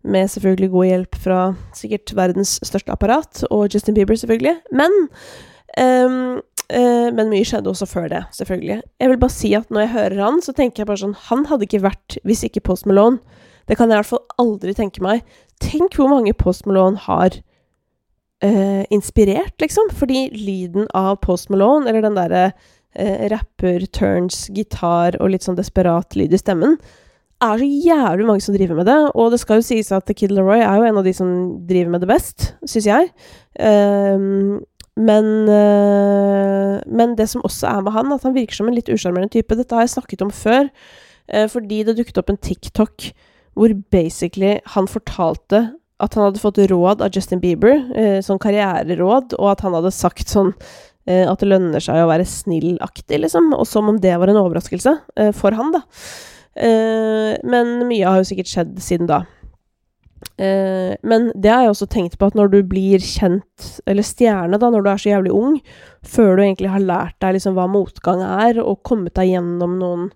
med 0.00 0.30
selvfølgelig 0.32 0.70
god 0.72 0.88
hjelp 0.88 1.18
fra 1.20 1.40
sikkert 1.76 2.14
verdens 2.16 2.54
største 2.64 2.92
apparat, 2.94 3.42
og 3.50 3.68
Justin 3.74 3.98
Bieber, 3.98 4.16
selvfølgelig. 4.16 4.56
Men 4.72 4.94
um, 5.76 6.40
Men 6.70 7.32
mye 7.32 7.42
skjedde 7.44 7.66
også 7.66 7.88
før 7.90 8.04
det, 8.08 8.20
selvfølgelig. 8.32 8.76
Jeg 9.02 9.10
vil 9.10 9.18
bare 9.18 9.34
si 9.34 9.48
at 9.58 9.72
når 9.74 9.80
jeg 9.80 9.90
hører 9.96 10.20
han, 10.22 10.36
så 10.40 10.54
tenker 10.54 10.84
jeg 10.84 10.86
bare 10.86 11.02
sånn 11.02 11.16
Han 11.26 11.42
hadde 11.50 11.66
ikke 11.66 11.82
vært 11.82 12.16
hvis 12.22 12.44
ikke 12.46 12.62
Post 12.62 12.86
Malone. 12.86 13.18
Det 13.66 13.76
kan 13.78 13.90
jeg 13.90 13.98
i 13.98 14.00
hvert 14.00 14.10
fall 14.12 14.38
aldri 14.42 14.72
tenke 14.74 15.02
meg. 15.02 15.24
Tenk 15.60 15.96
hvor 15.98 16.10
mange 16.10 16.34
Post 16.36 16.66
Malone 16.66 17.00
har 17.06 17.36
eh, 18.44 18.84
inspirert, 18.90 19.54
liksom. 19.60 19.92
Fordi 19.96 20.28
lyden 20.34 20.88
av 20.96 21.20
Post 21.24 21.50
Malone, 21.52 21.88
eller 21.88 22.04
den 22.06 22.18
derre 22.18 22.46
eh, 22.94 23.28
rapper, 23.32 23.86
turns, 23.92 24.48
gitar 24.54 25.18
og 25.20 25.32
litt 25.34 25.46
sånn 25.46 25.58
desperat 25.58 26.16
lyd 26.18 26.34
i 26.34 26.40
stemmen, 26.40 26.78
er 27.40 27.60
så 27.60 27.66
jævlig 27.66 28.26
mange 28.28 28.44
som 28.44 28.56
driver 28.56 28.80
med 28.80 28.88
det. 28.90 28.98
Og 29.14 29.30
det 29.32 29.40
skal 29.40 29.60
jo 29.60 29.68
sies 29.70 29.92
at 29.96 30.06
The 30.08 30.16
Kid 30.16 30.32
Leroy 30.34 30.60
er 30.60 30.80
jo 30.80 30.88
en 30.88 31.00
av 31.00 31.06
de 31.06 31.14
som 31.16 31.30
driver 31.68 31.94
med 31.94 32.04
det 32.04 32.10
best, 32.10 32.50
syns 32.68 32.88
jeg. 32.88 33.08
Um, 33.56 34.60
men, 35.00 35.30
uh, 35.48 36.76
men 36.90 37.14
det 37.16 37.30
som 37.30 37.44
også 37.46 37.70
er 37.70 37.86
med 37.86 37.94
han, 37.96 38.12
at 38.12 38.26
han 38.26 38.36
virker 38.36 38.58
som 38.58 38.68
en 38.68 38.76
litt 38.76 38.90
usjarmerende 38.92 39.32
type. 39.32 39.56
Dette 39.56 39.76
har 39.76 39.86
jeg 39.86 39.94
snakket 39.94 40.26
om 40.26 40.32
før, 40.34 40.68
uh, 41.32 41.46
fordi 41.48 41.80
det 41.88 41.96
dukket 41.96 42.20
opp 42.20 42.32
en 42.32 42.40
TikTok 42.40 43.08
hvor 43.58 43.74
basically 43.92 44.58
han 44.74 44.88
fortalte 44.90 45.66
at 46.00 46.16
han 46.16 46.30
hadde 46.30 46.40
fått 46.42 46.60
råd 46.70 47.02
av 47.04 47.12
Justin 47.12 47.42
Bieber, 47.42 47.74
eh, 47.96 48.20
sånn 48.24 48.40
karriereråd, 48.40 49.34
og 49.36 49.50
at 49.52 49.64
han 49.66 49.76
hadde 49.76 49.92
sagt 49.92 50.32
sånn 50.32 50.54
eh, 51.06 51.26
at 51.28 51.42
det 51.42 51.50
lønner 51.50 51.82
seg 51.84 52.00
å 52.00 52.08
være 52.08 52.28
snill-aktig, 52.28 53.20
liksom. 53.20 53.52
Og 53.56 53.68
som 53.68 53.90
om 53.90 53.98
det 54.00 54.14
var 54.16 54.32
en 54.32 54.40
overraskelse 54.40 54.94
eh, 55.20 55.34
for 55.36 55.56
han, 55.58 55.74
da. 55.76 55.82
Eh, 56.56 57.36
men 57.44 57.76
mye 57.90 58.08
har 58.08 58.20
jo 58.20 58.30
sikkert 58.30 58.50
skjedd 58.50 58.80
siden 58.82 59.10
da. 59.10 59.22
Eh, 60.40 60.96
men 61.04 61.30
det 61.36 61.52
har 61.52 61.66
jeg 61.66 61.74
også 61.74 61.88
tenkt 61.92 62.18
på, 62.20 62.30
at 62.30 62.36
når 62.38 62.52
du 62.54 62.60
blir 62.68 63.02
kjent, 63.04 63.70
eller 63.88 64.06
stjerne, 64.06 64.60
da, 64.60 64.72
når 64.72 64.84
du 64.84 64.90
er 64.92 65.04
så 65.04 65.12
jævlig 65.12 65.36
ung, 65.36 65.60
før 66.06 66.36
du 66.36 66.44
egentlig 66.46 66.72
har 66.72 66.84
lært 66.84 67.20
deg 67.20 67.36
liksom 67.36 67.56
hva 67.58 67.68
motgang 67.70 68.24
er, 68.24 68.60
og 68.64 68.82
kommet 68.88 69.16
deg 69.20 69.34
gjennom 69.34 69.78
noen 69.80 70.10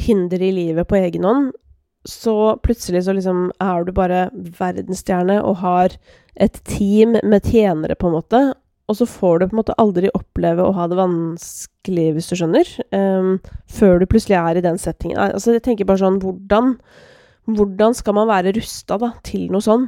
hinder 0.00 0.42
i 0.42 0.52
livet 0.56 0.88
på 0.90 0.98
egen 0.98 1.26
hånd, 1.28 1.50
så 2.10 2.36
plutselig 2.64 3.04
så 3.06 3.14
liksom 3.16 3.50
er 3.62 3.86
du 3.86 3.92
bare 3.96 4.28
verdensstjerne 4.34 5.38
og 5.46 5.60
har 5.62 5.94
et 6.40 6.58
team 6.68 7.16
med 7.22 7.46
tjenere, 7.46 7.96
på 7.98 8.10
en 8.10 8.16
måte, 8.16 8.40
og 8.90 8.96
så 8.98 9.06
får 9.06 9.38
du 9.38 9.44
på 9.46 9.54
en 9.54 9.60
måte 9.60 9.76
aldri 9.78 10.10
oppleve 10.16 10.64
å 10.66 10.74
ha 10.74 10.88
det 10.90 10.98
vanskelig, 10.98 12.08
hvis 12.16 12.30
du 12.30 12.34
skjønner, 12.40 12.72
um, 12.96 13.36
før 13.70 14.00
du 14.00 14.08
plutselig 14.10 14.38
er 14.40 14.58
i 14.58 14.64
den 14.64 14.80
settingen. 14.82 15.20
Altså, 15.28 15.54
jeg 15.54 15.64
tenker 15.66 15.86
bare 15.86 16.02
sånn 16.02 16.18
Hvordan, 16.22 16.74
hvordan 17.46 17.94
skal 17.94 18.18
man 18.18 18.30
være 18.30 18.56
rusta 18.56 18.98
til 19.26 19.46
noe 19.52 19.62
sånn? 19.62 19.86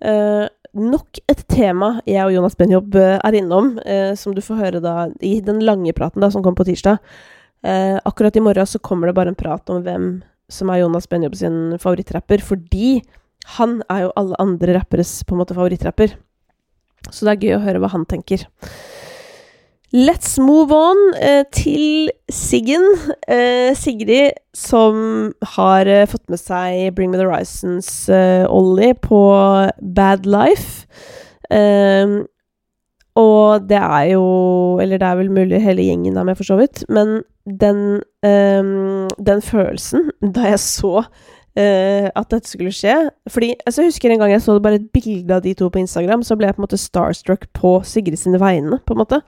Uh, 0.00 0.48
nok 0.72 1.20
et 1.28 1.42
tema 1.52 1.98
jeg 2.08 2.22
og 2.24 2.32
Jonas 2.32 2.56
Benjob 2.56 2.96
uh, 2.96 3.18
er 3.18 3.36
innom, 3.42 3.74
uh, 3.84 4.14
som 4.16 4.32
du 4.36 4.40
får 4.44 4.62
høre 4.62 4.80
da 4.84 5.10
i 5.20 5.36
den 5.44 5.60
lange 5.66 5.92
praten 5.96 6.24
da, 6.24 6.32
som 6.32 6.44
kom 6.46 6.56
på 6.56 6.64
tirsdag. 6.70 7.02
Uh, 7.60 8.00
akkurat 8.08 8.36
i 8.40 8.44
morgen 8.44 8.64
så 8.64 8.80
kommer 8.80 9.10
det 9.10 9.18
bare 9.18 9.34
en 9.34 9.38
prat 9.38 9.68
om 9.68 9.84
hvem 9.84 10.12
som 10.52 10.70
er 10.70 10.82
Jonas 10.82 11.08
Benjob 11.10 11.36
sin 11.38 11.78
favorittrapper, 11.80 12.42
fordi 12.44 13.00
han 13.56 13.80
er 13.90 14.06
jo 14.06 14.14
alle 14.20 14.38
andre 14.42 14.76
rapperes 14.78 15.20
på 15.24 15.34
en 15.34 15.42
måte 15.42 15.56
favorittrapper. 15.56 16.16
Så 17.10 17.26
det 17.26 17.32
er 17.32 17.44
gøy 17.46 17.54
å 17.56 17.64
høre 17.64 17.82
hva 17.82 17.90
han 17.94 18.06
tenker. 18.08 18.44
Let's 19.90 20.36
move 20.38 20.70
on 20.70 20.98
eh, 21.18 21.42
til 21.50 22.12
Siggen. 22.30 22.84
Eh, 23.26 23.74
Sigrid 23.74 24.36
som 24.54 25.32
har 25.56 25.90
eh, 25.90 26.06
fått 26.06 26.28
med 26.30 26.38
seg 26.38 26.92
Bring 26.94 27.10
Me 27.10 27.18
The 27.18 27.26
Horizons 27.26 27.88
eh, 28.08 28.46
på 29.02 29.22
Bad 29.80 30.30
Life. 30.30 30.86
Og 33.18 33.66
det 33.68 33.78
er 33.78 34.12
jo 34.12 34.78
Eller 34.82 34.98
det 34.98 35.06
er 35.06 35.18
vel 35.18 35.30
mulig 35.30 35.62
hele 35.62 35.82
gjengen 35.82 36.16
er 36.16 36.24
med, 36.24 36.36
for 36.38 36.46
så 36.46 36.56
vidt. 36.60 36.84
Men 36.88 37.22
den, 37.44 38.02
um, 38.22 39.08
den 39.18 39.42
følelsen 39.42 40.10
da 40.20 40.52
jeg 40.52 40.60
så 40.62 41.00
uh, 41.00 42.06
at 42.14 42.30
dette 42.30 42.48
skulle 42.48 42.72
skje 42.72 43.10
Fordi 43.28 43.54
altså, 43.66 43.82
Jeg 43.82 43.88
husker 43.88 44.10
en 44.10 44.22
gang 44.22 44.30
jeg 44.32 44.42
så 44.42 44.58
bare 44.60 44.78
et 44.78 44.90
bilde 44.92 45.34
av 45.34 45.42
de 45.42 45.54
to 45.54 45.68
på 45.68 45.82
Instagram, 45.82 46.22
så 46.22 46.36
ble 46.36 46.46
jeg 46.46 46.54
på 46.54 46.62
en 46.62 46.68
måte 46.68 46.78
starstruck 46.78 47.48
på 47.56 47.80
Sigrid 47.84 48.18
sine 48.18 48.40
vegne, 48.40 48.78
på 48.86 48.94
en 48.94 49.02
måte. 49.02 49.22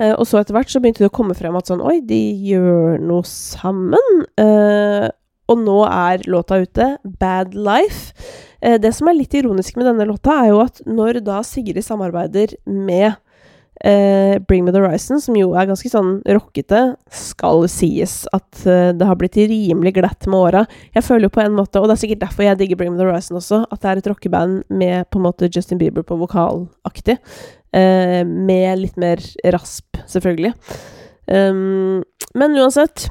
Uh, 0.00 0.14
og 0.18 0.26
så 0.26 0.40
etter 0.40 0.56
hvert 0.56 0.70
så 0.70 0.80
begynte 0.82 1.04
det 1.04 1.12
å 1.12 1.14
komme 1.14 1.36
frem 1.38 1.54
at 1.54 1.70
sånn 1.70 1.84
Oi, 1.84 2.00
de 2.02 2.22
gjør 2.48 2.98
noe 2.98 3.22
sammen. 3.28 4.24
Uh, 4.40 5.06
og 5.50 5.60
nå 5.60 5.78
er 5.88 6.24
låta 6.30 6.60
ute. 6.62 6.94
Bad 7.04 7.54
Life. 7.54 8.14
det 8.80 8.94
som 8.96 9.10
er 9.10 9.18
litt 9.18 9.34
ironisk 9.36 9.76
med 9.76 9.84
denne 9.90 10.06
låta, 10.08 10.38
er 10.40 10.54
jo 10.54 10.62
at 10.62 10.80
når 10.88 11.20
da 11.26 11.42
Sigrid 11.44 11.84
samarbeider 11.84 12.54
med 12.64 13.12
eh, 13.80 14.38
Bring 14.48 14.64
Me 14.64 14.72
The 14.72 14.80
Horizon, 14.80 15.20
som 15.20 15.36
jo 15.38 15.52
er 15.56 15.68
ganske 15.68 15.90
sånn 15.90 16.18
rockete, 16.36 16.82
skal 17.12 17.66
sies 17.70 18.22
at 18.34 18.64
eh, 18.68 18.92
det 18.96 19.08
har 19.08 19.18
blitt 19.20 19.38
rimelig 19.40 19.94
glatt 19.98 20.28
med 20.28 20.38
åra. 20.40 20.64
Jeg 20.94 21.06
føler 21.06 21.28
jo 21.28 21.34
på 21.34 21.42
en 21.44 21.58
måte, 21.58 21.80
og 21.80 21.88
det 21.88 21.96
er 21.96 22.02
sikkert 22.04 22.24
derfor 22.26 22.48
jeg 22.48 22.60
digger 22.60 22.80
Bring 22.80 22.94
Me 22.94 23.00
The 23.00 23.08
Horizon 23.08 23.40
også, 23.40 23.64
at 23.68 23.82
det 23.82 23.90
er 23.90 24.02
et 24.02 24.10
rockeband 24.12 24.62
med 24.70 25.10
på 25.10 25.20
en 25.20 25.26
måte 25.28 25.50
Justin 25.50 25.80
Bieber 25.82 26.06
på 26.06 26.18
vokalaktig. 26.20 27.18
Uh, 27.74 28.22
med 28.22 28.78
litt 28.78 28.98
mer 29.02 29.18
rasp, 29.50 29.98
selvfølgelig. 30.06 30.52
Um, 31.26 32.04
men 32.38 32.54
uansett 32.60 33.08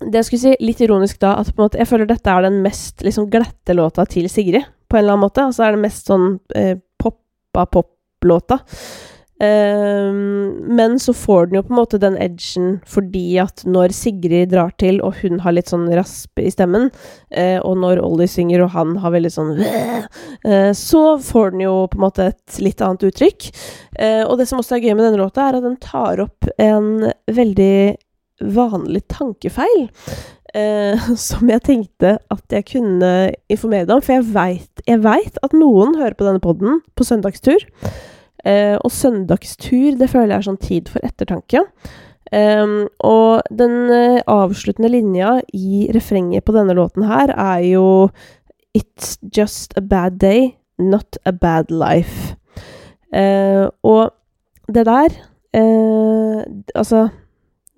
Det 0.00 0.22
jeg 0.22 0.28
skulle 0.28 0.44
si, 0.46 0.54
litt 0.64 0.80
ironisk 0.80 1.20
da, 1.20 1.34
at 1.42 1.52
måte, 1.58 1.80
jeg 1.80 1.90
føler 1.90 2.08
dette 2.08 2.32
er 2.32 2.46
den 2.46 2.60
mest 2.64 3.04
liksom 3.04 3.28
glatte 3.32 3.76
låta 3.76 4.06
til 4.08 4.30
Sigrid, 4.32 4.64
på 4.88 4.96
en 4.96 5.02
eller 5.04 5.16
annen 5.16 5.26
måte. 5.26 5.44
Altså 5.44 5.66
er 5.66 5.76
det 5.76 5.84
mest 5.84 6.08
sånn 6.08 6.38
poppa 7.00 7.66
pop-låta. 7.66 8.62
Um, 9.40 10.48
men 10.76 10.98
så 11.00 11.14
får 11.16 11.46
den 11.46 11.56
jo 11.56 11.62
på 11.64 11.72
en 11.72 11.78
måte 11.78 11.98
den 12.00 12.16
edgen 12.20 12.74
fordi 12.84 13.38
at 13.40 13.62
når 13.64 13.94
Sigrid 13.96 14.50
drar 14.52 14.74
til, 14.76 14.98
og 15.00 15.16
hun 15.22 15.40
har 15.40 15.54
litt 15.56 15.70
sånn 15.72 15.86
rasp 15.96 16.42
i 16.42 16.50
stemmen, 16.52 16.90
uh, 17.32 17.56
og 17.64 17.78
når 17.80 18.02
Ollie 18.04 18.28
synger 18.28 18.66
og 18.66 18.74
han 18.74 18.98
har 19.00 19.14
veldig 19.14 19.32
sånn 19.32 19.54
uh, 19.64 20.72
Så 20.76 21.02
får 21.24 21.54
den 21.54 21.64
jo 21.64 21.72
på 21.88 21.96
en 21.96 22.04
måte 22.04 22.28
et 22.34 22.60
litt 22.60 22.84
annet 22.84 23.06
uttrykk. 23.08 23.48
Uh, 23.96 24.28
og 24.28 24.36
det 24.42 24.50
som 24.50 24.60
også 24.60 24.76
er 24.76 24.84
gøy 24.84 24.92
med 24.92 25.06
denne 25.08 25.22
låta, 25.22 25.48
er 25.48 25.56
at 25.56 25.64
den 25.64 25.80
tar 25.80 26.20
opp 26.26 26.50
en 26.60 27.08
veldig 27.32 27.96
vanlig 28.40 29.06
tankefeil. 29.12 29.90
som 31.14 31.46
jeg 31.46 31.62
tenkte 31.62 32.16
at 32.26 32.54
jeg 32.56 32.64
kunne 32.72 33.10
informere 33.46 33.86
deg 33.86 33.92
om, 33.94 34.00
for 34.02 34.16
jeg 34.18 34.98
veit 35.04 35.36
at 35.46 35.52
noen 35.54 35.94
hører 35.94 36.16
på 36.18 36.26
denne 36.26 36.42
poden 36.42 36.80
på 36.98 37.06
søndagstur. 37.06 37.62
Eh, 38.44 38.76
og 38.80 38.92
søndagstur, 38.92 39.96
det 40.00 40.08
føler 40.10 40.34
jeg 40.34 40.38
er 40.38 40.48
sånn 40.48 40.62
tid 40.62 40.90
for 40.92 41.04
ettertanke. 41.04 41.64
Eh, 42.32 42.74
og 43.06 43.56
den 43.58 43.76
uh, 43.90 44.20
avsluttende 44.30 44.92
linja 44.92 45.38
i 45.56 45.88
refrenget 45.94 46.46
på 46.46 46.54
denne 46.54 46.76
låten 46.78 47.08
her 47.10 47.34
er 47.34 47.64
jo 47.72 47.86
It's 48.70 49.16
just 49.34 49.74
a 49.76 49.82
bad 49.82 50.20
day, 50.22 50.54
not 50.78 51.18
a 51.26 51.32
bad 51.32 51.72
life. 51.74 52.36
Uh, 53.10 53.66
og 53.82 54.14
det 54.70 54.86
der 54.86 55.18
Altså, 56.78 57.08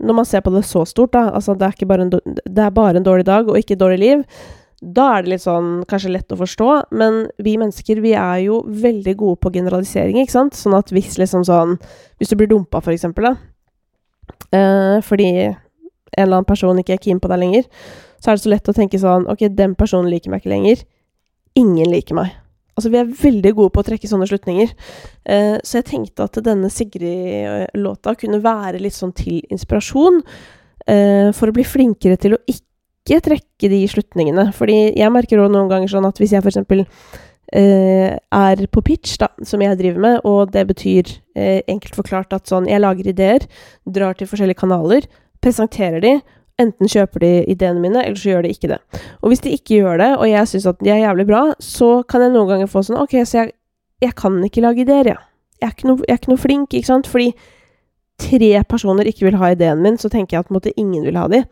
når 0.03 0.19
man 0.19 0.27
ser 0.29 0.43
på 0.45 0.51
det 0.55 0.65
så 0.67 0.83
stort, 0.89 1.13
da 1.15 1.29
Altså, 1.31 1.55
det 1.55 1.69
er, 1.69 1.87
bare 1.87 2.09
en, 2.09 2.11
det 2.11 2.65
er 2.65 2.75
bare 2.75 2.99
en 2.99 3.07
dårlig 3.07 3.27
dag 3.29 3.49
og 3.49 3.59
ikke 3.59 3.77
et 3.77 3.85
dårlig 3.85 4.03
liv 4.03 4.27
da 4.83 5.05
er 5.15 5.23
det 5.23 5.31
litt 5.31 5.45
sånn 5.45 5.85
kanskje 5.87 6.11
lett 6.11 6.33
å 6.35 6.41
forstå, 6.41 6.69
men 6.99 7.21
vi 7.43 7.55
mennesker 7.61 8.01
vi 8.03 8.17
er 8.19 8.41
jo 8.49 8.65
veldig 8.67 9.15
gode 9.21 9.39
på 9.45 9.53
generalisering, 9.55 10.19
ikke 10.19 10.35
sant? 10.35 10.59
Sånn 10.59 10.75
at 10.75 10.91
hvis 10.91 11.21
liksom 11.23 11.45
sånn 11.47 11.77
Hvis 12.19 12.33
du 12.33 12.37
blir 12.39 12.51
dumpa, 12.51 12.81
for 12.83 12.91
eksempel, 12.91 13.31
da, 13.31 13.37
eh, 14.51 14.99
fordi 15.03 15.29
en 15.47 15.57
eller 16.17 16.37
annen 16.41 16.49
person 16.49 16.79
ikke 16.79 16.97
er 16.97 17.03
keen 17.03 17.21
på 17.23 17.31
deg 17.31 17.39
lenger, 17.39 17.69
så 18.19 18.31
er 18.31 18.37
det 18.37 18.43
så 18.43 18.51
lett 18.51 18.69
å 18.69 18.75
tenke 18.75 18.99
sånn 18.99 19.29
Ok, 19.31 19.47
den 19.55 19.75
personen 19.79 20.11
liker 20.11 20.31
meg 20.31 20.43
ikke 20.43 20.55
lenger. 20.55 20.85
Ingen 21.55 21.91
liker 21.91 22.19
meg. 22.19 22.35
Altså, 22.73 22.89
vi 22.93 23.01
er 23.01 23.11
veldig 23.13 23.53
gode 23.59 23.73
på 23.75 23.83
å 23.83 23.87
trekke 23.87 24.09
sånne 24.09 24.27
slutninger. 24.31 24.73
Eh, 25.29 25.57
så 25.61 25.81
jeg 25.81 25.89
tenkte 25.91 26.25
at 26.25 26.39
denne 26.45 26.71
Sigrid-låta 26.73 28.15
kunne 28.21 28.41
være 28.45 28.81
litt 28.81 28.97
sånn 28.97 29.13
til 29.17 29.43
inspirasjon. 29.53 30.23
Eh, 30.89 31.29
for 31.37 31.51
å 31.51 31.55
bli 31.55 31.65
flinkere 31.67 32.19
til 32.21 32.37
å 32.37 32.41
ikke 32.51 33.21
trekke 33.29 33.71
de 33.71 33.83
slutningene. 33.91 34.49
Fordi 34.57 34.79
jeg 34.99 35.15
merker 35.15 35.43
også 35.43 35.55
noen 35.55 35.71
ganger 35.71 35.93
sånn 35.93 36.09
at 36.09 36.19
hvis 36.23 36.35
jeg 36.35 36.43
f.eks. 36.43 36.89
eh, 37.53 38.17
er 38.17 38.67
på 38.73 38.85
pitch, 38.89 39.19
da, 39.21 39.29
som 39.47 39.63
jeg 39.63 39.79
driver 39.79 40.07
med, 40.07 40.21
og 40.29 40.55
det 40.55 40.65
betyr 40.73 41.13
eh, 41.37 41.61
enkelt 41.69 41.99
forklart 41.99 42.33
at 42.33 42.49
sånn 42.51 42.71
Jeg 42.71 42.83
lager 42.83 43.13
ideer, 43.13 43.47
drar 43.85 44.17
til 44.17 44.31
forskjellige 44.31 44.63
kanaler, 44.65 45.07
presenterer 45.43 46.01
de. 46.03 46.17
Enten 46.61 46.91
kjøper 46.91 47.25
de 47.25 47.31
ideene 47.51 47.81
mine, 47.81 48.03
eller 48.05 48.19
så 48.19 48.33
gjør 48.33 48.45
de 48.45 48.53
ikke 48.53 48.71
det. 48.75 48.79
Og 49.23 49.33
hvis 49.33 49.43
de 49.45 49.55
ikke 49.57 49.81
gjør 49.81 50.03
det, 50.03 50.11
og 50.19 50.27
jeg 50.29 50.51
syns 50.51 50.69
at 50.69 50.83
de 50.85 50.93
er 50.93 51.03
jævlig 51.07 51.27
bra, 51.31 51.43
så 51.63 51.91
kan 52.09 52.25
jeg 52.25 52.35
noen 52.35 52.51
ganger 52.51 52.71
få 52.71 52.85
sånn 52.87 53.01
Ok, 53.01 53.17
så 53.27 53.43
jeg, 53.43 53.55
jeg 54.05 54.17
kan 54.19 54.37
ikke 54.45 54.65
lage 54.65 54.85
ideer. 54.85 55.15
Ja. 55.15 55.19
Jeg 55.63 55.69
er, 55.69 55.75
ikke 55.77 55.89
noe, 55.89 56.05
jeg 56.05 56.13
er 56.13 56.21
ikke 56.21 56.33
noe 56.33 56.43
flink, 56.43 56.75
ikke 56.75 56.91
sant? 56.91 57.09
Fordi 57.11 57.31
tre 58.23 58.51
personer 58.69 59.09
ikke 59.09 59.29
vil 59.29 59.39
ha 59.41 59.53
ideen 59.55 59.83
min, 59.83 59.99
så 59.99 60.11
tenker 60.13 60.37
jeg 60.37 60.47
at 60.47 60.55
måte, 60.55 60.75
ingen 60.79 61.07
vil 61.07 61.19
ha 61.19 61.29
de. 61.31 61.45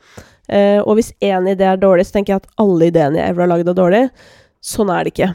Uh, 0.51 0.80
og 0.82 0.96
hvis 0.98 1.12
én 1.22 1.46
idé 1.51 1.68
er 1.70 1.78
dårlig, 1.80 2.09
så 2.09 2.18
tenker 2.18 2.34
jeg 2.34 2.42
at 2.42 2.51
alle 2.61 2.90
ideene 2.90 3.20
jeg 3.20 3.32
ever 3.32 3.46
har 3.46 3.53
lagd, 3.55 3.70
er 3.70 3.78
dårlig. 3.78 4.03
Sånn 4.66 4.90
er 4.92 5.07
det 5.07 5.14
ikke. 5.14 5.30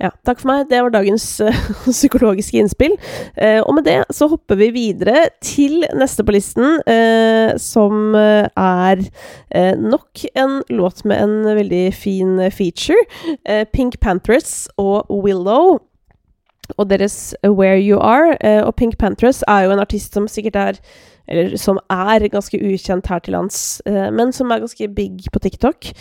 Ja, 0.00 0.08
takk 0.24 0.38
for 0.40 0.48
meg. 0.48 0.68
Det 0.70 0.78
var 0.80 0.92
dagens 0.94 1.24
uh, 1.44 1.56
psykologiske 1.90 2.56
innspill. 2.56 2.94
Uh, 3.36 3.60
og 3.66 3.74
med 3.76 3.84
det 3.84 3.98
så 4.16 4.30
hopper 4.32 4.56
vi 4.56 4.70
videre 4.72 5.26
til 5.44 5.84
neste 5.98 6.24
på 6.24 6.32
listen, 6.32 6.80
uh, 6.88 7.52
som 7.60 8.14
er 8.16 9.04
nok 9.80 10.22
en 10.38 10.60
låt 10.70 11.04
med 11.04 11.20
en 11.20 11.56
veldig 11.56 11.84
fin 11.94 12.38
feature. 12.52 12.98
Pink 13.72 13.98
Panthers 14.00 14.68
og 14.78 15.10
Willow. 15.10 15.80
Og 16.78 16.90
deres 16.90 17.34
Where 17.44 17.80
You 17.80 17.98
Are. 17.98 18.36
og 18.64 18.74
Pink 18.74 18.98
Panthers 18.98 19.42
er 19.48 19.66
jo 19.66 19.74
en 19.74 19.82
artist 19.82 20.14
som 20.14 20.28
sikkert 20.28 20.56
er 20.56 20.78
Eller 21.28 21.56
som 21.56 21.78
er 21.90 22.28
ganske 22.28 22.58
ukjent 22.58 23.06
her 23.06 23.18
til 23.18 23.32
lands, 23.32 23.82
men 23.86 24.32
som 24.32 24.50
er 24.50 24.58
ganske 24.58 24.88
big 24.88 25.26
på 25.32 25.38
TikTok. 25.38 25.92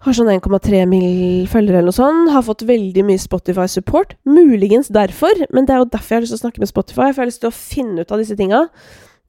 Har 0.00 0.16
sånn 0.16 0.30
1,3 0.32 0.86
mill. 0.88 1.46
følgere 1.50 1.80
eller 1.80 1.90
noe 1.90 1.96
sånt. 1.96 2.30
Har 2.32 2.44
fått 2.46 2.64
veldig 2.68 3.04
mye 3.04 3.20
Spotify-support. 3.20 4.14
Muligens 4.24 4.88
derfor, 4.88 5.44
men 5.52 5.66
det 5.68 5.74
er 5.74 5.82
jo 5.82 5.90
derfor 5.92 6.14
jeg 6.14 6.20
har 6.20 6.24
lyst 6.24 6.34
til 6.36 6.40
å 6.40 6.44
snakke 6.46 6.62
med 6.62 6.70
Spotify. 6.72 7.08
For 7.10 7.20
jeg 7.20 7.26
har 7.26 7.32
lyst 7.32 7.42
til 7.44 7.52
å 7.52 7.58
finne 7.58 8.00
ut 8.00 8.14
av 8.14 8.22
disse 8.22 8.36
tinga. 8.38 8.62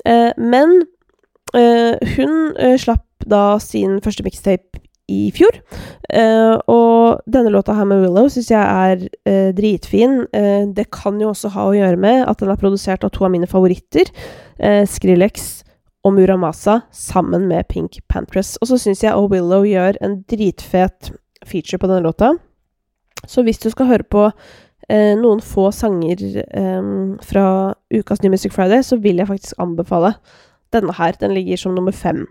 Eh, 0.07 0.32
men 0.39 0.78
eh, 1.53 2.15
hun 2.15 2.55
eh, 2.55 2.78
slapp 2.80 3.28
da 3.28 3.59
sin 3.59 3.99
første 4.01 4.24
mixtape 4.24 4.82
i 5.11 5.28
fjor. 5.36 5.57
Eh, 6.07 6.55
og 6.72 7.22
denne 7.30 7.51
låta 7.51 7.76
her 7.76 7.88
med 7.89 8.03
Willow 8.05 8.30
syns 8.32 8.51
jeg 8.51 8.61
er 8.61 9.03
eh, 9.28 9.49
dritfin. 9.57 10.22
Eh, 10.32 10.63
det 10.72 10.88
kan 10.95 11.19
jo 11.22 11.32
også 11.34 11.51
ha 11.55 11.67
å 11.67 11.76
gjøre 11.76 11.99
med 11.99 12.24
at 12.30 12.39
den 12.41 12.53
er 12.53 12.61
produsert 12.61 13.03
av 13.03 13.11
to 13.15 13.28
av 13.28 13.34
mine 13.34 13.49
favoritter. 13.49 14.11
Skrillex 14.61 15.63
og 16.04 16.16
Muramasa 16.18 16.82
sammen 16.91 17.47
med 17.49 17.68
Pink 17.70 17.99
Pantress. 18.10 18.56
Og 18.62 18.72
så 18.72 18.80
syns 18.82 19.04
jeg 19.04 19.14
Og 19.14 19.32
Willow 19.32 19.66
gjør 19.68 19.99
en 20.02 20.22
dritfet 20.30 21.12
feature 21.45 21.78
på 21.78 21.89
denne 21.89 22.06
låta. 22.06 22.34
Så 23.28 23.43
hvis 23.45 23.62
du 23.62 23.70
skal 23.70 23.89
høre 23.89 24.08
på 24.10 24.28
eh, 24.89 25.14
noen 25.20 25.41
få 25.45 25.70
sanger 25.72 26.24
eh, 26.41 26.91
fra 27.22 27.45
ukas 27.93 28.22
New 28.24 28.34
Music 28.34 28.54
Friday, 28.54 28.82
så 28.84 28.97
vil 28.97 29.22
jeg 29.22 29.30
faktisk 29.30 29.62
anbefale 29.62 30.16
denne 30.74 30.95
her. 30.97 31.18
Den 31.22 31.36
ligger 31.38 31.58
som 31.58 31.76
nummer 31.76 31.91
fem. 31.91 32.26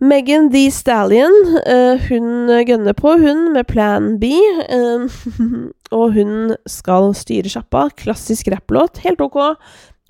Megan 0.00 0.46
D. 0.52 0.68
Stallion, 0.70 1.34
eh, 1.66 1.98
hun 2.08 2.46
gønner 2.64 2.94
på, 2.94 3.16
hun, 3.18 3.52
med 3.52 3.66
Plan 3.66 4.12
B. 4.20 4.30
Uh, 4.70 5.10
og 5.98 6.14
hun 6.14 6.54
skal 6.70 7.10
styre 7.18 7.50
sjappa. 7.50 7.88
Klassisk 7.98 8.48
rapplåt. 8.54 9.02
Helt 9.02 9.20
ok. 9.20 9.58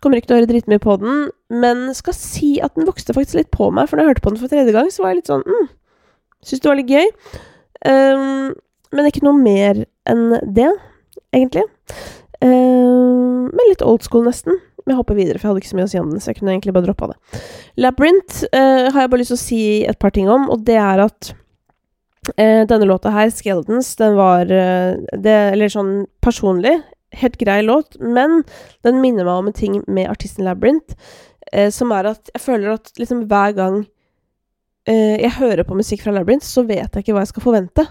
Kommer 0.02 0.20
ikke 0.20 0.30
til 0.30 0.36
å 0.36 0.38
høre 0.38 0.50
dritmye 0.52 0.82
på 0.82 0.94
den, 1.02 1.26
men 1.50 1.88
skal 1.96 2.14
si 2.14 2.52
at 2.62 2.76
den 2.78 2.86
vokste 2.86 3.16
faktisk 3.16 3.40
litt 3.40 3.50
på 3.54 3.70
meg. 3.74 3.88
For 3.90 3.98
da 3.98 4.04
jeg 4.04 4.12
hørte 4.12 4.24
på 4.24 4.32
den 4.34 4.40
for 4.42 4.52
tredje 4.52 4.74
gang, 4.76 4.90
så 4.94 5.02
var 5.02 5.12
jeg 5.12 5.22
litt 5.22 5.32
sånn 5.32 5.46
mm, 5.46 5.68
Syns 6.46 6.62
det 6.62 6.70
var 6.70 6.78
litt 6.78 6.92
gøy. 6.92 7.08
Um, 7.82 8.52
men 8.94 9.08
ikke 9.08 9.24
noe 9.26 9.34
mer 9.42 9.80
enn 10.08 10.36
det, 10.54 10.68
egentlig. 11.34 11.64
Um, 12.38 13.48
men 13.50 13.70
litt 13.72 13.82
old 13.82 14.06
school, 14.06 14.22
nesten. 14.28 14.60
Men 14.84 14.94
jeg 14.94 15.00
hopper 15.00 15.18
videre, 15.18 15.40
for 15.40 15.48
jeg 15.48 15.50
hadde 15.50 15.62
ikke 15.64 15.72
så 15.72 15.78
mye 15.80 15.88
å 15.88 15.90
si 15.90 16.00
om 16.00 16.12
den. 16.12 16.22
Så 16.22 16.30
jeg 16.30 16.38
kunne 16.38 16.54
egentlig 16.54 16.76
bare 16.76 16.86
droppa 16.86 17.10
det. 17.10 17.42
Labyrinth 17.82 18.44
uh, 18.54 18.86
har 18.94 19.02
jeg 19.02 19.10
bare 19.10 19.20
lyst 19.24 19.34
til 19.34 19.40
å 19.40 19.42
si 19.42 19.62
et 19.90 19.98
par 20.00 20.14
ting 20.14 20.30
om, 20.32 20.46
og 20.54 20.62
det 20.68 20.78
er 20.78 21.02
at 21.08 21.32
uh, 21.34 22.62
denne 22.70 22.86
låta 22.86 23.12
her, 23.12 23.34
'Skeletons', 23.34 23.96
den 23.98 24.14
var 24.16 24.46
uh, 24.46 24.94
det, 25.10 25.36
Eller 25.52 25.74
sånn 25.74 26.06
personlig 26.24 26.78
helt 27.16 27.38
grei 27.40 27.60
låt, 27.62 27.96
men 28.00 28.42
den 28.84 29.00
minner 29.02 29.26
meg 29.26 29.40
om 29.40 29.50
en 29.50 29.56
ting 29.56 29.78
med 29.86 30.10
artisten 30.10 30.44
Labyrinth, 30.46 30.96
eh, 31.52 31.70
som 31.74 31.92
er 31.96 32.12
at 32.12 32.30
jeg 32.34 32.44
føler 32.44 32.74
at 32.76 32.92
liksom 33.00 33.24
hver 33.30 33.54
gang 33.56 33.78
eh, 34.88 35.16
jeg 35.22 35.38
hører 35.38 35.64
på 35.64 35.78
musikk 35.78 36.04
fra 36.04 36.14
Labyrinth, 36.14 36.46
så 36.46 36.66
vet 36.68 36.88
jeg 36.92 37.04
ikke 37.04 37.16
hva 37.16 37.24
jeg 37.24 37.32
skal 37.32 37.46
forvente. 37.46 37.86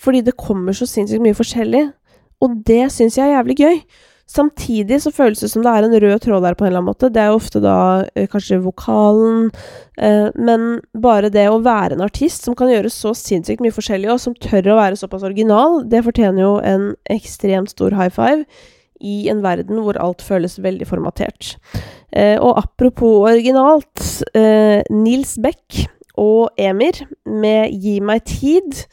Fordi 0.00 0.24
det 0.26 0.38
kommer 0.38 0.74
så 0.74 0.86
sinnssykt 0.90 1.22
mye 1.22 1.36
forskjellig, 1.38 1.84
og 2.42 2.58
det 2.66 2.88
syns 2.92 3.18
jeg 3.18 3.28
er 3.28 3.38
jævlig 3.38 3.58
gøy. 3.60 3.78
Samtidig 4.26 5.02
så 5.04 5.12
føles 5.12 5.42
det 5.42 5.50
som 5.52 5.62
det 5.64 5.70
er 5.70 5.84
en 5.84 5.96
rød 6.00 6.22
tråd 6.24 6.44
der 6.46 6.54
på 6.56 6.64
en 6.64 6.70
eller 6.70 6.80
annen 6.80 6.88
måte. 6.88 7.10
Det 7.12 7.20
er 7.20 7.28
jo 7.28 7.38
ofte 7.38 7.60
da 7.60 7.78
eh, 8.16 8.28
kanskje 8.30 8.62
vokalen, 8.64 9.50
eh, 10.00 10.30
men 10.34 10.78
bare 10.96 11.28
det 11.32 11.44
å 11.50 11.60
være 11.64 11.98
en 11.98 12.06
artist 12.06 12.48
som 12.48 12.56
kan 12.56 12.72
gjøre 12.72 12.92
så 12.92 13.12
sinnssykt 13.18 13.60
mye 13.64 13.74
forskjellig, 13.74 14.08
og 14.14 14.22
som 14.22 14.36
tør 14.36 14.72
å 14.72 14.78
være 14.80 15.00
såpass 15.00 15.26
original, 15.28 15.82
det 15.92 16.02
fortjener 16.06 16.40
jo 16.40 16.54
en 16.64 16.88
ekstremt 17.12 17.74
stor 17.74 17.96
high 17.98 18.12
five 18.12 18.46
i 19.04 19.26
en 19.28 19.44
verden 19.44 19.82
hvor 19.84 19.98
alt 20.00 20.24
føles 20.24 20.56
veldig 20.64 20.88
formatert. 20.88 21.58
Eh, 22.16 22.38
og 22.40 22.56
apropos 22.62 23.26
originalt, 23.28 24.24
Nils 24.88 25.36
Beck 25.42 25.84
og 26.16 26.54
Emir 26.56 27.04
med 27.28 27.74
Gi 27.76 27.98
meg 28.00 28.24
tid 28.30 28.84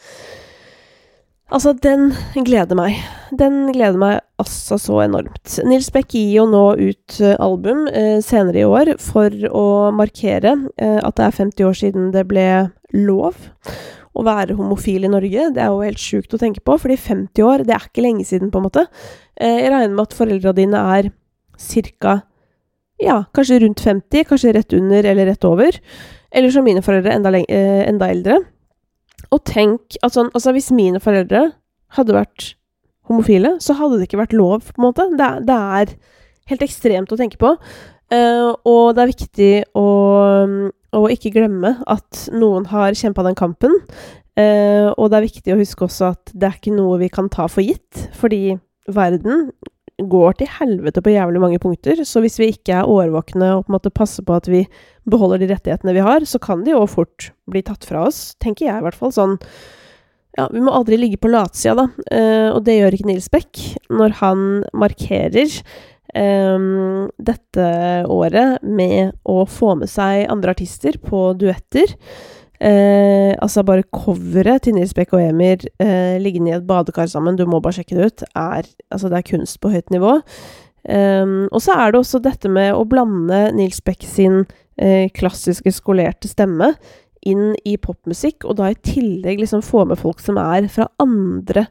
Altså, 1.52 1.74
den 1.76 2.14
gleder 2.48 2.78
meg. 2.80 2.96
Den 3.36 3.66
gleder 3.76 4.00
meg 4.00 4.20
altså 4.40 4.78
så 4.80 5.02
enormt. 5.04 5.58
Nils 5.68 5.90
Beck 5.92 6.14
gir 6.16 6.30
jo 6.38 6.46
nå 6.48 6.64
ut 6.80 7.18
uh, 7.20 7.34
album 7.44 7.90
eh, 7.92 8.20
senere 8.24 8.62
i 8.62 8.68
år 8.68 8.94
for 9.04 9.36
å 9.52 9.66
markere 9.96 10.54
eh, 10.80 11.00
at 11.04 11.18
det 11.18 11.26
er 11.26 11.36
50 11.36 11.68
år 11.68 11.76
siden 11.82 12.14
det 12.16 12.24
ble 12.30 12.46
lov 12.96 13.36
å 14.16 14.24
være 14.28 14.56
homofil 14.56 15.08
i 15.08 15.12
Norge. 15.12 15.50
Det 15.52 15.64
er 15.64 15.74
jo 15.74 15.84
helt 15.84 16.00
sjukt 16.00 16.32
å 16.36 16.40
tenke 16.40 16.64
på, 16.64 16.78
fordi 16.80 16.96
50 17.00 17.44
år, 17.48 17.66
det 17.68 17.76
er 17.76 17.84
ikke 17.88 18.04
lenge 18.08 18.28
siden, 18.28 18.52
på 18.52 18.60
en 18.60 18.68
måte. 18.70 18.86
jeg 19.40 19.72
regner 19.72 19.92
med 19.92 20.04
at 20.08 20.16
foreldra 20.16 20.56
dine 20.56 20.82
er 20.96 21.12
ca. 22.02 22.18
ja, 23.00 23.22
kanskje 23.36 23.62
rundt 23.64 23.84
50, 23.84 24.28
kanskje 24.28 24.56
rett 24.56 24.76
under 24.76 25.08
eller 25.14 25.32
rett 25.32 25.48
over. 25.48 25.80
Eller 26.32 26.52
som 26.52 26.68
mine 26.68 26.84
foreldre, 26.84 27.16
enda, 27.16 27.32
enda 27.32 28.12
eldre. 28.12 28.42
Og 29.32 29.44
tenk 29.48 29.98
at 30.04 30.16
sånn 30.16 30.32
Altså, 30.36 30.54
hvis 30.56 30.72
mine 30.76 31.02
foreldre 31.04 31.52
hadde 31.98 32.16
vært 32.16 32.54
homofile, 33.10 33.58
så 33.64 33.76
hadde 33.76 34.00
det 34.00 34.08
ikke 34.08 34.22
vært 34.22 34.36
lov, 34.38 34.70
på 34.72 34.80
en 34.80 34.86
måte. 34.86 35.08
Det, 35.20 35.30
det 35.48 35.58
er 35.58 35.96
helt 36.52 36.64
ekstremt 36.64 37.12
å 37.12 37.20
tenke 37.20 37.40
på. 37.42 37.56
Uh, 38.12 38.52
og 38.68 38.96
det 38.96 39.04
er 39.04 39.12
viktig 39.12 39.52
å, 39.80 39.88
å, 40.68 41.02
ikke 41.12 41.32
glemme 41.36 41.78
at 41.92 42.26
noen 42.36 42.68
har 42.72 42.96
kjempa 42.98 43.24
den 43.28 43.38
kampen. 43.40 43.76
Uh, 44.40 44.92
og 44.96 45.12
det 45.12 45.20
er 45.20 45.28
viktig 45.28 45.54
å 45.54 45.60
huske 45.60 45.88
også 45.88 46.12
at 46.14 46.32
det 46.32 46.48
er 46.48 46.58
ikke 46.60 46.76
noe 46.76 47.00
vi 47.02 47.12
kan 47.12 47.28
ta 47.32 47.48
for 47.52 47.64
gitt, 47.64 48.08
fordi 48.20 48.58
verden 48.92 49.50
går 50.10 50.40
til 50.40 50.50
helvete 50.60 51.02
på 51.04 51.14
jævlig 51.14 51.42
mange 51.44 51.60
punkter. 51.62 52.02
Så 52.08 52.22
hvis 52.24 52.40
vi 52.42 52.52
ikke 52.54 52.80
er 52.80 52.90
årvåkne 52.90 53.52
og 53.58 53.66
på 53.66 53.72
en 53.72 53.78
måte 53.78 53.94
passer 53.94 54.26
på 54.26 54.38
at 54.38 54.50
vi 54.52 54.64
beholder 55.10 55.42
de 55.42 55.52
rettighetene 55.52 55.96
vi 55.98 56.04
har, 56.06 56.26
så 56.30 56.42
kan 56.42 56.64
de 56.66 56.74
jo 56.74 56.82
fort 56.90 57.32
bli 57.52 57.64
tatt 57.66 57.86
fra 57.88 58.06
oss, 58.10 58.34
tenker 58.42 58.68
jeg 58.68 58.82
i 58.82 58.86
hvert 58.88 58.98
fall. 58.98 59.14
Sånn 59.16 59.38
Ja, 60.38 60.46
vi 60.48 60.62
må 60.64 60.72
aldri 60.72 60.96
ligge 60.96 61.18
på 61.20 61.28
latsida, 61.28 61.76
da. 61.76 61.88
eh, 62.08 62.50
og 62.54 62.62
det 62.64 62.78
gjør 62.78 62.96
ikke 62.96 63.10
Nils 63.10 63.28
Beck 63.34 63.60
når 63.92 64.14
han 64.22 64.44
markerer 64.72 65.50
eh, 66.16 66.68
dette 67.20 67.66
året 68.08 68.64
med 68.64 69.12
å 69.28 69.42
få 69.44 69.74
med 69.82 69.92
seg 69.92 70.30
andre 70.32 70.56
artister 70.56 70.96
på 71.04 71.34
duetter. 71.36 71.98
Eh, 72.62 73.34
altså 73.42 73.64
bare 73.66 73.88
coveret 73.90 74.68
til 74.68 74.76
Nils 74.78 74.94
Bekk 74.94 75.16
og 75.18 75.24
Emir 75.24 75.64
eh, 75.82 76.20
liggende 76.22 76.52
i 76.52 76.58
et 76.60 76.68
badekar 76.68 77.08
sammen, 77.10 77.38
du 77.40 77.48
må 77.50 77.58
bare 77.60 77.80
sjekke 77.80 77.98
det 77.98 78.06
ut, 78.06 78.24
er, 78.38 78.68
altså 78.94 79.10
det 79.10 79.18
er 79.18 79.30
kunst 79.32 79.58
på 79.64 79.72
høyt 79.74 79.90
nivå. 79.90 80.20
Um, 80.82 81.46
og 81.54 81.62
så 81.62 81.76
er 81.78 81.92
det 81.92 82.00
også 82.00 82.18
dette 82.26 82.50
med 82.50 82.72
å 82.74 82.86
blande 82.90 83.52
Nils 83.54 83.84
Bekk 83.86 84.06
sin 84.10 84.44
eh, 84.82 85.10
klassiske 85.14 85.74
skolerte 85.74 86.30
stemme 86.30 86.72
inn 87.22 87.56
i 87.70 87.76
popmusikk, 87.82 88.48
og 88.50 88.58
da 88.58 88.72
i 88.72 88.78
tillegg 88.82 89.44
liksom 89.44 89.62
få 89.66 89.86
med 89.90 90.02
folk 90.02 90.22
som 90.22 90.40
er 90.42 90.66
fra 90.74 90.88
andre 91.02 91.68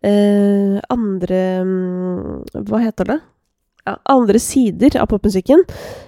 eh, 0.00 0.76
Andre 0.92 1.40
um, 1.64 2.44
Hva 2.68 2.80
heter 2.84 3.12
det? 3.12 3.18
Ja, 3.86 3.98
andre 4.10 4.40
sider 4.42 4.96
av 4.98 5.08
popmusikken. 5.12 5.62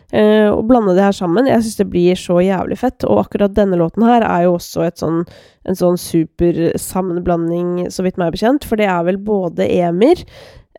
Eh, 0.08 0.48
og 0.48 0.64
blande 0.70 0.94
det 0.96 1.04
her 1.04 1.12
sammen. 1.12 1.50
Jeg 1.50 1.60
syns 1.64 1.80
det 1.80 1.88
blir 1.92 2.16
så 2.16 2.38
jævlig 2.40 2.78
fett. 2.80 3.04
Og 3.04 3.24
akkurat 3.26 3.56
denne 3.56 3.76
låten 3.80 4.06
her 4.08 4.24
er 4.24 4.46
jo 4.46 4.54
også 4.56 4.88
sånn, 4.96 5.24
en 5.68 5.78
sånn 5.78 5.98
super 6.00 6.60
sammenblanding, 6.80 7.90
så 7.92 8.06
vidt 8.06 8.20
meg 8.20 8.32
bekjent. 8.36 8.64
For 8.68 8.80
det 8.80 8.88
er 8.88 9.04
vel 9.08 9.20
både 9.20 9.68
Emir, 9.68 10.24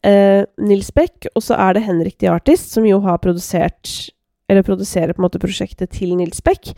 uh, 0.05 0.41
Nils 0.57 0.89
Beck, 0.95 1.29
og 1.35 1.45
så 1.45 1.59
er 1.59 1.77
det 1.77 1.85
Henrik 1.85 2.17
The 2.17 2.31
Artist, 2.33 2.73
som 2.73 2.87
jo 2.87 3.01
har 3.05 3.21
produsert 3.21 4.09
eller 4.49 4.65
produserer 4.65 5.13
på 5.13 5.21
en 5.21 5.27
måte 5.27 5.41
prosjektet 5.41 5.91
til 5.93 6.15
Nils 6.17 6.41
Beck, 6.41 6.71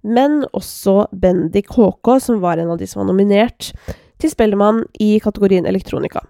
men 0.00 0.46
også 0.56 1.10
Bendik 1.12 1.68
HK, 1.74 2.14
som 2.24 2.40
var 2.40 2.56
en 2.56 2.72
av 2.72 2.78
de 2.80 2.88
som 2.88 3.02
var 3.02 3.10
nominert 3.10 3.68
til 4.18 4.32
Spellemann 4.32 4.80
i 4.96 5.18
kategorien 5.20 5.68
elektronika. 5.68 6.22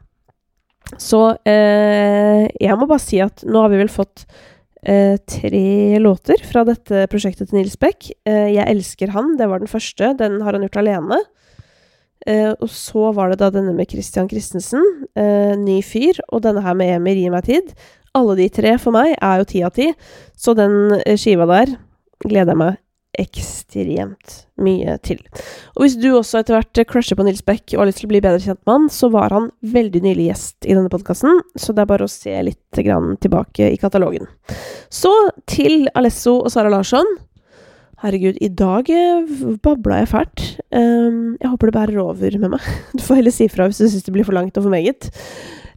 Så 0.98 1.20
uh, 1.38 2.42
jeg 2.48 2.78
må 2.80 2.88
bare 2.88 3.04
si 3.04 3.22
at 3.22 3.46
nå 3.46 3.62
har 3.62 3.70
vi 3.70 3.78
vel 3.84 3.92
fått 3.92 4.26
tre 4.78 5.98
låter 5.98 6.38
fra 6.46 6.62
dette 6.64 7.06
prosjektet 7.10 7.50
til 7.50 7.58
Nils 7.58 7.76
Beck. 7.76 8.10
Eh, 8.24 8.54
'Jeg 8.54 8.68
elsker 8.68 9.10
han', 9.10 9.36
det 9.36 9.48
var 9.48 9.58
den 9.58 9.68
første. 9.68 10.14
Den 10.16 10.40
har 10.40 10.52
han 10.52 10.62
gjort 10.62 10.76
alene. 10.76 11.18
Eh, 12.26 12.52
og 12.60 12.68
så 12.68 13.12
var 13.14 13.30
det 13.30 13.38
da 13.40 13.50
denne 13.50 13.74
med 13.74 13.90
Christian 13.90 14.28
Christensen, 14.28 14.82
eh, 15.16 15.54
'Ny 15.56 15.82
fyr', 15.82 16.20
og 16.28 16.42
denne 16.42 16.62
her 16.62 16.74
med 16.74 16.94
Emir 16.96 17.14
'Gi 17.14 17.30
meg 17.30 17.44
tid'. 17.44 17.74
Alle 18.14 18.36
de 18.36 18.48
tre 18.48 18.78
for 18.78 18.90
meg 18.90 19.16
er 19.20 19.38
jo 19.38 19.44
ti 19.44 19.62
av 19.62 19.72
ti, 19.72 19.92
så 20.36 20.54
den 20.54 21.00
eh, 21.06 21.16
skiva 21.16 21.46
der 21.46 21.76
gleder 22.24 22.52
jeg 22.52 22.56
meg 22.56 22.76
ekstremt 23.18 24.34
mye 24.62 24.96
til. 25.04 25.20
Og 25.76 25.84
hvis 25.84 25.96
du 26.00 26.08
også 26.14 26.40
etter 26.40 26.58
hvert 26.58 26.82
crusher 26.90 27.18
på 27.18 27.26
Nils 27.26 27.44
Beck 27.46 27.74
og 27.74 27.82
har 27.82 27.90
lyst 27.90 28.02
til 28.02 28.08
å 28.08 28.12
bli 28.14 28.22
bedre 28.24 28.42
kjent 28.42 28.60
med 28.62 28.74
han, 28.74 28.88
så 28.92 29.10
var 29.14 29.34
han 29.34 29.50
veldig 29.74 30.02
nylig 30.06 30.28
gjest 30.30 30.68
i 30.68 30.74
denne 30.74 30.92
podkasten, 30.92 31.42
så 31.58 31.74
det 31.74 31.84
er 31.84 31.90
bare 31.90 32.06
å 32.06 32.12
se 32.12 32.34
litt 32.46 32.60
tilbake 32.78 33.72
i 33.72 33.78
katalogen. 33.80 34.28
Så 34.90 35.12
til 35.50 35.88
Alesso 35.98 36.38
og 36.42 36.52
Sara 36.54 36.70
Larsson. 36.72 37.18
Herregud, 37.98 38.36
i 38.38 38.48
dag 38.54 38.86
babla 39.64 40.02
jeg 40.04 40.10
fælt. 40.12 40.42
Um, 40.70 41.34
jeg 41.40 41.50
håper 41.50 41.68
det 41.70 41.74
bærer 41.74 42.02
over 42.04 42.36
med 42.38 42.52
meg. 42.54 42.68
Du 42.94 43.02
får 43.02 43.18
heller 43.18 43.34
si 43.34 43.48
fra 43.50 43.66
hvis 43.66 43.80
du 43.82 43.88
syns 43.88 44.06
det 44.06 44.14
blir 44.14 44.26
for 44.26 44.38
langt 44.38 44.54
og 44.54 44.68
for 44.68 44.74
meget. 44.74 45.10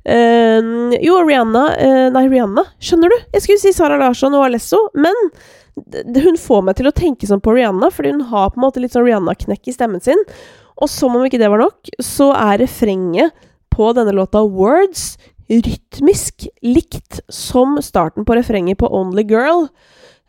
Um, 0.02 0.94
jo, 0.98 1.20
Rihanna 1.22 1.64
uh, 1.78 2.06
Nei, 2.14 2.24
Rihanna, 2.30 2.64
skjønner 2.82 3.14
du? 3.14 3.18
Jeg 3.36 3.46
skulle 3.46 3.62
si 3.62 3.74
Sara 3.74 3.98
Larsson 4.02 4.38
og 4.38 4.48
Alesso, 4.48 4.84
men 4.98 5.18
hun 5.76 6.38
får 6.40 6.66
meg 6.68 6.78
til 6.78 6.90
å 6.90 6.96
tenke 6.96 7.28
sånn 7.30 7.44
på 7.44 7.54
Rihanna, 7.56 7.92
fordi 7.94 8.14
hun 8.16 8.26
har 8.32 8.52
på 8.52 8.60
en 8.60 8.66
måte 8.66 8.82
litt 8.84 8.96
sånn 8.96 9.06
Rihanna-knekk 9.08 9.70
i 9.72 9.76
stemmen 9.76 10.04
sin. 10.04 10.20
Og 10.82 10.90
som 10.92 11.16
om 11.16 11.24
ikke 11.26 11.40
det 11.42 11.52
var 11.52 11.62
nok, 11.62 11.92
så 12.04 12.32
er 12.36 12.62
refrenget 12.64 13.36
på 13.72 13.92
denne 13.96 14.14
låta 14.16 14.42
Words 14.44 15.16
rytmisk 15.52 16.48
likt 16.64 17.20
som 17.32 17.76
starten 17.84 18.26
på 18.28 18.36
refrenget 18.38 18.80
på 18.80 18.88
Only 18.88 19.24
Girl 19.28 19.68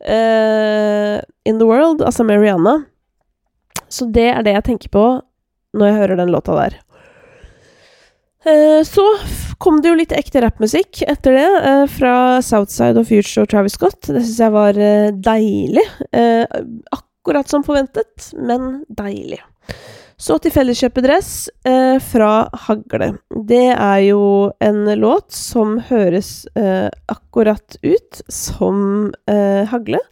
uh, 0.08 1.18
in 1.44 1.58
the 1.58 1.66
World, 1.66 2.02
altså 2.02 2.24
med 2.26 2.40
Rihanna. 2.42 2.82
Så 3.88 4.08
det 4.10 4.30
er 4.32 4.42
det 4.42 4.56
jeg 4.56 4.66
tenker 4.70 4.94
på 4.94 5.04
når 5.76 5.88
jeg 5.88 6.00
hører 6.00 6.20
den 6.20 6.32
låta 6.34 6.56
der. 6.58 6.78
Uh, 8.42 8.82
så 8.86 9.04
kom 9.62 9.78
det 9.82 9.92
jo 9.92 9.98
litt 9.98 10.12
ekte 10.16 10.42
rappmusikk 10.44 11.04
etter 11.08 11.38
det, 11.38 11.48
uh, 11.62 11.86
fra 11.90 12.16
Southside 12.44 12.98
og 13.00 13.08
Future 13.08 13.46
og 13.46 13.52
Travis 13.52 13.78
Scott. 13.78 14.00
Det 14.08 14.20
syns 14.24 14.42
jeg 14.42 14.54
var 14.54 14.78
uh, 14.78 15.08
deilig. 15.14 15.86
akkurat 16.92 17.48
som 17.48 17.62
forventet, 17.62 18.32
men 18.34 18.82
deilig. 18.90 19.38
Så 20.22 20.36
til 20.42 20.52
Felleskjøpet 20.54 21.06
fra 22.02 22.30
Hagle. 22.66 23.08
Det 23.46 23.68
er 23.72 24.00
jo 24.04 24.50
en 24.62 24.84
låt 24.98 25.32
som 25.34 25.80
høres 25.88 26.44
akkurat 27.10 27.78
ut 27.82 28.22
som 28.30 29.10
Hagle. 29.26 30.02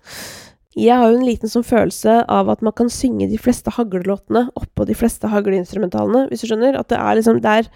Jeg 0.79 0.97
har 0.97 1.11
jo 1.11 1.19
en 1.19 1.27
liten 1.27 1.51
sånn 1.51 1.67
følelse 1.67 2.21
av 2.31 2.51
at 2.53 2.63
man 2.63 2.75
kan 2.79 2.91
synge 2.91 3.27
de 3.31 3.39
fleste 3.43 3.73
haglelåtene 3.75 4.47
oppå 4.59 4.87
de 4.87 4.95
fleste 4.95 5.31
hagleinstrumentalene, 5.31 6.29
hvis 6.31 6.45
du 6.45 6.51
skjønner. 6.51 6.79
At 6.79 6.93
det 6.93 7.01
er 7.01 7.19
liksom 7.19 7.41
Det 7.43 7.57
er 7.59 7.71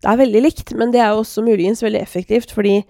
det 0.00 0.08
er 0.08 0.20
veldig 0.22 0.42
likt, 0.46 0.74
men 0.80 0.92
det 0.94 1.02
er 1.02 1.12
jo 1.12 1.22
også 1.22 1.44
muligens 1.44 1.82
veldig 1.84 2.00
effektivt, 2.00 2.54
fordi 2.56 2.80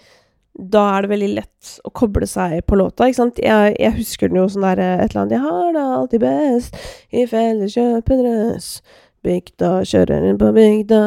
da 0.55 0.83
er 0.97 1.05
det 1.05 1.13
veldig 1.13 1.31
lett 1.39 1.71
å 1.87 1.93
koble 1.95 2.27
seg 2.29 2.59
på 2.69 2.79
låta, 2.79 3.07
ikke 3.09 3.21
sant. 3.21 3.39
Jeg, 3.43 3.77
jeg 3.79 3.97
husker 4.01 4.31
den 4.31 4.41
jo 4.41 4.49
sånn 4.51 4.67
der 4.67 4.83
et 4.83 5.13
eller 5.13 5.23
annet 5.23 5.37
Jeg 5.37 5.45
har 5.45 5.71
det 5.77 5.85
alltid 5.87 6.25
best 6.25 6.77
i 7.11 7.25
felleskjøpet 7.31 8.11
felleskjøpedress. 8.11 8.69
Bygda 9.27 9.73
kjører 9.89 10.29
inn 10.31 10.39
på 10.41 10.53
bygda 10.57 11.01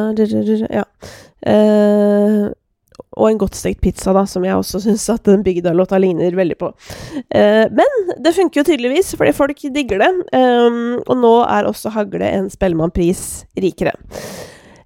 Ja. 0.70 0.84
Eh, 1.44 2.44
og 3.14 3.28
en 3.28 3.38
godt 3.38 3.54
stekt 3.58 3.82
pizza, 3.82 4.12
da, 4.14 4.24
som 4.26 4.44
jeg 4.46 4.56
også 4.58 4.80
syns 4.82 5.04
at 5.12 5.26
den 5.26 5.44
bygda-låta 5.46 5.98
ligner 6.02 6.34
veldig 6.34 6.56
på. 6.58 6.72
Eh, 7.30 7.66
men 7.70 8.16
det 8.22 8.34
funker 8.34 8.60
jo 8.60 8.66
tydeligvis, 8.70 9.12
fordi 9.18 9.34
folk 9.36 9.62
digger 9.74 10.02
det. 10.02 10.10
Eh, 10.34 10.80
og 11.04 11.14
nå 11.20 11.34
er 11.44 11.68
også 11.68 11.94
Hagle 11.94 12.26
en 12.26 12.50
Spellemannpris 12.50 13.44
rikere. 13.60 13.94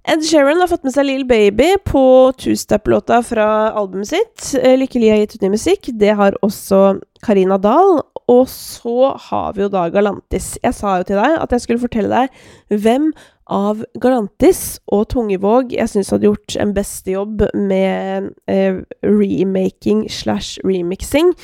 Ed 0.09 0.23
Sheeran 0.25 0.57
har 0.57 0.71
fått 0.71 0.87
med 0.89 0.95
seg 0.95 1.05
Lill 1.05 1.25
Baby 1.29 1.75
på 1.85 2.01
two-step-låta 2.41 3.19
fra 3.29 3.45
albumet 3.77 4.09
sitt. 4.09 4.45
Eh, 4.57 4.79
Lykkelig 4.81 5.11
har 5.13 5.19
gitt 5.21 5.35
ut 5.35 5.43
ny 5.45 5.49
musikk. 5.53 5.89
Det 6.01 6.15
har 6.17 6.37
også 6.47 6.79
Karina 7.21 7.59
Dahl. 7.61 7.99
Og 8.33 8.47
så 8.49 9.11
har 9.27 9.53
vi 9.53 9.67
jo 9.67 9.69
da 9.69 9.83
Galantis. 9.93 10.55
Jeg 10.63 10.77
sa 10.79 10.95
jo 10.97 11.05
til 11.11 11.21
deg 11.21 11.35
at 11.37 11.53
jeg 11.53 11.61
skulle 11.61 11.83
fortelle 11.83 12.23
deg 12.23 12.79
hvem 12.87 13.11
av 13.53 13.83
Galantis 14.01 14.79
og 14.89 15.11
Tungevåg 15.13 15.75
jeg 15.77 15.93
syns 15.93 16.13
hadde 16.15 16.31
gjort 16.31 16.57
en 16.57 16.73
beste 16.77 17.13
jobb 17.13 17.45
med 17.53 18.31
eh, 18.49 18.79
remaking 19.05 20.07
slash 20.09 20.57
remixing. 20.65 21.35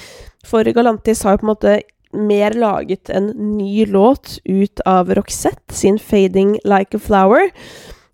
For 0.48 0.64
Galantis 0.64 1.20
har 1.24 1.36
jo 1.36 1.42
på 1.42 1.50
en 1.50 1.52
måte 1.52 1.74
mer 2.16 2.56
laget 2.56 3.12
en 3.12 3.28
ny 3.58 3.84
låt 3.92 4.38
ut 4.48 4.80
av 4.88 5.12
Roxette 5.20 5.76
sin 5.76 6.00
'Fading 6.00 6.56
Like 6.64 6.96
a 6.96 7.04
Flower'. 7.04 7.52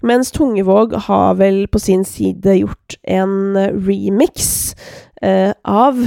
Mens 0.02 0.30
Tungevåg 0.32 0.94
har 1.06 1.34
vel 1.36 1.66
på 1.68 1.78
sin 1.78 2.04
side 2.04 2.54
gjort 2.56 2.96
en 3.04 3.56
remix 3.56 4.74
eh, 5.22 5.52
av 5.64 5.98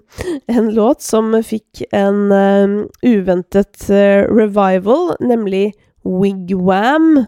en 0.46 0.70
låt 0.74 1.02
som 1.02 1.34
fikk 1.44 1.82
en 1.92 2.32
uh, 2.32 2.86
uventet 3.04 3.90
uh, 3.90 4.24
revival, 4.32 5.12
nemlig 5.20 5.72
Wigwam 6.02 7.26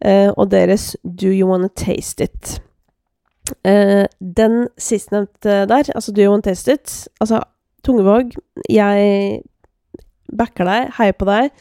eh, 0.00 0.30
og 0.32 0.48
deres 0.50 0.96
Do 1.04 1.28
You 1.30 1.50
Wanna 1.50 1.68
Taste 1.76 2.24
It. 2.24 2.62
den 3.62 4.66
sistnevnte 4.78 5.66
der, 5.70 5.92
altså 5.94 6.12
Do 6.12 6.22
You 6.22 6.32
Wanna 6.32 6.42
Taste 6.42 6.72
It 6.74 7.08
Altså, 7.20 7.44
Tungevåg, 7.84 8.32
jeg 8.68 9.42
backer 10.34 10.66
deg, 10.66 10.90
heier 10.98 11.14
på 11.14 11.28
deg. 11.28 11.54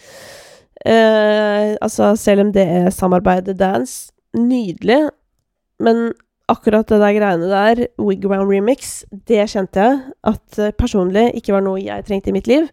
Uh, 0.85 1.73
altså, 1.81 2.13
selv 2.19 2.45
om 2.45 2.51
det 2.53 2.61
er 2.69 2.91
samarbeidet 2.93 3.57
dance, 3.57 4.11
nydelig, 4.37 5.07
men 5.81 6.11
akkurat 6.51 6.85
det 6.91 6.99
der 7.01 7.15
greiene 7.15 7.49
der, 7.49 7.87
Wigwam 7.97 8.45
remix, 8.45 8.99
det 9.25 9.47
kjente 9.49 9.81
jeg 9.81 9.95
at 10.29 10.59
uh, 10.61 10.73
personlig 10.77 11.31
ikke 11.39 11.55
var 11.55 11.65
noe 11.65 11.81
jeg 11.81 12.05
trengte 12.05 12.29
i 12.29 12.35
mitt 12.35 12.49
liv. 12.51 12.67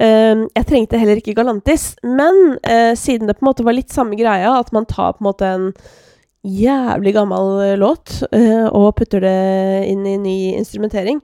Uh, 0.00 0.48
jeg 0.56 0.66
trengte 0.66 0.98
heller 0.98 1.20
ikke 1.22 1.36
Galantis, 1.38 1.92
men 2.02 2.58
siden 2.98 3.30
det 3.30 3.38
på 3.38 3.46
en 3.46 3.50
måte 3.52 3.66
var 3.68 3.78
litt 3.78 3.94
samme 3.94 4.18
greia, 4.18 4.56
at 4.58 4.74
man 4.74 4.88
tar 4.90 5.14
på 5.14 5.22
en 5.22 5.30
måte 5.30 5.52
en 5.52 5.70
jævlig 6.46 7.12
gammel 7.16 7.60
eh, 7.64 7.74
låt, 7.78 8.12
uh, 8.30 8.66
og 8.70 8.94
putter 8.98 9.22
det 9.24 9.36
inn 9.90 10.04
i 10.06 10.16
ny 10.20 10.36
instrumentering, 10.56 11.20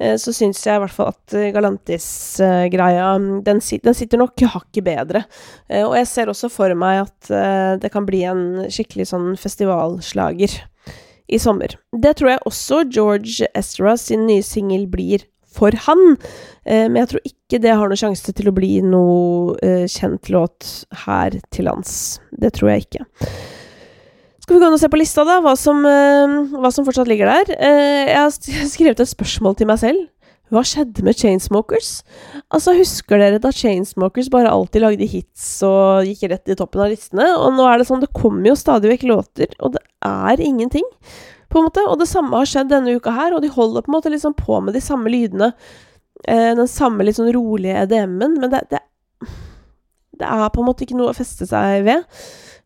uh, 0.00 0.14
så 0.20 0.34
syns 0.36 0.60
jeg 0.66 0.76
i 0.76 0.82
hvert 0.82 0.94
fall 0.94 1.12
at 1.14 1.36
Galantis-greia 1.54 3.08
uh, 3.16 3.28
den, 3.46 3.62
den, 3.62 3.96
sitter 3.96 4.20
nok 4.20 4.44
hakket 4.52 4.84
bedre. 4.86 5.24
og 5.70 5.96
jeg 5.96 6.08
ser 6.10 6.30
også 6.30 6.50
for 6.52 6.72
meg 6.78 7.06
at 7.06 7.80
det 7.80 7.90
kan 7.92 8.06
bli 8.06 8.22
en 8.28 8.42
skikkelig 8.72 9.08
sånn 9.10 9.32
festivalslager 9.40 10.52
i 11.26 11.38
sommer. 11.42 11.74
Det 11.90 12.12
tror 12.18 12.34
jeg 12.34 12.44
også 12.46 12.82
George 12.92 13.48
Ezra 13.56 13.96
sin 13.98 14.26
nye 14.28 14.44
singel 14.46 14.86
blir 14.90 15.24
for 15.56 15.72
han. 15.86 16.18
men 16.68 16.98
jeg 17.00 17.10
tror 17.10 17.28
ikke 17.30 17.60
det 17.64 17.72
har 17.72 17.88
noen 17.88 18.02
sjanse 18.02 18.34
til 18.36 18.50
å 18.50 18.54
bli 18.54 18.78
noe 18.84 19.86
kjent 19.90 20.30
låt 20.30 20.68
her 21.06 21.38
til 21.50 21.70
lands. 21.70 22.20
Det 22.30 22.52
tror 22.58 22.74
jeg 22.74 22.86
ikke. 22.86 23.06
Skal 24.46 24.60
vi 24.60 24.62
gå 24.62 24.66
inn 24.68 24.76
og 24.76 24.78
se 24.78 24.86
på 24.86 24.98
lista, 25.00 25.24
da? 25.26 25.40
Hva 25.42 25.56
som, 25.58 25.80
uh, 25.82 26.52
hva 26.62 26.70
som 26.70 26.84
fortsatt 26.86 27.08
ligger 27.10 27.26
der? 27.26 27.48
Uh, 27.58 28.02
jeg 28.12 28.20
har 28.20 28.68
skrevet 28.70 29.00
et 29.02 29.10
spørsmål 29.10 29.56
til 29.58 29.66
meg 29.66 29.80
selv. 29.80 30.04
Hva 30.54 30.62
skjedde 30.62 31.02
med 31.02 31.18
Chainsmokers? 31.18 31.88
Altså, 32.54 32.76
Husker 32.78 33.18
dere 33.18 33.40
da 33.42 33.50
Chainsmokers 33.50 34.30
bare 34.30 34.52
alltid 34.54 34.84
lagde 34.84 35.10
hits 35.10 35.48
og 35.66 36.06
gikk 36.06 36.28
rett 36.30 36.54
i 36.54 36.58
toppen 36.62 36.84
av 36.84 36.94
listene? 36.94 37.26
Og 37.40 37.58
nå 37.58 37.66
er 37.66 37.82
det 37.82 37.88
sånn, 37.90 38.04
det 38.06 38.12
kommer 38.14 38.52
jo 38.52 38.54
stadig 38.60 38.92
vekk 38.92 39.08
låter, 39.10 39.58
og 39.58 39.74
det 39.74 39.82
er 40.06 40.46
ingenting. 40.46 40.86
på 41.50 41.58
en 41.58 41.66
måte, 41.66 41.82
Og 41.90 41.98
det 41.98 42.06
samme 42.06 42.38
har 42.38 42.46
skjedd 42.46 42.70
denne 42.70 42.94
uka 42.94 43.18
her, 43.18 43.34
og 43.34 43.42
de 43.42 43.50
holder 43.50 43.82
på 43.82 43.90
en 43.90 43.98
måte 43.98 44.14
liksom 44.14 44.38
på 44.38 44.62
med 44.62 44.78
de 44.78 44.86
samme 44.92 45.10
lydene. 45.10 45.56
Uh, 46.22 46.54
den 46.54 46.70
samme 46.70 47.02
litt 47.02 47.18
sånn 47.18 47.34
rolige 47.34 47.82
EDM-en, 47.82 48.38
men 48.38 48.54
det, 48.54 48.62
det, 48.70 48.86
det 50.22 50.34
er 50.38 50.50
på 50.54 50.62
en 50.62 50.70
måte 50.70 50.86
ikke 50.86 51.02
noe 51.02 51.10
å 51.10 51.18
feste 51.18 51.50
seg 51.50 51.82
ved. 51.90 52.06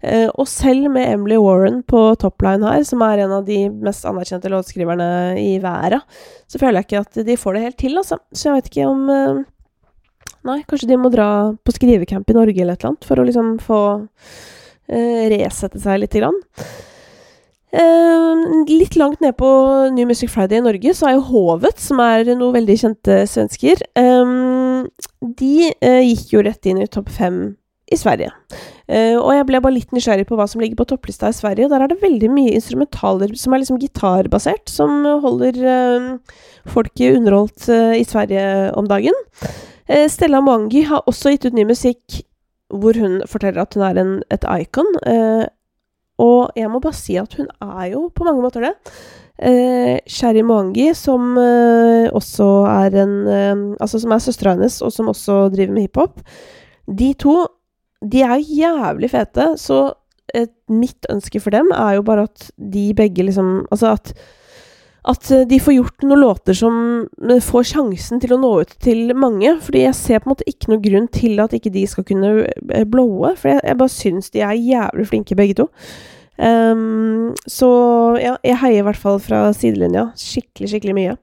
Eh, 0.00 0.28
og 0.32 0.48
selv 0.48 0.88
med 0.92 1.10
Emily 1.12 1.36
Warren 1.36 1.82
på 1.84 2.00
topline 2.20 2.64
her, 2.64 2.84
som 2.88 3.02
er 3.04 3.24
en 3.24 3.34
av 3.36 3.44
de 3.44 3.66
mest 3.84 4.06
anerkjente 4.08 4.48
låtskriverne 4.52 5.36
i 5.40 5.58
verden, 5.60 6.00
så 6.48 6.60
føler 6.60 6.80
jeg 6.80 6.88
ikke 6.88 7.02
at 7.04 7.24
de 7.26 7.36
får 7.40 7.56
det 7.56 7.64
helt 7.66 7.80
til, 7.82 7.98
altså. 8.00 8.20
Så 8.32 8.48
jeg 8.48 8.58
vet 8.58 8.70
ikke 8.72 8.90
om 8.90 9.08
eh, 9.14 9.48
Nei, 10.46 10.62
kanskje 10.64 10.88
de 10.88 10.96
må 10.96 11.10
dra 11.12 11.52
på 11.52 11.72
skrivecamp 11.76 12.30
i 12.32 12.36
Norge 12.36 12.62
eller 12.62 12.78
et 12.78 12.80
eller 12.80 12.94
annet, 12.94 13.04
for 13.04 13.20
å 13.20 13.24
liksom 13.28 13.50
få 13.60 13.80
uh, 14.00 15.24
resette 15.28 15.80
seg 15.82 15.98
lite 16.00 16.22
grann. 16.22 16.38
Uh, 17.76 18.64
litt 18.70 18.96
langt 18.96 19.20
ned 19.20 19.36
på 19.36 19.50
New 19.92 20.08
Music 20.08 20.32
Friday 20.32 20.62
i 20.62 20.64
Norge 20.64 20.94
så 20.96 21.10
er 21.10 21.18
jo 21.18 21.26
Hovet, 21.28 21.76
som 21.84 22.00
er 22.00 22.24
noen 22.32 22.56
veldig 22.56 22.78
kjente 22.86 23.18
svensker. 23.28 23.84
Um, 24.00 24.88
de 25.20 25.68
uh, 25.84 26.00
gikk 26.08 26.32
jo 26.32 26.44
rett 26.48 26.72
inn 26.72 26.80
i 26.80 26.88
topp 26.88 27.12
fem 27.12 27.42
i 27.92 28.00
Sverige. 28.00 28.32
Uh, 28.90 29.16
og 29.20 29.30
jeg 29.36 29.46
ble 29.46 29.60
bare 29.62 29.76
litt 29.76 29.92
nysgjerrig 29.94 30.26
på 30.26 30.38
hva 30.38 30.48
som 30.50 30.62
ligger 30.62 30.80
på 30.80 30.88
topplista 30.90 31.30
i 31.30 31.36
Sverige. 31.36 31.68
Og 31.68 31.74
der 31.74 31.84
er 31.84 31.92
det 31.92 32.00
veldig 32.02 32.30
mye 32.34 32.56
instrumentaler 32.58 33.36
som 33.38 33.54
er 33.54 33.62
liksom 33.62 33.78
gitarbasert, 33.82 34.66
som 34.72 35.04
holder 35.22 35.60
folket 35.60 36.74
folk 36.74 37.04
underholdt 37.06 37.68
uh, 37.70 37.94
i 37.96 38.04
Sverige 38.06 38.44
om 38.78 38.90
dagen. 38.90 39.16
Stella 39.90 40.38
Mwangi 40.38 40.84
har 40.86 41.02
også 41.10 41.32
gitt 41.32 41.48
ut 41.48 41.56
ny 41.56 41.64
musikk 41.66 42.20
hvor 42.70 42.94
hun 42.94 43.16
forteller 43.26 43.64
at 43.64 43.74
hun 43.74 43.82
er 43.82 43.96
en, 43.98 44.12
et 44.30 44.44
icon. 44.62 44.86
og 46.22 46.52
jeg 46.54 46.70
må 46.70 46.78
bare 46.78 46.94
si 46.94 47.16
at 47.18 47.34
hun 47.34 47.48
er 47.58 47.88
jo 47.96 48.04
på 48.14 48.22
mange 48.28 48.44
måter 48.44 48.68
det. 48.68 48.74
Eh, 49.42 49.98
Sherry 50.06 50.42
Mwangi, 50.44 50.90
som 50.94 51.32
eh, 51.40 52.10
også 52.12 52.46
er 52.68 52.96
en 53.00 53.14
eh, 53.24 53.60
Altså 53.80 54.00
som 54.02 54.12
er 54.12 54.20
søstera 54.20 54.52
hennes, 54.52 54.82
og 54.84 54.92
som 54.92 55.08
også 55.08 55.48
driver 55.54 55.72
med 55.72 55.86
hiphop. 55.86 56.20
De 56.84 57.14
to, 57.14 57.46
de 58.00 58.22
er 58.24 58.36
jo 58.38 58.60
jævlig 58.64 59.10
fete, 59.12 59.52
så 59.60 59.80
et, 60.34 60.52
mitt 60.70 61.08
ønske 61.10 61.40
for 61.42 61.52
dem 61.54 61.72
er 61.74 61.98
jo 61.98 62.04
bare 62.06 62.28
at 62.28 62.50
de 62.56 62.92
begge 62.94 63.24
liksom 63.26 63.66
Altså 63.70 63.96
at 63.96 64.12
at 65.08 65.30
de 65.48 65.56
får 65.60 65.72
gjort 65.72 66.04
noen 66.04 66.20
låter 66.20 66.56
som 66.56 66.74
får 67.46 67.70
sjansen 67.70 68.20
til 68.20 68.34
å 68.34 68.40
nå 68.40 68.50
ut 68.60 68.74
til 68.84 69.14
mange. 69.16 69.54
Fordi 69.64 69.86
jeg 69.86 69.96
ser 69.96 70.20
på 70.20 70.28
en 70.28 70.34
måte 70.34 70.48
ikke 70.50 70.68
noen 70.68 70.82
grunn 70.84 71.06
til 71.14 71.40
at 71.40 71.54
ikke 71.56 71.72
de 71.72 71.86
skal 71.88 72.04
kunne 72.04 72.32
eh, 72.44 72.84
blowe. 72.84 73.32
For 73.40 73.54
jeg, 73.54 73.62
jeg 73.64 73.78
bare 73.80 73.94
syns 73.94 74.28
de 74.34 74.44
er 74.44 74.60
jævlig 74.60 75.06
flinke, 75.08 75.38
begge 75.38 75.56
to. 75.62 75.70
Um, 76.40 77.32
så 77.48 77.70
ja, 78.20 78.36
jeg 78.44 78.60
heier 78.62 78.80
i 78.80 78.84
hvert 78.86 79.00
fall 79.00 79.18
fra 79.20 79.42
sidelinja 79.56 80.06
skikkelig, 80.20 80.70
skikkelig 80.72 80.96
mye. 80.96 81.16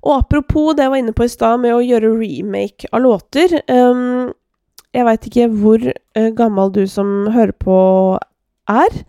Og 0.00 0.16
apropos 0.16 0.72
det 0.76 0.86
jeg 0.86 0.92
var 0.94 1.02
inne 1.02 1.16
på 1.16 1.28
i 1.28 1.32
stad 1.32 1.60
med 1.60 1.76
å 1.76 1.84
gjøre 1.84 2.14
remake 2.16 2.88
av 2.88 3.04
låter 3.04 3.58
um, 3.68 4.32
Jeg 4.94 5.06
veit 5.06 5.28
ikke 5.28 5.46
hvor 5.60 5.84
uh, 5.90 6.30
gammel 6.36 6.72
du 6.74 6.82
som 6.90 7.30
hører 7.30 7.54
på, 7.54 7.78
er. 8.70 9.02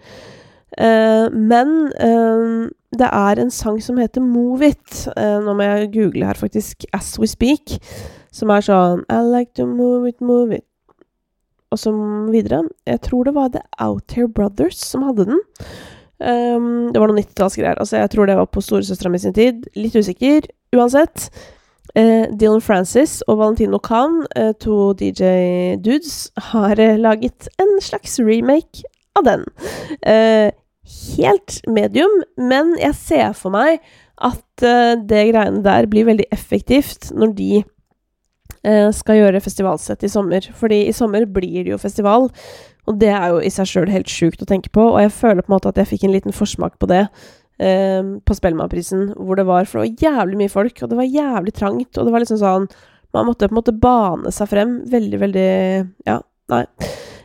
Uh, 0.77 1.27
men 1.33 1.91
uh, 1.97 2.69
det 2.95 3.07
er 3.07 3.41
en 3.41 3.51
sang 3.51 3.79
som 3.83 3.97
heter 3.97 4.23
Move 4.23 4.67
It. 4.67 5.05
nå 5.17 5.53
må 5.55 5.63
jeg 5.63 5.93
google 5.93 6.27
her, 6.27 6.37
faktisk. 6.37 6.85
As 6.93 7.15
We 7.19 7.27
Speak. 7.27 7.79
Som 8.31 8.51
er 8.51 8.63
sånn 8.63 9.01
I 9.11 9.21
like 9.27 9.55
to 9.59 9.65
move 9.67 10.07
it, 10.07 10.21
move 10.23 10.55
it 10.55 10.67
og 11.71 11.79
så 11.79 11.91
videre. 12.31 12.65
Jeg 12.87 13.01
tror 13.07 13.23
det 13.23 13.35
var 13.35 13.51
The 13.53 13.63
Out 13.79 14.11
Here 14.15 14.27
Brothers 14.27 14.75
som 14.75 15.03
hadde 15.07 15.25
den. 15.29 15.39
Um, 16.21 16.91
det 16.91 16.99
var 16.99 17.09
noen 17.09 17.23
90-tallsgreier. 17.23 17.79
Altså, 17.79 17.97
jeg 17.97 18.11
tror 18.13 18.27
det 18.27 18.37
var 18.37 18.49
på 18.51 18.61
storesøstera 18.61 19.11
mi 19.11 19.21
sin 19.23 19.33
tid. 19.33 19.63
Litt 19.79 19.95
usikker. 19.95 20.49
Uansett. 20.75 21.29
Uh, 21.97 22.29
Dylan 22.39 22.63
Francis 22.63 23.19
og 23.27 23.39
Valentino 23.41 23.79
Khan, 23.83 24.21
uh, 24.37 24.53
to 24.63 24.93
DJ-dudes, 24.99 26.31
har 26.51 26.79
uh, 26.79 26.95
laget 26.99 27.49
en 27.59 27.77
slags 27.83 28.19
remake 28.19 28.85
av 29.15 29.27
den. 29.27 29.45
helt 30.91 31.57
medium, 31.67 32.23
men 32.37 32.73
jeg 32.79 32.95
ser 32.95 33.33
for 33.37 33.51
meg 33.53 33.79
at 34.21 34.63
det 35.07 35.21
greiene 35.31 35.63
der 35.63 35.87
blir 35.91 36.07
veldig 36.07 36.25
effektivt 36.31 37.11
når 37.15 37.33
de 37.37 37.51
Eh, 38.61 38.91
skal 38.93 39.17
gjøre 39.17 39.41
festivalsett 39.41 40.03
i 40.05 40.09
sommer. 40.11 40.45
Fordi 40.53 40.83
i 40.85 40.93
sommer 40.93 41.25
blir 41.25 41.63
det 41.63 41.73
jo 41.73 41.81
festival, 41.81 42.29
og 42.87 42.99
det 43.01 43.09
er 43.09 43.31
jo 43.33 43.39
i 43.41 43.49
seg 43.53 43.69
sjøl 43.69 43.89
helt 43.89 44.09
sjukt 44.09 44.43
å 44.43 44.49
tenke 44.49 44.69
på. 44.73 44.83
Og 44.93 44.99
jeg 45.01 45.15
føler 45.15 45.41
på 45.41 45.51
en 45.51 45.57
måte 45.57 45.71
at 45.71 45.81
jeg 45.81 45.89
fikk 45.95 46.05
en 46.05 46.13
liten 46.13 46.35
forsmak 46.35 46.77
på 46.79 46.89
det 46.91 47.07
eh, 47.61 48.01
på 48.25 48.37
Spellemannprisen, 48.37 49.11
hvor 49.15 49.39
det 49.39 49.45
var 49.49 49.69
For 49.69 49.81
det 49.81 49.91
var 49.91 50.07
jævlig 50.07 50.41
mye 50.41 50.53
folk, 50.53 50.81
og 50.81 50.91
det 50.91 50.99
var 50.99 51.13
jævlig 51.19 51.53
trangt, 51.57 51.97
og 51.97 52.07
det 52.07 52.15
var 52.15 52.25
liksom 52.25 52.41
sånn 52.41 52.67
Man 53.15 53.27
måtte 53.27 53.47
på 53.47 53.55
en 53.55 53.59
måte 53.59 53.75
bane 53.75 54.33
seg 54.33 54.49
frem 54.51 54.75
veldig, 54.91 55.21
veldig 55.25 55.49
Ja, 56.09 56.19
nei. 56.53 56.65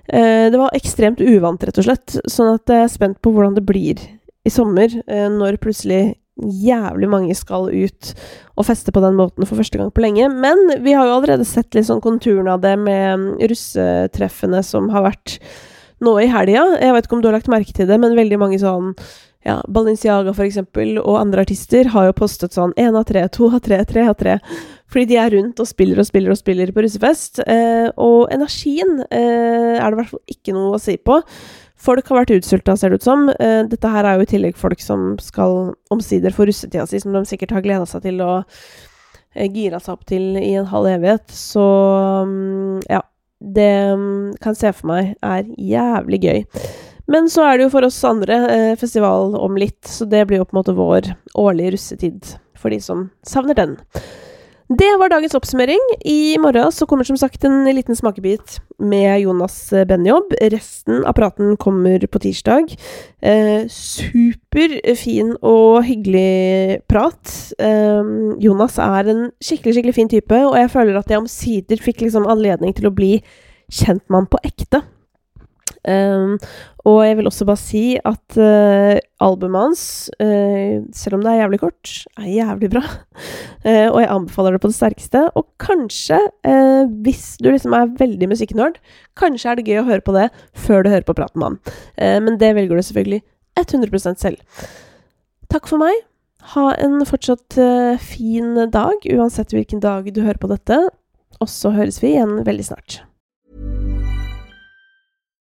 Eh, 0.07 0.47
det 0.53 0.61
var 0.61 0.77
ekstremt 0.77 1.23
uvant, 1.23 1.65
rett 1.67 1.81
og 1.81 1.89
slett. 1.89 2.19
Sånn 2.31 2.53
at 2.55 2.71
jeg 2.71 2.85
er 2.85 2.93
spent 2.93 3.19
på 3.23 3.33
hvordan 3.35 3.57
det 3.57 3.65
blir 3.67 4.03
i 4.47 4.53
sommer, 4.53 4.93
eh, 5.07 5.27
når 5.33 5.59
plutselig 5.63 6.15
jævlig 6.37 7.09
mange 7.09 7.35
skal 7.37 7.71
ut 7.73 8.11
og 8.61 8.67
feste 8.69 8.93
på 8.93 9.01
den 9.01 9.17
måten 9.17 9.47
for 9.49 9.59
første 9.59 9.81
gang 9.81 9.91
på 9.95 10.05
lenge. 10.05 10.29
Men 10.29 10.83
vi 10.85 10.93
har 10.93 11.09
jo 11.09 11.17
allerede 11.17 11.47
sett 11.49 11.75
litt 11.75 11.89
sånn 11.89 12.05
konturene 12.05 12.53
av 12.53 12.63
det 12.65 12.77
med 12.79 13.41
russetreffene 13.51 14.63
som 14.67 14.91
har 14.93 15.07
vært 15.09 15.39
nå 16.05 16.13
i 16.21 16.29
helga. 16.29 16.67
Jeg 16.77 16.93
vet 16.93 17.09
ikke 17.09 17.17
om 17.17 17.23
du 17.25 17.31
har 17.31 17.39
lagt 17.39 17.53
merke 17.53 17.73
til 17.73 17.89
det, 17.89 17.97
men 18.01 18.19
veldig 18.19 18.41
mange 18.41 18.61
sånn 18.61 18.93
ja, 19.47 19.61
Balenciaga 19.71 20.33
for 20.35 20.47
eksempel, 20.47 20.97
og 20.99 21.21
andre 21.21 21.45
artister 21.47 21.87
har 21.93 22.09
jo 22.09 22.17
postet 22.19 22.57
sånn 22.57 22.75
én 22.81 22.97
av 22.99 23.05
tre, 23.07 23.23
to 23.31 23.47
av 23.53 23.61
tre, 23.63 23.79
tre 23.87 24.09
av 24.11 24.17
tre. 24.19 24.41
Fordi 24.91 25.07
de 25.11 25.19
er 25.23 25.31
rundt 25.35 25.61
og 25.63 25.69
spiller 25.71 26.01
og 26.03 26.09
spiller 26.09 26.35
og 26.35 26.41
spiller 26.41 26.73
på 26.75 26.83
russefest. 26.83 27.41
Eh, 27.47 27.87
og 28.03 28.33
energien 28.35 28.99
eh, 29.07 29.77
er 29.79 29.87
det 29.87 29.95
i 29.95 30.01
hvert 30.01 30.13
fall 30.13 30.35
ikke 30.35 30.55
noe 30.57 30.75
å 30.75 30.83
si 30.83 30.97
på. 30.99 31.21
Folk 31.87 32.09
har 32.11 32.23
vært 32.23 32.35
utsulta, 32.39 32.75
ser 32.79 32.91
det 32.91 33.03
ut 33.03 33.07
som. 33.07 33.29
Eh, 33.31 33.63
dette 33.71 33.91
her 33.93 34.09
er 34.09 34.19
jo 34.19 34.27
i 34.27 34.31
tillegg 34.31 34.59
folk 34.59 34.83
som 34.83 35.13
skal 35.23 35.75
omsider 35.95 36.35
få 36.35 36.49
russetida 36.49 36.87
si, 36.89 37.03
som 37.03 37.15
de 37.15 37.23
sikkert 37.29 37.55
har 37.55 37.67
gleda 37.67 37.87
seg 37.87 38.07
til 38.07 38.23
og 38.25 38.47
uh, 38.47 39.47
gira 39.47 39.79
seg 39.83 39.93
opp 39.95 40.07
til 40.09 40.41
i 40.41 40.57
en 40.57 40.71
halv 40.73 40.91
evighet. 40.97 41.29
Så 41.31 41.63
um, 42.27 42.81
ja. 42.91 43.05
Det 43.37 43.93
um, 43.93 44.33
kan 44.41 44.55
jeg 44.55 44.63
se 44.63 44.71
for 44.79 44.89
meg 44.89 45.11
er 45.21 45.45
jævlig 45.61 46.23
gøy. 46.23 46.39
Men 47.13 47.31
så 47.31 47.45
er 47.47 47.59
det 47.59 47.69
jo 47.69 47.75
for 47.77 47.87
oss 47.87 48.03
andre 48.07 48.39
eh, 48.51 48.75
festival 48.79 49.37
om 49.39 49.59
litt, 49.59 49.83
så 49.87 50.09
det 50.11 50.25
blir 50.27 50.43
jo 50.43 50.49
på 50.49 50.57
en 50.57 50.61
måte 50.63 50.77
vår 50.77 51.13
årlige 51.39 51.77
russetid 51.77 52.37
for 52.59 52.75
de 52.75 52.81
som 52.83 53.09
savner 53.27 53.59
den. 53.59 53.77
Det 54.67 54.89
var 54.99 55.13
dagens 55.13 55.35
oppsummering. 55.39 55.79
I 56.05 56.35
morgen 56.43 56.73
så 56.75 56.89
kommer 56.91 57.07
som 57.07 57.17
sagt 57.17 57.45
en 57.47 57.65
liten 57.71 57.95
smakebit 57.95 58.57
med 58.83 59.21
Jonas 59.21 59.71
Benjob. 59.87 60.35
Resten 60.43 61.05
av 61.07 61.15
praten 61.15 61.55
kommer 61.57 62.03
på 62.11 62.19
tirsdag. 62.19 62.75
Eh, 63.23 63.69
Superfin 63.71 65.37
og 65.39 65.87
hyggelig 65.87 66.81
prat. 66.91 67.31
Eh, 67.63 68.11
Jonas 68.43 68.81
er 68.83 69.13
en 69.13 69.23
skikkelig, 69.39 69.77
skikkelig 69.77 69.95
fin 70.01 70.11
type, 70.11 70.43
og 70.51 70.59
jeg 70.59 70.75
føler 70.75 70.99
at 70.99 71.15
jeg 71.15 71.23
omsider 71.23 71.87
fikk 71.87 72.03
liksom 72.03 72.27
anledning 72.27 72.75
til 72.75 72.91
å 72.91 72.95
bli 72.97 73.21
kjent 73.71 74.03
med 74.11 74.25
han 74.25 74.31
på 74.35 74.43
ekte. 74.51 74.83
Um, 75.87 76.35
og 76.87 76.97
jeg 77.07 77.17
vil 77.19 77.29
også 77.31 77.47
bare 77.47 77.61
si 77.61 77.83
at 77.99 78.39
uh, 78.39 78.99
albumet 79.23 79.63
hans, 79.69 79.83
uh, 80.19 80.83
selv 80.95 81.19
om 81.19 81.23
det 81.23 81.33
er 81.33 81.41
jævlig 81.45 81.61
kort, 81.63 81.93
er 82.19 82.31
jævlig 82.31 82.71
bra. 82.75 82.83
Uh, 83.63 83.87
og 83.95 84.01
jeg 84.03 84.11
anbefaler 84.11 84.57
det 84.57 84.63
på 84.65 84.73
det 84.73 84.79
sterkeste. 84.79 85.23
Og 85.39 85.47
kanskje, 85.63 86.19
hvis 87.07 87.37
du 87.43 87.51
liksom 87.51 87.77
er 87.77 87.95
veldig 87.99 88.31
musikknerd, 88.33 88.81
kanskje 89.19 89.53
er 89.53 89.59
det 89.59 89.69
gøy 89.69 89.81
å 89.83 89.87
høre 89.89 90.05
på 90.05 90.17
det 90.17 90.29
før 90.67 90.83
du 90.83 90.91
hører 90.91 91.07
på 91.07 91.17
praten 91.17 91.43
med 91.43 91.49
han. 91.49 92.27
men 92.27 92.39
det 92.39 92.55
velger 92.57 92.77
du 92.77 92.83
selvfølgelig 92.83 93.23
100% 93.59 94.21
selv. 94.21 94.69
Takk 95.53 95.69
for 95.71 95.83
meg. 95.83 96.05
Ha 96.55 96.69
en 96.83 97.01
fortsatt 97.09 97.59
fin 98.03 98.55
dag, 98.71 99.03
uansett 99.11 99.55
hvilken 99.55 99.83
dag 99.83 100.07
du 100.15 100.23
hører 100.23 100.43
på 100.43 100.51
dette. 100.53 100.79
Og 101.41 101.51
så 101.51 101.75
høres 101.75 102.03
vi 102.03 102.15
igjen 102.15 102.41
veldig 102.47 102.71
snart. 102.71 103.01